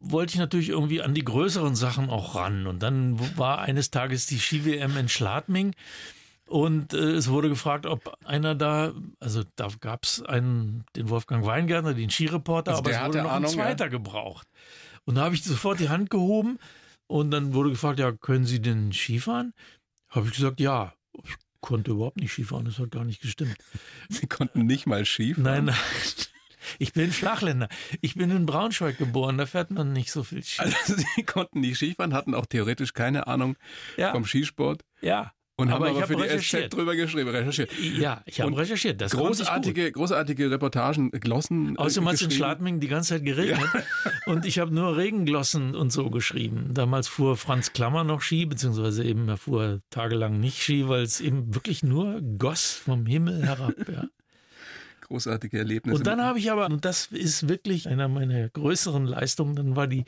wollte 0.00 0.34
ich 0.34 0.38
natürlich 0.38 0.68
irgendwie 0.68 1.02
an 1.02 1.14
die 1.14 1.24
größeren 1.24 1.74
Sachen 1.74 2.10
auch 2.10 2.34
ran. 2.34 2.66
Und 2.66 2.82
dann 2.82 3.18
war 3.38 3.60
eines 3.60 3.90
Tages 3.90 4.26
die 4.26 4.38
Ski-WM 4.38 4.96
in 4.96 5.08
Schladming. 5.08 5.74
Und 6.46 6.92
äh, 6.92 7.12
es 7.12 7.28
wurde 7.28 7.48
gefragt, 7.48 7.86
ob 7.86 8.18
einer 8.24 8.54
da, 8.54 8.92
also 9.18 9.44
da 9.56 9.68
gab 9.80 10.04
es 10.04 10.22
einen, 10.22 10.84
den 10.94 11.08
Wolfgang 11.08 11.46
Weingärtner, 11.46 11.94
den 11.94 12.10
Skireporter, 12.10 12.72
Also 12.72 12.82
aber 12.82 12.90
es 12.90 13.00
wurde 13.00 13.22
noch 13.22 13.32
Ahnung, 13.32 13.50
ein 13.50 13.54
zweiter 13.54 13.88
gebraucht. 13.88 14.46
Und 15.04 15.16
da 15.16 15.22
habe 15.22 15.34
ich 15.34 15.42
sofort 15.42 15.80
die 15.80 15.88
Hand 15.88 16.10
gehoben 16.10 16.58
und 17.06 17.30
dann 17.30 17.54
wurde 17.54 17.70
gefragt, 17.70 17.98
ja, 17.98 18.12
können 18.12 18.44
Sie 18.44 18.60
denn 18.60 18.92
Skifahren? 18.92 19.54
Habe 20.08 20.26
ich 20.26 20.34
gesagt, 20.34 20.60
ja. 20.60 20.92
Ich 21.22 21.34
konnte 21.60 21.92
überhaupt 21.92 22.18
nicht 22.18 22.32
Skifahren, 22.32 22.66
das 22.66 22.78
hat 22.78 22.90
gar 22.90 23.04
nicht 23.04 23.22
gestimmt. 23.22 23.56
Sie 24.10 24.26
konnten 24.26 24.66
nicht 24.66 24.86
mal 24.86 25.06
Ski 25.06 25.34
fahren. 25.34 25.44
Nein, 25.44 25.64
nein. 25.66 25.76
Ich 26.78 26.92
bin 26.92 27.10
Flachländer. 27.10 27.68
Ich 28.00 28.14
bin 28.14 28.30
in 28.30 28.46
Braunschweig 28.46 28.98
geboren, 28.98 29.38
da 29.38 29.46
fährt 29.46 29.70
man 29.70 29.92
nicht 29.92 30.10
so 30.10 30.22
viel 30.22 30.42
Ski. 30.42 30.62
Also 30.62 30.94
Sie 31.16 31.22
konnten 31.24 31.60
nicht 31.60 31.76
Skifahren, 31.76 32.14
hatten 32.14 32.34
auch 32.34 32.46
theoretisch 32.46 32.92
keine 32.92 33.26
Ahnung 33.26 33.56
Ja. 33.96 34.12
vom 34.12 34.24
Skisport 34.24 34.82
Ja. 35.00 35.32
und 35.56 35.70
Aber 35.70 35.88
haben 35.88 35.96
aber 35.96 36.06
für 36.06 36.16
die. 36.16 36.38
SZ 36.38 36.72
drüber 36.72 36.96
geschrieben, 36.96 37.28
recherchiert. 37.30 37.70
Ja, 37.78 38.22
ich 38.26 38.40
habe 38.40 38.56
recherchiert. 38.56 39.00
Das. 39.00 39.12
Großartige, 39.12 39.92
großartige 39.92 40.50
Reportagen, 40.50 41.10
Glossen. 41.12 41.74
äh, 41.76 41.78
Außerdem 41.78 42.08
hat 42.08 42.14
es 42.16 42.22
in. 42.22 42.30
Schladming 42.30 42.80
die 42.80 42.88
ganze 42.88 43.10
Zeit 43.14 43.24
geregnet. 43.24 43.68
Und 44.26 44.46
ich 44.46 44.58
habe 44.58 44.74
nur 44.74 44.96
Regenglossen 44.96 45.74
und 45.76 45.92
so 45.92 46.08
geschrieben. 46.08 46.70
Damals 46.72 47.08
fuhr 47.08 47.36
Franz 47.36 47.74
Klammer 47.74 48.04
noch 48.04 48.22
Ski, 48.22 48.46
beziehungsweise 48.46 49.04
eben 49.04 49.28
er 49.28 49.36
fuhr 49.36 49.80
tagelang 49.90 50.40
nicht 50.40 50.62
Ski, 50.62 50.88
weil 50.88 51.02
es 51.02 51.20
eben 51.20 51.54
wirklich 51.54 51.82
nur 51.82 52.22
goss 52.38 52.72
vom 52.72 53.04
Himmel 53.04 53.44
herab. 53.46 53.74
Ja. 53.86 54.04
Großartige 55.14 55.58
Erlebnisse. 55.58 55.96
Und 55.96 56.06
dann 56.08 56.20
habe 56.20 56.40
ich 56.40 56.50
aber, 56.50 56.66
und 56.66 56.84
das 56.84 57.06
ist 57.06 57.48
wirklich 57.48 57.88
einer 57.88 58.08
meiner 58.08 58.48
größeren 58.48 59.06
Leistungen, 59.06 59.54
dann 59.54 59.76
war 59.76 59.86
die, 59.86 60.04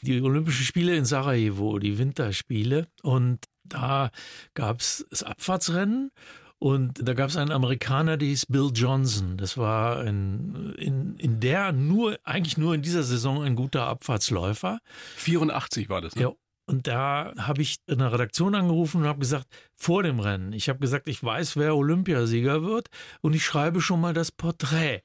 die 0.00 0.20
Olympischen 0.20 0.64
Spiele 0.64 0.96
in 0.96 1.04
Sarajevo, 1.04 1.78
die 1.78 1.96
Winterspiele. 1.96 2.88
Und 3.02 3.38
da 3.62 4.10
gab 4.54 4.80
es 4.80 5.06
das 5.10 5.22
Abfahrtsrennen. 5.22 6.10
Und 6.58 7.06
da 7.08 7.14
gab 7.14 7.30
es 7.30 7.36
einen 7.36 7.52
Amerikaner, 7.52 8.16
der 8.16 8.28
hieß 8.28 8.46
Bill 8.46 8.70
Johnson. 8.74 9.36
Das 9.36 9.56
war 9.56 10.00
ein, 10.00 10.74
in, 10.76 11.16
in 11.18 11.38
der 11.38 11.70
nur, 11.70 12.18
eigentlich 12.24 12.56
nur 12.56 12.74
in 12.74 12.82
dieser 12.82 13.04
Saison 13.04 13.44
ein 13.44 13.54
guter 13.54 13.86
Abfahrtsläufer. 13.86 14.80
84 15.18 15.88
war 15.88 16.00
das, 16.00 16.16
ne? 16.16 16.22
Ja. 16.22 16.32
Und 16.72 16.86
da 16.86 17.34
habe 17.36 17.60
ich 17.60 17.76
in 17.86 17.98
der 17.98 18.12
Redaktion 18.12 18.54
angerufen 18.54 19.02
und 19.02 19.06
habe 19.06 19.18
gesagt, 19.18 19.46
vor 19.74 20.02
dem 20.02 20.20
Rennen, 20.20 20.54
ich 20.54 20.70
habe 20.70 20.78
gesagt, 20.78 21.06
ich 21.06 21.22
weiß, 21.22 21.56
wer 21.56 21.76
Olympiasieger 21.76 22.62
wird 22.62 22.88
und 23.20 23.34
ich 23.34 23.44
schreibe 23.44 23.82
schon 23.82 24.00
mal 24.00 24.14
das 24.14 24.32
Porträt. 24.32 25.02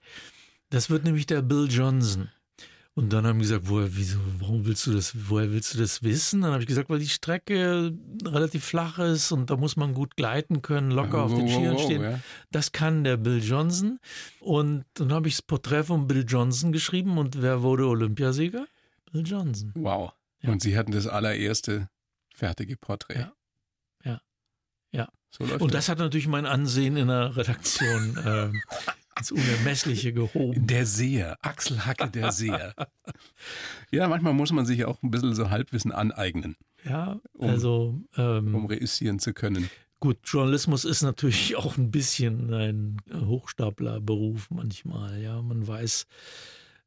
Das 0.69 0.89
wird 0.89 1.03
nämlich 1.03 1.25
der 1.25 1.41
Bill 1.41 1.67
Johnson. 1.69 2.29
Und 2.93 3.13
dann 3.13 3.27
haben 3.27 3.37
die 3.37 3.43
gesagt, 3.43 3.69
woher, 3.69 3.95
wieso, 3.95 4.17
warum 4.39 4.65
willst 4.65 4.87
du 4.87 4.93
das, 4.93 5.13
woher 5.29 5.51
willst 5.51 5.73
du 5.73 5.77
das 5.77 6.01
wissen? 6.01 6.41
Dann 6.41 6.51
habe 6.53 6.63
ich 6.63 6.67
gesagt, 6.67 6.89
weil 6.89 6.99
die 6.99 7.09
Strecke 7.09 7.93
relativ 8.25 8.63
flach 8.63 8.97
ist 8.97 9.31
und 9.31 9.49
da 9.49 9.57
muss 9.57 9.75
man 9.75 9.93
gut 9.93 10.15
gleiten 10.15 10.61
können, 10.61 10.89
locker 10.89 11.21
auf 11.21 11.35
den 11.35 11.47
Skiern 11.47 11.77
stehen. 11.77 12.01
ja. 12.01 12.19
Das 12.49 12.71
kann 12.71 13.03
der 13.03 13.17
Bill 13.17 13.43
Johnson. 13.43 13.99
Und 14.39 14.85
dann 14.95 15.11
habe 15.11 15.27
ich 15.27 15.35
das 15.35 15.41
Porträt 15.43 15.83
von 15.83 16.07
Bill 16.07 16.25
Johnson 16.27 16.71
geschrieben 16.71 17.17
und 17.17 17.41
wer 17.41 17.61
wurde 17.61 17.85
Olympiasieger? 17.87 18.65
Bill 19.11 19.23
Johnson. 19.27 19.73
Wow. 19.75 20.13
Ja. 20.47 20.53
Und 20.53 20.61
Sie 20.61 20.77
hatten 20.77 20.91
das 20.91 21.07
allererste 21.07 21.89
fertige 22.33 22.75
Porträt. 22.77 23.19
Ja. 23.19 23.33
Ja. 24.03 24.21
Ja. 24.91 25.09
So 25.29 25.45
läuft 25.45 25.61
Und 25.61 25.73
das 25.73 25.89
hat 25.89 25.99
natürlich 25.99 26.27
mein 26.27 26.45
Ansehen 26.45 26.97
in 26.97 27.07
der 27.07 27.35
Redaktion 27.35 28.17
äh, 28.25 28.49
ins 29.19 29.31
Unermessliche 29.31 30.13
gehoben. 30.13 30.65
Der 30.67 30.85
Seher, 30.85 31.37
Axel 31.41 31.85
Hacke, 31.85 32.09
der 32.09 32.31
Seher. 32.31 32.73
ja, 33.91 34.07
manchmal 34.07 34.33
muss 34.33 34.51
man 34.51 34.65
sich 34.65 34.85
auch 34.85 35.01
ein 35.03 35.11
bisschen 35.11 35.33
so 35.35 35.49
Halbwissen 35.49 35.91
aneignen, 35.91 36.55
Ja, 36.83 37.19
Um- 37.33 37.49
also 37.49 38.01
ähm, 38.15 38.53
um 38.55 38.65
reüssieren 38.67 39.19
zu 39.19 39.33
können. 39.33 39.69
gut, 39.99 40.17
Journalismus 40.23 40.85
ist 40.85 41.01
natürlich 41.01 41.55
auch 41.55 41.77
ein 41.77 41.89
bisschen 41.91 42.53
ein 42.53 42.97
Hochstaplerberuf 43.13 44.49
manchmal. 44.51 45.19
Ja, 45.19 45.41
man 45.41 45.67
weiß, 45.67 46.05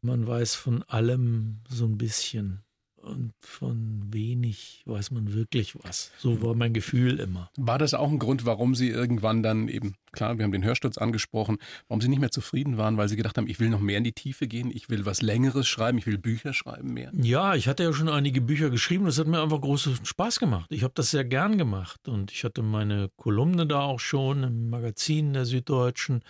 man 0.01 0.27
weiß 0.27 0.55
von 0.55 0.83
allem 0.85 1.61
so 1.68 1.85
ein 1.87 1.99
bisschen. 1.99 2.62
Und 3.11 3.33
von 3.40 4.03
wenig 4.12 4.83
weiß 4.87 5.11
man 5.11 5.35
wirklich 5.35 5.75
was. 5.83 6.12
So 6.18 6.42
war 6.42 6.55
mein 6.55 6.73
Gefühl 6.73 7.18
immer. 7.18 7.51
War 7.57 7.79
das 7.79 7.94
auch 7.94 8.09
ein 8.11 8.18
Grund, 8.18 8.46
warum 8.46 8.75
Sie 8.75 8.88
irgendwann 8.88 9.42
dann 9.42 9.68
eben, 9.68 9.94
klar, 10.12 10.38
wir 10.38 10.44
haben 10.44 10.53
den 10.53 10.64
Hörsturz 10.64 10.96
angesprochen, 10.96 11.59
warum 11.88 12.01
Sie 12.01 12.09
nicht 12.09 12.20
mehr 12.20 12.31
zufrieden 12.31 12.77
waren, 12.77 12.96
weil 12.96 13.09
Sie 13.09 13.16
gedacht 13.16 13.37
haben, 13.37 13.49
ich 13.49 13.59
will 13.59 13.68
noch 13.68 13.81
mehr 13.81 13.99
in 13.99 14.05
die 14.05 14.12
Tiefe 14.12 14.46
gehen, 14.46 14.70
ich 14.73 14.88
will 14.88 15.07
was 15.07 15.23
Längeres 15.23 15.66
schreiben, 15.66 15.99
ich 15.99 16.07
will 16.07 16.18
Bücher 16.18 16.55
schreiben 16.55 16.92
mehr? 16.94 17.11
Ja, 17.14 17.55
ich 17.55 17.66
hatte 17.66 17.83
ja 17.83 17.92
schon 17.92 18.09
einige 18.09 18.40
Bücher 18.40 18.70
geschrieben. 18.70 19.07
Das 19.07 19.18
hat 19.18 19.27
mir 19.27 19.42
einfach 19.42 19.61
großen 19.61 20.05
Spaß 20.05 20.38
gemacht. 20.38 20.66
Ich 20.70 20.85
habe 20.85 20.94
das 20.94 21.11
sehr 21.11 21.25
gern 21.25 21.59
gemacht. 21.59 22.07
Und 22.09 22.31
ich 22.31 22.44
hatte 22.44 22.62
meine 22.62 23.11
Kolumne 23.16 23.66
da 23.66 23.81
auch 23.81 24.01
schon 24.01 24.44
im 24.44 24.70
Magazin 24.70 25.33
der 25.33 25.46
Süddeutschen. 25.46 26.23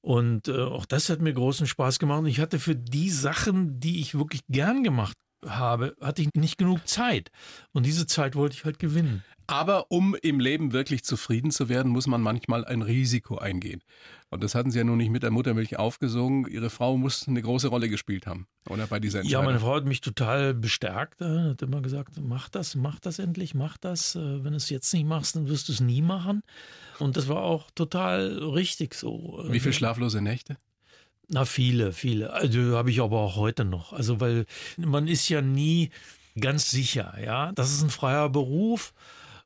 Und 0.00 0.48
äh, 0.48 0.62
auch 0.62 0.86
das 0.86 1.08
hat 1.08 1.20
mir 1.20 1.32
großen 1.32 1.66
Spaß 1.66 1.98
gemacht. 1.98 2.20
Und 2.20 2.26
ich 2.26 2.40
hatte 2.40 2.58
für 2.58 2.76
die 2.76 3.10
Sachen, 3.10 3.80
die 3.80 4.00
ich 4.00 4.16
wirklich 4.16 4.42
gern 4.48 4.82
gemacht 4.82 5.16
habe, 5.44 5.96
hatte 6.00 6.22
ich 6.22 6.28
nicht 6.34 6.58
genug 6.58 6.86
Zeit. 6.88 7.30
Und 7.72 7.86
diese 7.86 8.06
Zeit 8.06 8.34
wollte 8.36 8.54
ich 8.56 8.64
halt 8.64 8.78
gewinnen. 8.78 9.24
Aber 9.48 9.92
um 9.92 10.16
im 10.22 10.40
Leben 10.40 10.72
wirklich 10.72 11.04
zufrieden 11.04 11.52
zu 11.52 11.68
werden, 11.68 11.92
muss 11.92 12.08
man 12.08 12.20
manchmal 12.20 12.64
ein 12.64 12.82
Risiko 12.82 13.38
eingehen. 13.38 13.80
Und 14.28 14.42
das 14.42 14.56
hatten 14.56 14.72
Sie 14.72 14.78
ja 14.78 14.82
nun 14.84 14.96
nicht 14.98 15.10
mit 15.10 15.22
der 15.22 15.30
Muttermilch 15.30 15.78
aufgesungen. 15.78 16.48
Ihre 16.50 16.68
Frau 16.68 16.96
muss 16.96 17.28
eine 17.28 17.40
große 17.42 17.68
Rolle 17.68 17.88
gespielt 17.88 18.26
haben, 18.26 18.48
oder 18.68 18.88
bei 18.88 18.98
dieser 18.98 19.18
Ja, 19.18 19.22
Entscheidung? 19.22 19.44
meine 19.44 19.60
Frau 19.60 19.76
hat 19.76 19.84
mich 19.84 20.00
total 20.00 20.52
bestärkt. 20.52 21.20
äh, 21.22 21.50
Hat 21.50 21.62
immer 21.62 21.80
gesagt, 21.80 22.14
mach 22.20 22.48
das, 22.48 22.74
mach 22.74 22.98
das 22.98 23.20
endlich, 23.20 23.54
mach 23.54 23.76
das. 23.76 24.16
Äh, 24.16 24.42
Wenn 24.42 24.50
du 24.50 24.56
es 24.56 24.68
jetzt 24.68 24.92
nicht 24.92 25.06
machst, 25.06 25.36
dann 25.36 25.46
wirst 25.48 25.68
du 25.68 25.72
es 25.72 25.80
nie 25.80 26.02
machen. 26.02 26.42
Und 26.98 27.16
das 27.16 27.28
war 27.28 27.42
auch 27.42 27.70
total 27.76 28.36
richtig 28.38 28.94
so. 28.94 29.44
Wie 29.48 29.60
viele 29.60 29.74
schlaflose 29.74 30.20
Nächte? 30.22 30.56
Na, 31.28 31.44
viele, 31.44 31.92
viele. 31.92 32.32
Also 32.32 32.76
habe 32.76 32.90
ich 32.90 33.00
aber 33.00 33.18
auch 33.18 33.36
heute 33.36 33.64
noch. 33.64 33.92
Also, 33.92 34.20
weil 34.20 34.46
man 34.76 35.08
ist 35.08 35.28
ja 35.28 35.42
nie 35.42 35.90
ganz 36.38 36.70
sicher, 36.70 37.14
ja. 37.22 37.52
Das 37.52 37.72
ist 37.72 37.82
ein 37.82 37.90
freier 37.90 38.28
Beruf 38.28 38.92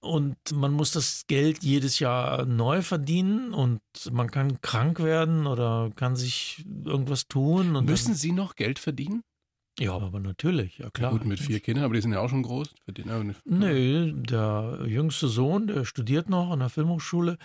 und 0.00 0.36
man 0.52 0.72
muss 0.72 0.92
das 0.92 1.24
Geld 1.26 1.62
jedes 1.62 1.98
Jahr 1.98 2.44
neu 2.44 2.82
verdienen 2.82 3.52
und 3.54 3.80
man 4.10 4.30
kann 4.30 4.60
krank 4.60 5.00
werden 5.00 5.46
oder 5.46 5.90
kann 5.94 6.16
sich 6.16 6.64
irgendwas 6.84 7.28
tun. 7.28 7.84
Müssen 7.84 8.14
Sie 8.14 8.32
noch 8.32 8.56
Geld 8.56 8.78
verdienen? 8.78 9.22
Ja, 9.78 9.94
aber 9.94 10.20
natürlich, 10.20 10.78
ja 10.78 10.90
klar. 10.90 11.12
Gut, 11.12 11.24
mit 11.24 11.40
vier 11.40 11.60
Kindern, 11.60 11.84
aber 11.84 11.94
die 11.94 12.02
sind 12.02 12.12
ja 12.12 12.20
auch 12.20 12.28
schon 12.28 12.42
groß. 12.42 12.74
Verdienen, 12.84 13.34
Nee, 13.44 14.12
der 14.12 14.80
jüngste 14.86 15.28
Sohn, 15.28 15.68
der 15.68 15.86
studiert 15.86 16.28
noch 16.28 16.50
an 16.50 16.58
der 16.58 16.68
Filmhochschule. 16.68 17.38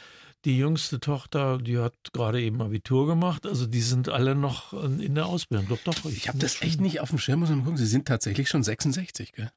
Die 0.45 0.57
jüngste 0.57 0.99
Tochter, 0.99 1.57
die 1.57 1.79
hat 1.79 1.93
gerade 2.13 2.41
eben 2.41 2.61
Abitur 2.61 3.07
gemacht. 3.07 3.45
Also 3.47 3.65
die 3.65 3.81
sind 3.81 4.09
alle 4.09 4.35
noch 4.35 4.73
in 4.73 5.15
der 5.15 5.25
Ausbildung. 5.25 5.67
Doch, 5.69 5.79
doch. 5.83 6.05
Ich 6.05 6.27
habe 6.27 6.37
das 6.37 6.61
echt 6.61 6.79
nicht 6.79 6.99
auf 6.99 7.09
dem 7.09 7.17
Schirm, 7.17 7.39
muss 7.39 7.49
man 7.49 7.63
gucken. 7.63 7.77
Sie 7.77 7.87
sind 7.87 8.07
tatsächlich 8.07 8.47
schon 8.47 8.61
66, 8.63 9.33
gell? 9.33 9.51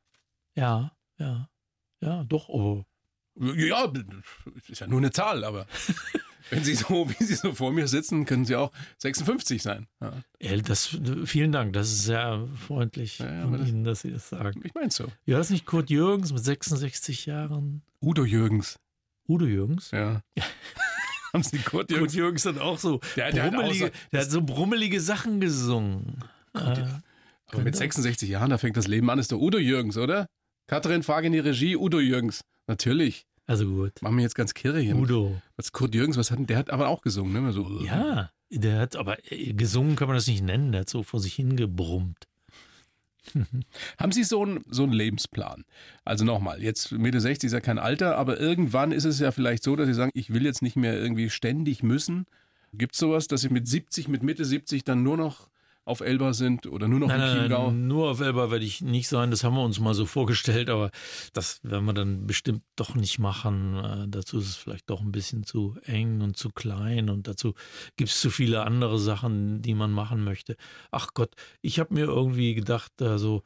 Ja, 0.54 0.92
ja. 1.18 1.48
Ja, 2.00 2.24
doch, 2.24 2.48
aber 2.48 2.86
Ja, 3.54 3.92
ist 4.68 4.80
ja 4.80 4.86
nur 4.86 4.98
eine 5.00 5.10
Zahl, 5.10 5.44
aber 5.44 5.66
wenn 6.50 6.64
Sie 6.64 6.74
so, 6.74 7.10
wie 7.10 7.22
Sie 7.24 7.34
so 7.34 7.52
vor 7.52 7.70
mir 7.72 7.86
sitzen, 7.86 8.24
können 8.24 8.44
Sie 8.46 8.56
auch 8.56 8.72
56 8.98 9.62
sein. 9.62 9.88
Ja, 10.40 10.56
das, 10.56 10.96
vielen 11.26 11.52
Dank. 11.52 11.74
Das 11.74 11.88
ist 11.92 12.04
sehr 12.04 12.48
freundlich 12.66 13.18
Ja, 13.18 13.30
ja, 13.30 13.42
von 13.42 13.58
das- 13.58 13.68
Ihnen, 13.68 13.84
dass 13.84 14.00
Sie 14.00 14.10
das 14.12 14.28
sagen. 14.30 14.62
ich 14.64 14.74
meine 14.74 14.90
so. 14.90 15.04
Ja, 15.26 15.36
das 15.36 15.48
ist 15.48 15.50
nicht 15.52 15.66
Kurt 15.66 15.90
Jürgens 15.90 16.32
mit 16.32 16.42
66 16.42 17.26
Jahren. 17.26 17.82
Udo 18.00 18.24
Jürgens, 18.24 18.78
Udo 19.28 19.44
Jürgens? 19.46 19.90
ja. 19.90 20.20
Haben 21.34 21.42
Sie 21.42 21.58
Kurt 21.58 21.88
Kurt 21.88 21.90
Jürgens? 21.90 22.14
Jürgens 22.14 22.46
hat 22.46 22.58
auch 22.58 22.78
so, 22.78 23.00
Der- 23.16 23.30
der 23.32 23.42
hat 23.44 23.54
auch 23.54 23.58
brummelige, 23.60 23.84
so- 23.86 23.92
der 24.12 24.20
hat 24.22 24.30
so 24.30 24.40
brummelige 24.42 25.00
Sachen 25.00 25.40
gesungen. 25.40 26.24
Äh, 26.54 26.84
Aber 27.48 27.62
mit 27.62 27.76
66 27.76 28.28
Jahren, 28.30 28.48
da 28.50 28.56
fängt 28.58 28.78
das 28.78 28.86
Leben 28.86 29.10
an, 29.10 29.18
ist 29.18 29.30
der 29.30 29.38
Udo 29.38 29.58
Jürgens, 29.58 29.98
oder? 29.98 30.26
Katrin, 30.68 31.02
Frage 31.02 31.26
in 31.26 31.34
die 31.34 31.38
Regie, 31.38 31.76
Udo 31.76 32.00
Jürgens. 32.00 32.40
Natürlich. 32.66 33.24
also 33.46 33.66
gut. 33.66 33.92
Machen 34.00 34.16
wir 34.16 34.22
jetzt 34.22 34.34
ganz 34.34 34.54
kirre 34.54 34.80
hier. 34.80 34.96
Udo. 34.96 35.40
Was 35.56 35.72
Kurt 35.72 35.94
Jürgens, 35.94 36.16
was 36.16 36.30
hat 36.30 36.38
denn, 36.38 36.46
der 36.46 36.56
hat 36.58 36.70
aber 36.70 36.88
auch 36.88 37.02
gesungen, 37.02 37.32
ne? 37.44 37.52
So, 37.52 37.80
Ja, 37.84 38.30
der 38.50 38.78
hat, 38.80 38.96
aber 38.96 39.18
äh, 39.30 39.52
gesungen 39.52 39.96
kann 39.96 40.08
man 40.08 40.16
das 40.16 40.26
nicht 40.26 40.42
nennen, 40.42 40.72
der 40.72 40.80
hat 40.82 40.88
so 40.90 41.02
vor 41.02 41.20
sich 41.20 41.34
hingebrummt. 41.34 42.24
Haben 43.98 44.12
Sie 44.12 44.24
so 44.24 44.42
einen, 44.42 44.64
so 44.70 44.84
einen 44.84 44.92
Lebensplan? 44.92 45.64
Also 46.04 46.24
nochmal, 46.24 46.62
jetzt 46.62 46.92
Mitte 46.92 47.20
60 47.20 47.48
ist 47.48 47.52
ja 47.52 47.60
kein 47.60 47.78
Alter, 47.78 48.16
aber 48.16 48.40
irgendwann 48.40 48.92
ist 48.92 49.04
es 49.04 49.20
ja 49.20 49.30
vielleicht 49.32 49.62
so, 49.62 49.76
dass 49.76 49.86
Sie 49.86 49.94
sagen, 49.94 50.10
ich 50.14 50.32
will 50.32 50.44
jetzt 50.44 50.62
nicht 50.62 50.76
mehr 50.76 50.94
irgendwie 50.94 51.30
ständig 51.30 51.82
müssen. 51.82 52.26
Gibt 52.74 52.94
es 52.94 53.00
sowas, 53.00 53.28
dass 53.28 53.42
Sie 53.42 53.48
mit 53.48 53.66
70, 53.66 54.08
mit 54.08 54.22
Mitte 54.22 54.44
70 54.44 54.84
dann 54.84 55.02
nur 55.02 55.16
noch 55.16 55.48
auf 55.88 56.00
Elba 56.00 56.32
sind 56.32 56.66
oder 56.66 56.86
nur 56.86 57.00
noch 57.00 57.08
nein, 57.08 57.20
in 57.20 57.42
Chiemgau? 57.42 57.70
Nein, 57.70 57.86
nur 57.86 58.10
auf 58.10 58.20
Elba 58.20 58.50
werde 58.50 58.64
ich 58.64 58.80
nicht 58.82 59.08
sein, 59.08 59.30
das 59.30 59.42
haben 59.42 59.54
wir 59.54 59.64
uns 59.64 59.80
mal 59.80 59.94
so 59.94 60.06
vorgestellt, 60.06 60.70
aber 60.70 60.90
das 61.32 61.60
werden 61.62 61.86
wir 61.86 61.94
dann 61.94 62.26
bestimmt 62.26 62.62
doch 62.76 62.94
nicht 62.94 63.18
machen. 63.18 63.76
Äh, 63.76 64.08
dazu 64.08 64.38
ist 64.38 64.48
es 64.48 64.56
vielleicht 64.56 64.90
doch 64.90 65.00
ein 65.00 65.12
bisschen 65.12 65.44
zu 65.44 65.76
eng 65.84 66.20
und 66.20 66.36
zu 66.36 66.50
klein 66.50 67.10
und 67.10 67.26
dazu 67.26 67.54
gibt 67.96 68.10
es 68.10 68.20
zu 68.20 68.30
viele 68.30 68.62
andere 68.62 68.98
Sachen, 68.98 69.62
die 69.62 69.74
man 69.74 69.90
machen 69.90 70.22
möchte. 70.22 70.56
Ach 70.90 71.08
Gott, 71.14 71.34
ich 71.62 71.80
habe 71.80 71.94
mir 71.94 72.04
irgendwie 72.04 72.54
gedacht, 72.54 72.92
also 73.00 73.42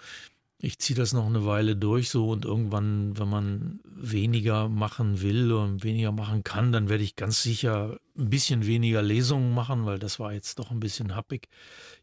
ich 0.64 0.78
ziehe 0.78 0.96
das 0.96 1.12
noch 1.12 1.26
eine 1.26 1.44
Weile 1.44 1.74
durch 1.74 2.08
so 2.08 2.30
und 2.30 2.44
irgendwann, 2.44 3.18
wenn 3.18 3.28
man 3.28 3.80
weniger 3.84 4.68
machen 4.68 5.20
will 5.20 5.50
und 5.52 5.82
weniger 5.82 6.12
machen 6.12 6.44
kann, 6.44 6.70
dann 6.70 6.88
werde 6.88 7.02
ich 7.02 7.16
ganz 7.16 7.42
sicher 7.42 7.98
ein 8.16 8.30
bisschen 8.30 8.64
weniger 8.64 9.02
Lesungen 9.02 9.52
machen, 9.54 9.86
weil 9.86 9.98
das 9.98 10.20
war 10.20 10.32
jetzt 10.32 10.60
doch 10.60 10.70
ein 10.70 10.78
bisschen 10.78 11.16
happig. 11.16 11.48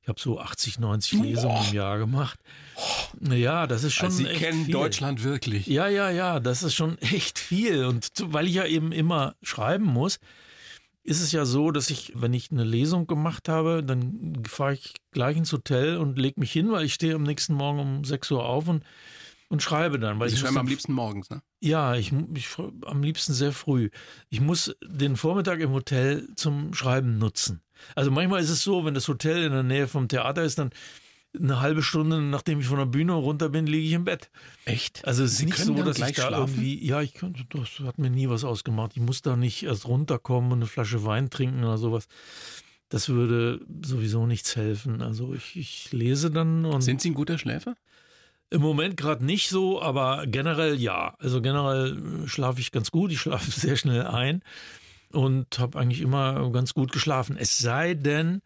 Ich 0.01 0.09
habe 0.09 0.19
so 0.19 0.41
80, 0.41 0.77
90 0.77 1.21
Lesungen 1.21 1.57
oh. 1.57 1.65
im 1.69 1.73
Jahr 1.73 1.99
gemacht. 1.99 2.37
Ja, 3.21 3.65
das 3.65 3.85
ist 3.85 3.93
schon 3.93 4.07
also 4.07 4.17
Sie 4.17 4.27
echt 4.27 4.39
kennen 4.39 4.65
viel. 4.65 4.73
Deutschland 4.73 5.23
wirklich. 5.23 5.65
Ja, 5.65 5.87
ja, 5.87 6.09
ja, 6.09 6.41
das 6.41 6.61
ist 6.61 6.73
schon 6.73 6.97
echt 6.97 7.39
viel 7.39 7.85
und 7.85 8.09
weil 8.25 8.45
ich 8.45 8.55
ja 8.55 8.65
eben 8.65 8.91
immer 8.91 9.35
schreiben 9.41 9.85
muss, 9.85 10.19
ist 11.03 11.21
es 11.21 11.31
ja 11.31 11.45
so, 11.45 11.71
dass 11.71 11.89
ich, 11.89 12.13
wenn 12.15 12.33
ich 12.33 12.51
eine 12.51 12.63
Lesung 12.63 13.07
gemacht 13.07 13.49
habe, 13.49 13.83
dann 13.83 14.43
fahre 14.47 14.73
ich 14.73 14.93
gleich 15.11 15.37
ins 15.37 15.51
Hotel 15.51 15.97
und 15.97 16.17
lege 16.17 16.39
mich 16.39 16.51
hin, 16.51 16.71
weil 16.71 16.85
ich 16.85 16.93
stehe 16.93 17.15
am 17.15 17.23
nächsten 17.23 17.53
Morgen 17.53 17.79
um 17.79 18.03
6 18.03 18.31
Uhr 18.31 18.45
auf 18.45 18.67
und, 18.67 18.83
und 19.47 19.63
schreibe 19.63 19.99
dann. 19.99 20.19
Weil 20.19 20.29
Sie 20.29 20.35
ich 20.35 20.41
schreiben 20.41 20.57
am 20.57 20.67
liebsten 20.67 20.93
morgens, 20.93 21.29
ne? 21.29 21.41
Ja, 21.61 21.95
ich, 21.95 22.13
ich 22.33 22.47
am 22.85 23.01
liebsten 23.01 23.33
sehr 23.33 23.53
früh. 23.53 23.89
Ich 24.29 24.41
muss 24.41 24.75
den 24.83 25.17
Vormittag 25.17 25.59
im 25.61 25.71
Hotel 25.71 26.27
zum 26.35 26.73
Schreiben 26.73 27.17
nutzen. 27.17 27.61
Also 27.95 28.11
manchmal 28.11 28.41
ist 28.41 28.49
es 28.49 28.63
so, 28.63 28.85
wenn 28.85 28.93
das 28.93 29.07
Hotel 29.07 29.43
in 29.43 29.51
der 29.51 29.63
Nähe 29.63 29.87
vom 29.87 30.07
Theater 30.07 30.43
ist, 30.43 30.59
dann 30.59 30.71
eine 31.37 31.59
halbe 31.59 31.83
Stunde, 31.83 32.21
nachdem 32.21 32.59
ich 32.59 32.65
von 32.65 32.77
der 32.79 32.85
Bühne 32.85 33.13
runter 33.13 33.49
bin, 33.49 33.67
liege 33.67 33.85
ich 33.85 33.93
im 33.93 34.03
Bett. 34.03 34.29
Echt? 34.65 35.05
Also 35.05 35.23
es 35.23 35.33
ist 35.33 35.37
Sie 35.37 35.45
nicht 35.45 35.57
so, 35.57 35.73
dass 35.75 35.97
ich 35.99 36.15
da 36.15 36.27
schlafen? 36.27 36.53
irgendwie, 36.53 36.85
ja, 36.85 37.01
ich 37.01 37.13
könnte, 37.13 37.43
das 37.49 37.79
hat 37.85 37.99
mir 37.99 38.09
nie 38.09 38.29
was 38.29 38.43
ausgemacht. 38.43 38.93
Ich 38.95 39.01
muss 39.01 39.21
da 39.21 39.35
nicht 39.35 39.63
erst 39.63 39.87
runterkommen 39.87 40.51
und 40.51 40.59
eine 40.59 40.67
Flasche 40.67 41.05
Wein 41.05 41.29
trinken 41.29 41.63
oder 41.63 41.77
sowas. 41.77 42.07
Das 42.89 43.09
würde 43.09 43.61
sowieso 43.85 44.25
nichts 44.25 44.55
helfen. 44.55 45.01
Also 45.01 45.33
ich, 45.35 45.55
ich 45.55 45.91
lese 45.91 46.31
dann 46.31 46.65
und 46.65 46.81
Sind 46.81 47.01
Sie 47.01 47.11
ein 47.11 47.13
guter 47.15 47.37
Schläfer? 47.37 47.75
im 48.51 48.61
Moment 48.61 48.97
gerade 48.97 49.23
nicht 49.23 49.49
so, 49.49 49.81
aber 49.81 50.25
generell 50.25 50.79
ja. 50.79 51.15
Also 51.19 51.41
generell 51.41 52.23
äh, 52.23 52.27
schlafe 52.27 52.59
ich 52.59 52.71
ganz 52.71 52.91
gut. 52.91 53.11
Ich 53.11 53.21
schlafe 53.21 53.51
sehr 53.59 53.75
schnell 53.75 54.07
ein 54.07 54.41
und 55.11 55.59
habe 55.59 55.77
eigentlich 55.79 56.01
immer 56.01 56.51
ganz 56.51 56.73
gut 56.73 56.91
geschlafen. 56.91 57.37
Es 57.37 57.57
sei 57.57 57.93
denn, 57.93 58.41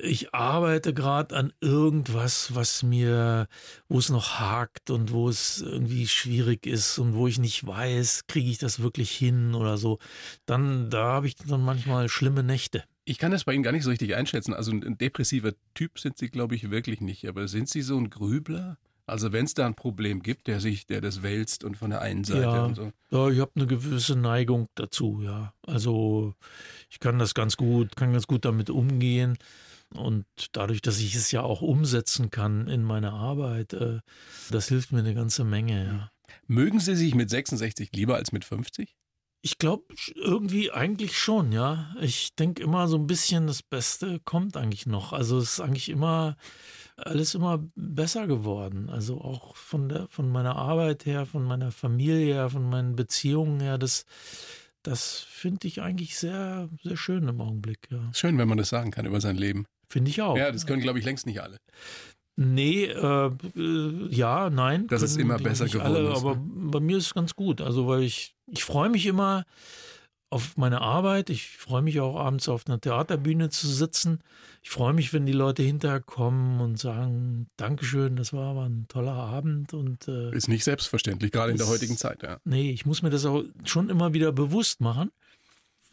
ich 0.00 0.34
arbeite 0.34 0.92
gerade 0.94 1.36
an 1.36 1.52
irgendwas, 1.60 2.54
was 2.54 2.82
mir, 2.82 3.46
wo 3.88 3.98
es 3.98 4.08
noch 4.08 4.38
hakt 4.40 4.90
und 4.90 5.12
wo 5.12 5.28
es 5.28 5.60
irgendwie 5.62 6.06
schwierig 6.08 6.66
ist 6.66 6.98
und 6.98 7.14
wo 7.14 7.26
ich 7.26 7.38
nicht 7.38 7.66
weiß, 7.66 8.26
kriege 8.26 8.50
ich 8.50 8.58
das 8.58 8.80
wirklich 8.80 9.10
hin 9.10 9.54
oder 9.54 9.76
so. 9.76 9.98
Dann, 10.46 10.90
da 10.90 11.04
habe 11.04 11.26
ich 11.26 11.36
dann 11.36 11.62
manchmal 11.62 12.08
schlimme 12.08 12.42
Nächte. 12.42 12.84
Ich 13.06 13.18
kann 13.18 13.32
das 13.32 13.44
bei 13.44 13.52
Ihnen 13.52 13.62
gar 13.62 13.72
nicht 13.72 13.84
so 13.84 13.90
richtig 13.90 14.14
einschätzen. 14.14 14.54
Also 14.54 14.72
ein 14.72 14.96
depressiver 14.96 15.52
Typ 15.74 15.98
sind 15.98 16.16
Sie, 16.16 16.30
glaube 16.30 16.54
ich, 16.54 16.70
wirklich 16.70 17.00
nicht. 17.00 17.28
Aber 17.28 17.48
sind 17.48 17.68
Sie 17.68 17.82
so 17.82 17.98
ein 17.98 18.08
Grübler? 18.08 18.78
Also 19.06 19.32
wenn 19.32 19.44
es 19.44 19.52
da 19.52 19.66
ein 19.66 19.74
Problem 19.74 20.22
gibt, 20.22 20.46
der 20.46 20.60
sich, 20.60 20.86
der 20.86 21.02
das 21.02 21.22
wälzt 21.22 21.64
und 21.64 21.76
von 21.76 21.90
der 21.90 22.00
einen 22.00 22.24
Seite 22.24 22.40
Ja. 22.40 22.64
und 22.64 22.74
so. 22.74 22.92
Ja, 23.10 23.28
ich 23.28 23.38
habe 23.40 23.52
eine 23.54 23.66
gewisse 23.66 24.16
Neigung 24.16 24.68
dazu, 24.74 25.20
ja. 25.22 25.52
Also 25.66 26.34
ich 26.88 27.00
kann 27.00 27.18
das 27.18 27.34
ganz 27.34 27.58
gut, 27.58 27.96
kann 27.96 28.12
ganz 28.12 28.26
gut 28.26 28.46
damit 28.46 28.70
umgehen. 28.70 29.36
Und 29.96 30.26
dadurch, 30.52 30.82
dass 30.82 30.98
ich 30.98 31.14
es 31.14 31.30
ja 31.30 31.42
auch 31.42 31.62
umsetzen 31.62 32.30
kann 32.30 32.68
in 32.68 32.82
meiner 32.82 33.12
Arbeit, 33.12 33.72
äh, 33.72 34.00
das 34.50 34.68
hilft 34.68 34.92
mir 34.92 35.00
eine 35.00 35.14
ganze 35.14 35.44
Menge, 35.44 35.86
ja. 35.86 36.10
Mögen 36.46 36.80
Sie 36.80 36.96
sich 36.96 37.14
mit 37.14 37.30
66 37.30 37.90
lieber 37.94 38.16
als 38.16 38.32
mit 38.32 38.44
50? 38.44 38.96
Ich 39.42 39.58
glaube 39.58 39.84
irgendwie 40.14 40.70
eigentlich 40.70 41.18
schon, 41.18 41.52
ja. 41.52 41.94
Ich 42.00 42.34
denke 42.34 42.62
immer 42.62 42.88
so 42.88 42.96
ein 42.96 43.06
bisschen, 43.06 43.46
das 43.46 43.62
Beste 43.62 44.20
kommt 44.20 44.56
eigentlich 44.56 44.86
noch. 44.86 45.12
Also 45.12 45.38
es 45.38 45.54
ist 45.54 45.60
eigentlich 45.60 45.90
immer 45.90 46.36
alles 46.96 47.34
immer 47.34 47.62
besser 47.74 48.26
geworden. 48.26 48.88
Also 48.88 49.20
auch 49.20 49.56
von 49.56 49.88
der, 49.88 50.08
von 50.08 50.30
meiner 50.30 50.56
Arbeit 50.56 51.06
her, 51.06 51.26
von 51.26 51.44
meiner 51.44 51.72
Familie 51.72 52.34
her, 52.34 52.50
von 52.50 52.68
meinen 52.68 52.96
Beziehungen 52.96 53.60
her, 53.60 53.76
das, 53.78 54.06
das 54.82 55.18
finde 55.28 55.66
ich 55.68 55.82
eigentlich 55.82 56.16
sehr, 56.16 56.68
sehr 56.82 56.96
schön 56.96 57.28
im 57.28 57.40
Augenblick, 57.40 57.88
ja. 57.90 58.10
Schön, 58.14 58.38
wenn 58.38 58.48
man 58.48 58.58
das 58.58 58.70
sagen 58.70 58.92
kann 58.92 59.06
über 59.06 59.20
sein 59.20 59.36
Leben. 59.36 59.66
Finde 59.88 60.10
ich 60.10 60.20
auch. 60.22 60.36
Ja, 60.36 60.50
das 60.52 60.66
können, 60.66 60.82
glaube 60.82 60.98
ich, 60.98 61.04
längst 61.04 61.26
nicht 61.26 61.40
alle. 61.40 61.56
Nee, 62.36 62.86
äh, 62.86 63.30
äh, 63.56 64.08
ja, 64.10 64.50
nein. 64.50 64.86
Dass 64.88 65.02
es 65.02 65.12
können, 65.12 65.26
immer 65.26 65.36
glaub 65.36 65.50
besser 65.50 65.66
geworden 65.66 65.82
alle, 65.96 66.10
ist, 66.12 66.18
Aber 66.18 66.34
ne? 66.34 66.42
bei 66.70 66.80
mir 66.80 66.96
ist 66.96 67.06
es 67.06 67.14
ganz 67.14 67.34
gut. 67.36 67.60
Also, 67.60 67.86
weil 67.86 68.02
ich, 68.02 68.34
ich 68.50 68.64
freue 68.64 68.88
mich 68.88 69.06
immer 69.06 69.44
auf 70.30 70.56
meine 70.56 70.80
Arbeit. 70.80 71.30
Ich 71.30 71.46
freue 71.58 71.82
mich 71.82 72.00
auch 72.00 72.16
abends 72.16 72.48
auf 72.48 72.66
einer 72.66 72.80
Theaterbühne 72.80 73.50
zu 73.50 73.68
sitzen. 73.68 74.18
Ich 74.62 74.70
freue 74.70 74.92
mich, 74.92 75.12
wenn 75.12 75.26
die 75.26 75.32
Leute 75.32 75.62
hinterher 75.62 76.00
kommen 76.00 76.60
und 76.60 76.76
sagen, 76.76 77.46
Dankeschön, 77.56 78.16
das 78.16 78.32
war 78.32 78.50
aber 78.50 78.64
ein 78.64 78.86
toller 78.88 79.12
Abend. 79.12 79.72
Und 79.72 80.08
äh, 80.08 80.34
Ist 80.34 80.48
nicht 80.48 80.64
selbstverständlich, 80.64 81.30
gerade 81.30 81.52
in 81.52 81.56
der 81.58 81.66
Das- 81.66 81.72
heutigen 81.74 81.96
Zeit. 81.96 82.24
Ja. 82.24 82.38
Nee, 82.44 82.72
ich 82.72 82.84
muss 82.84 83.02
mir 83.02 83.10
das 83.10 83.24
auch 83.26 83.44
schon 83.64 83.90
immer 83.90 84.12
wieder 84.12 84.32
bewusst 84.32 84.80
machen, 84.80 85.12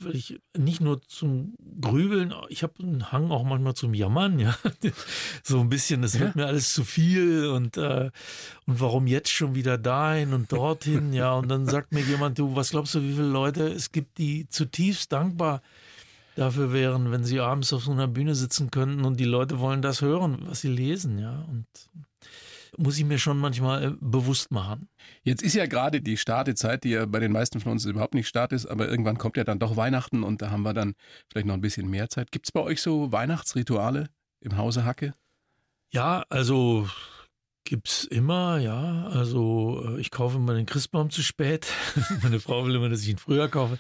weil 0.04 0.16
ich 0.16 0.40
nicht 0.58 0.82
nur 0.82 1.02
zum 1.02 1.56
Grübeln, 1.80 2.34
ich 2.50 2.64
habe 2.64 2.74
einen 2.80 3.12
Hang 3.12 3.32
auch 3.32 3.44
manchmal 3.44 3.74
zum 3.74 3.94
Jammern, 3.94 4.40
ja. 4.40 4.56
So 5.44 5.60
ein 5.60 5.70
bisschen, 5.70 6.02
das 6.02 6.20
wird 6.20 6.36
mir 6.36 6.46
alles 6.46 6.74
zu 6.74 6.84
viel 6.84 7.48
und, 7.48 7.78
äh, 7.78 8.12
und 8.66 8.80
warum 8.80 9.08
jetzt 9.08 9.32
schon 9.32 9.56
wieder 9.56 9.78
dahin 9.78 10.34
und 10.34 10.52
dorthin, 10.52 11.14
ja. 11.14 11.34
Und 11.34 11.50
dann 11.50 11.66
sagt 11.66 11.92
mir 11.92 12.02
jemand, 12.02 12.40
du, 12.40 12.56
was 12.56 12.72
glaubst 12.72 12.96
du, 12.96 13.02
wie 13.02 13.14
viele 13.14 13.30
Leute 13.30 13.68
es 13.68 13.92
gibt, 13.92 14.18
die 14.18 14.48
zutiefst 14.50 15.12
dankbar 15.12 15.62
dafür 16.36 16.74
wären, 16.74 17.12
wenn 17.12 17.24
sie 17.24 17.40
abends 17.40 17.74
auf 17.74 17.84
so 17.84 17.92
einer 17.92 18.08
Bühne 18.08 18.36
sitzen 18.36 18.72
könnten 18.72 19.06
und 19.06 19.20
die 19.20 19.26
Leute 19.26 19.60
wollen 19.60 19.82
das 19.82 20.02
hören, 20.02 20.40
was 20.42 20.62
sie 20.62 20.70
lesen, 20.70 21.20
ja. 21.20 21.46
Und 21.50 21.66
muss 22.78 22.98
ich 22.98 23.06
mir 23.06 23.18
schon 23.18 23.38
manchmal 23.38 23.84
äh, 23.84 23.92
bewusst 24.00 24.52
machen. 24.52 24.90
Jetzt 25.24 25.44
ist 25.44 25.56
ja 25.56 25.66
gerade 25.66 26.02
die 26.02 26.18
Startezeit, 26.18 26.84
die 26.84 26.92
ja 26.92 27.06
bei 27.06 27.20
den 27.20 27.32
meisten 27.32 27.60
von 27.60 27.74
uns 27.74 27.86
überhaupt 27.86 28.14
nicht 28.14 28.28
Start 28.28 28.54
ist, 28.54 28.66
aber 28.66 28.88
irgendwann 28.88 29.18
kommt 29.18 29.38
ja 29.38 29.44
dann 29.44 29.60
doch 29.60 29.76
Weihnachten 29.76 30.24
und 30.24 30.42
da 30.42 30.52
haben 30.52 30.64
wir 30.64 30.74
dann 30.74 30.94
vielleicht 31.30 31.48
noch 31.48 31.54
ein 31.54 31.62
bisschen 31.62 31.90
mehr 31.90 32.10
Zeit. 32.10 32.32
Gibt 32.32 32.48
es 32.48 32.52
bei 32.52 32.62
euch 32.62 32.82
so 32.82 33.12
Weihnachtsrituale 33.12 34.10
im 34.40 34.58
Hause 34.58 34.86
Hacke? 34.86 35.14
Ja, 35.92 36.24
also 36.30 36.88
gibt's 37.66 38.06
immer, 38.06 38.58
ja. 38.58 39.08
Also 39.08 39.84
äh, 39.86 40.02
ich 40.02 40.12
kaufe 40.12 40.38
immer 40.38 40.54
den 40.54 40.66
Christbaum 40.66 41.10
zu 41.10 41.22
spät. 41.22 41.68
Meine 42.24 42.40
Frau 42.40 42.66
will 42.66 42.76
immer, 42.76 42.90
dass 42.90 43.02
ich 43.02 43.10
ihn 43.10 43.18
früher 43.18 43.50
kaufe. 43.50 43.80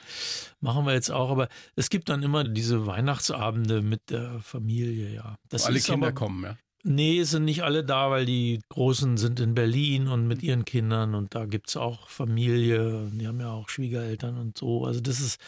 Machen 0.60 0.86
wir 0.86 0.94
jetzt 0.94 1.12
auch. 1.12 1.32
Aber 1.32 1.48
es 1.76 1.89
gibt 1.89 2.10
dann 2.10 2.24
immer 2.24 2.44
diese 2.44 2.86
Weihnachtsabende 2.86 3.82
mit 3.82 4.10
der 4.10 4.39
Familie, 4.42 5.14
ja. 5.14 5.36
Das 5.50 5.66
Alle 5.66 5.78
ist 5.78 5.86
Kinder 5.86 6.08
aber, 6.08 6.16
kommen, 6.16 6.44
ja. 6.44 6.58
Nee, 6.84 7.19
es 7.19 7.29
sind 7.32 7.45
nicht 7.45 7.63
alle 7.63 7.84
da, 7.84 8.09
weil 8.09 8.25
die 8.25 8.59
Großen 8.69 9.17
sind 9.17 9.39
in 9.39 9.53
Berlin 9.53 10.07
und 10.07 10.27
mit 10.27 10.41
ihren 10.41 10.65
Kindern 10.65 11.13
und 11.13 11.36
da 11.36 11.45
gibt's 11.45 11.77
auch 11.77 12.09
Familie. 12.09 13.07
Die 13.13 13.27
haben 13.27 13.39
ja 13.39 13.51
auch 13.51 13.69
Schwiegereltern 13.69 14.38
und 14.38 14.57
so. 14.57 14.86
Also 14.86 14.99
das 14.99 15.19
ist 15.19 15.39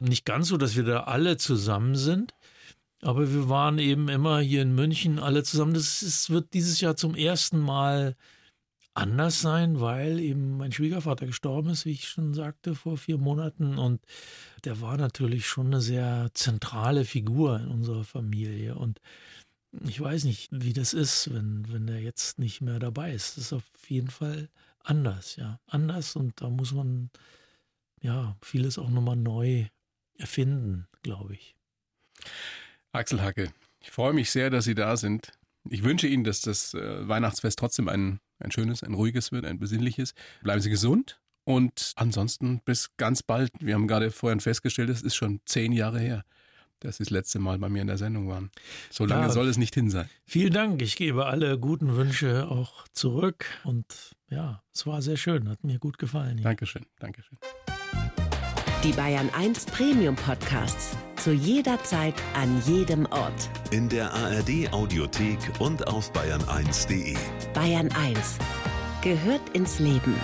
nicht 0.00 0.24
ganz 0.24 0.48
so, 0.48 0.56
dass 0.56 0.76
wir 0.76 0.84
da 0.84 1.00
alle 1.04 1.36
zusammen 1.36 1.94
sind. 1.94 2.32
Aber 3.02 3.32
wir 3.32 3.48
waren 3.48 3.78
eben 3.78 4.08
immer 4.08 4.40
hier 4.40 4.62
in 4.62 4.74
München 4.74 5.18
alle 5.18 5.42
zusammen. 5.42 5.74
Das 5.74 6.02
ist, 6.02 6.30
wird 6.30 6.54
dieses 6.54 6.80
Jahr 6.80 6.96
zum 6.96 7.14
ersten 7.14 7.58
Mal 7.58 8.16
anders 8.94 9.40
sein, 9.40 9.80
weil 9.80 10.18
eben 10.18 10.56
mein 10.56 10.72
Schwiegervater 10.72 11.26
gestorben 11.26 11.70
ist, 11.70 11.84
wie 11.86 11.92
ich 11.92 12.08
schon 12.08 12.34
sagte, 12.34 12.74
vor 12.74 12.96
vier 12.96 13.18
Monaten. 13.18 13.78
Und 13.78 14.00
der 14.64 14.80
war 14.80 14.96
natürlich 14.96 15.46
schon 15.46 15.66
eine 15.68 15.80
sehr 15.80 16.30
zentrale 16.34 17.04
Figur 17.04 17.60
in 17.60 17.68
unserer 17.68 18.04
Familie. 18.04 18.74
Und 18.74 19.00
ich 19.86 20.00
weiß 20.00 20.24
nicht, 20.24 20.48
wie 20.50 20.72
das 20.72 20.94
ist, 20.94 21.32
wenn, 21.32 21.70
wenn 21.72 21.88
er 21.88 22.00
jetzt 22.00 22.38
nicht 22.38 22.60
mehr 22.60 22.78
dabei 22.78 23.12
ist. 23.12 23.36
Das 23.36 23.44
ist 23.44 23.52
auf 23.52 23.64
jeden 23.88 24.10
Fall 24.10 24.48
anders, 24.82 25.36
ja. 25.36 25.60
Anders 25.66 26.16
und 26.16 26.40
da 26.40 26.48
muss 26.48 26.72
man 26.72 27.10
ja 28.00 28.36
vieles 28.42 28.78
auch 28.78 28.90
nochmal 28.90 29.16
neu 29.16 29.66
erfinden, 30.16 30.86
glaube 31.02 31.34
ich. 31.34 31.54
Axel 32.92 33.22
Hacke, 33.22 33.52
ich 33.80 33.90
freue 33.90 34.12
mich 34.12 34.30
sehr, 34.30 34.50
dass 34.50 34.64
Sie 34.64 34.74
da 34.74 34.96
sind. 34.96 35.32
Ich 35.68 35.82
wünsche 35.82 36.06
Ihnen, 36.06 36.24
dass 36.24 36.40
das 36.40 36.74
äh, 36.74 37.06
Weihnachtsfest 37.06 37.58
trotzdem 37.58 37.88
ein, 37.88 38.20
ein 38.38 38.50
schönes, 38.50 38.82
ein 38.82 38.94
ruhiges 38.94 39.32
wird, 39.32 39.44
ein 39.44 39.58
besinnliches. 39.58 40.14
Bleiben 40.42 40.60
Sie 40.60 40.70
gesund 40.70 41.20
und 41.44 41.92
ansonsten 41.96 42.60
bis 42.64 42.96
ganz 42.96 43.22
bald. 43.22 43.50
Wir 43.60 43.74
haben 43.74 43.86
gerade 43.86 44.10
vorhin 44.10 44.40
festgestellt, 44.40 44.90
es 44.90 45.02
ist 45.02 45.16
schon 45.16 45.40
zehn 45.44 45.72
Jahre 45.72 46.00
her. 46.00 46.24
Dass 46.80 46.96
Sie 46.98 47.04
das 47.04 47.10
letzte 47.10 47.38
Mal 47.38 47.58
bei 47.58 47.68
mir 47.68 47.80
in 47.82 47.88
der 47.88 47.98
Sendung 47.98 48.28
waren. 48.28 48.50
So 48.90 49.04
lange 49.04 49.26
Ja. 49.26 49.30
soll 49.30 49.48
es 49.48 49.56
nicht 49.58 49.74
hin 49.74 49.90
sein. 49.90 50.08
Vielen 50.24 50.52
Dank. 50.52 50.82
Ich 50.82 50.96
gebe 50.96 51.26
alle 51.26 51.58
guten 51.58 51.96
Wünsche 51.96 52.48
auch 52.50 52.84
zurück. 52.92 53.46
Und 53.64 54.14
ja, 54.30 54.62
es 54.74 54.86
war 54.86 55.02
sehr 55.02 55.16
schön. 55.16 55.48
Hat 55.48 55.64
mir 55.64 55.78
gut 55.78 55.98
gefallen. 55.98 56.38
hier. 56.38 56.44
Dankeschön, 56.44 56.84
Dankeschön. 56.98 57.38
Die 58.84 58.92
Bayern 58.92 59.28
1 59.36 59.66
Premium 59.66 60.14
Podcasts. 60.14 60.96
Zu 61.16 61.32
jeder 61.32 61.82
Zeit, 61.82 62.14
an 62.34 62.62
jedem 62.64 63.06
Ort. 63.06 63.50
In 63.72 63.88
der 63.88 64.12
ARD 64.14 64.72
Audiothek 64.72 65.38
und 65.58 65.88
auf 65.88 66.12
bayern1.de. 66.12 67.16
Bayern 67.54 67.90
1 67.90 68.38
gehört 69.02 69.48
ins 69.52 69.80
Leben. 69.80 70.14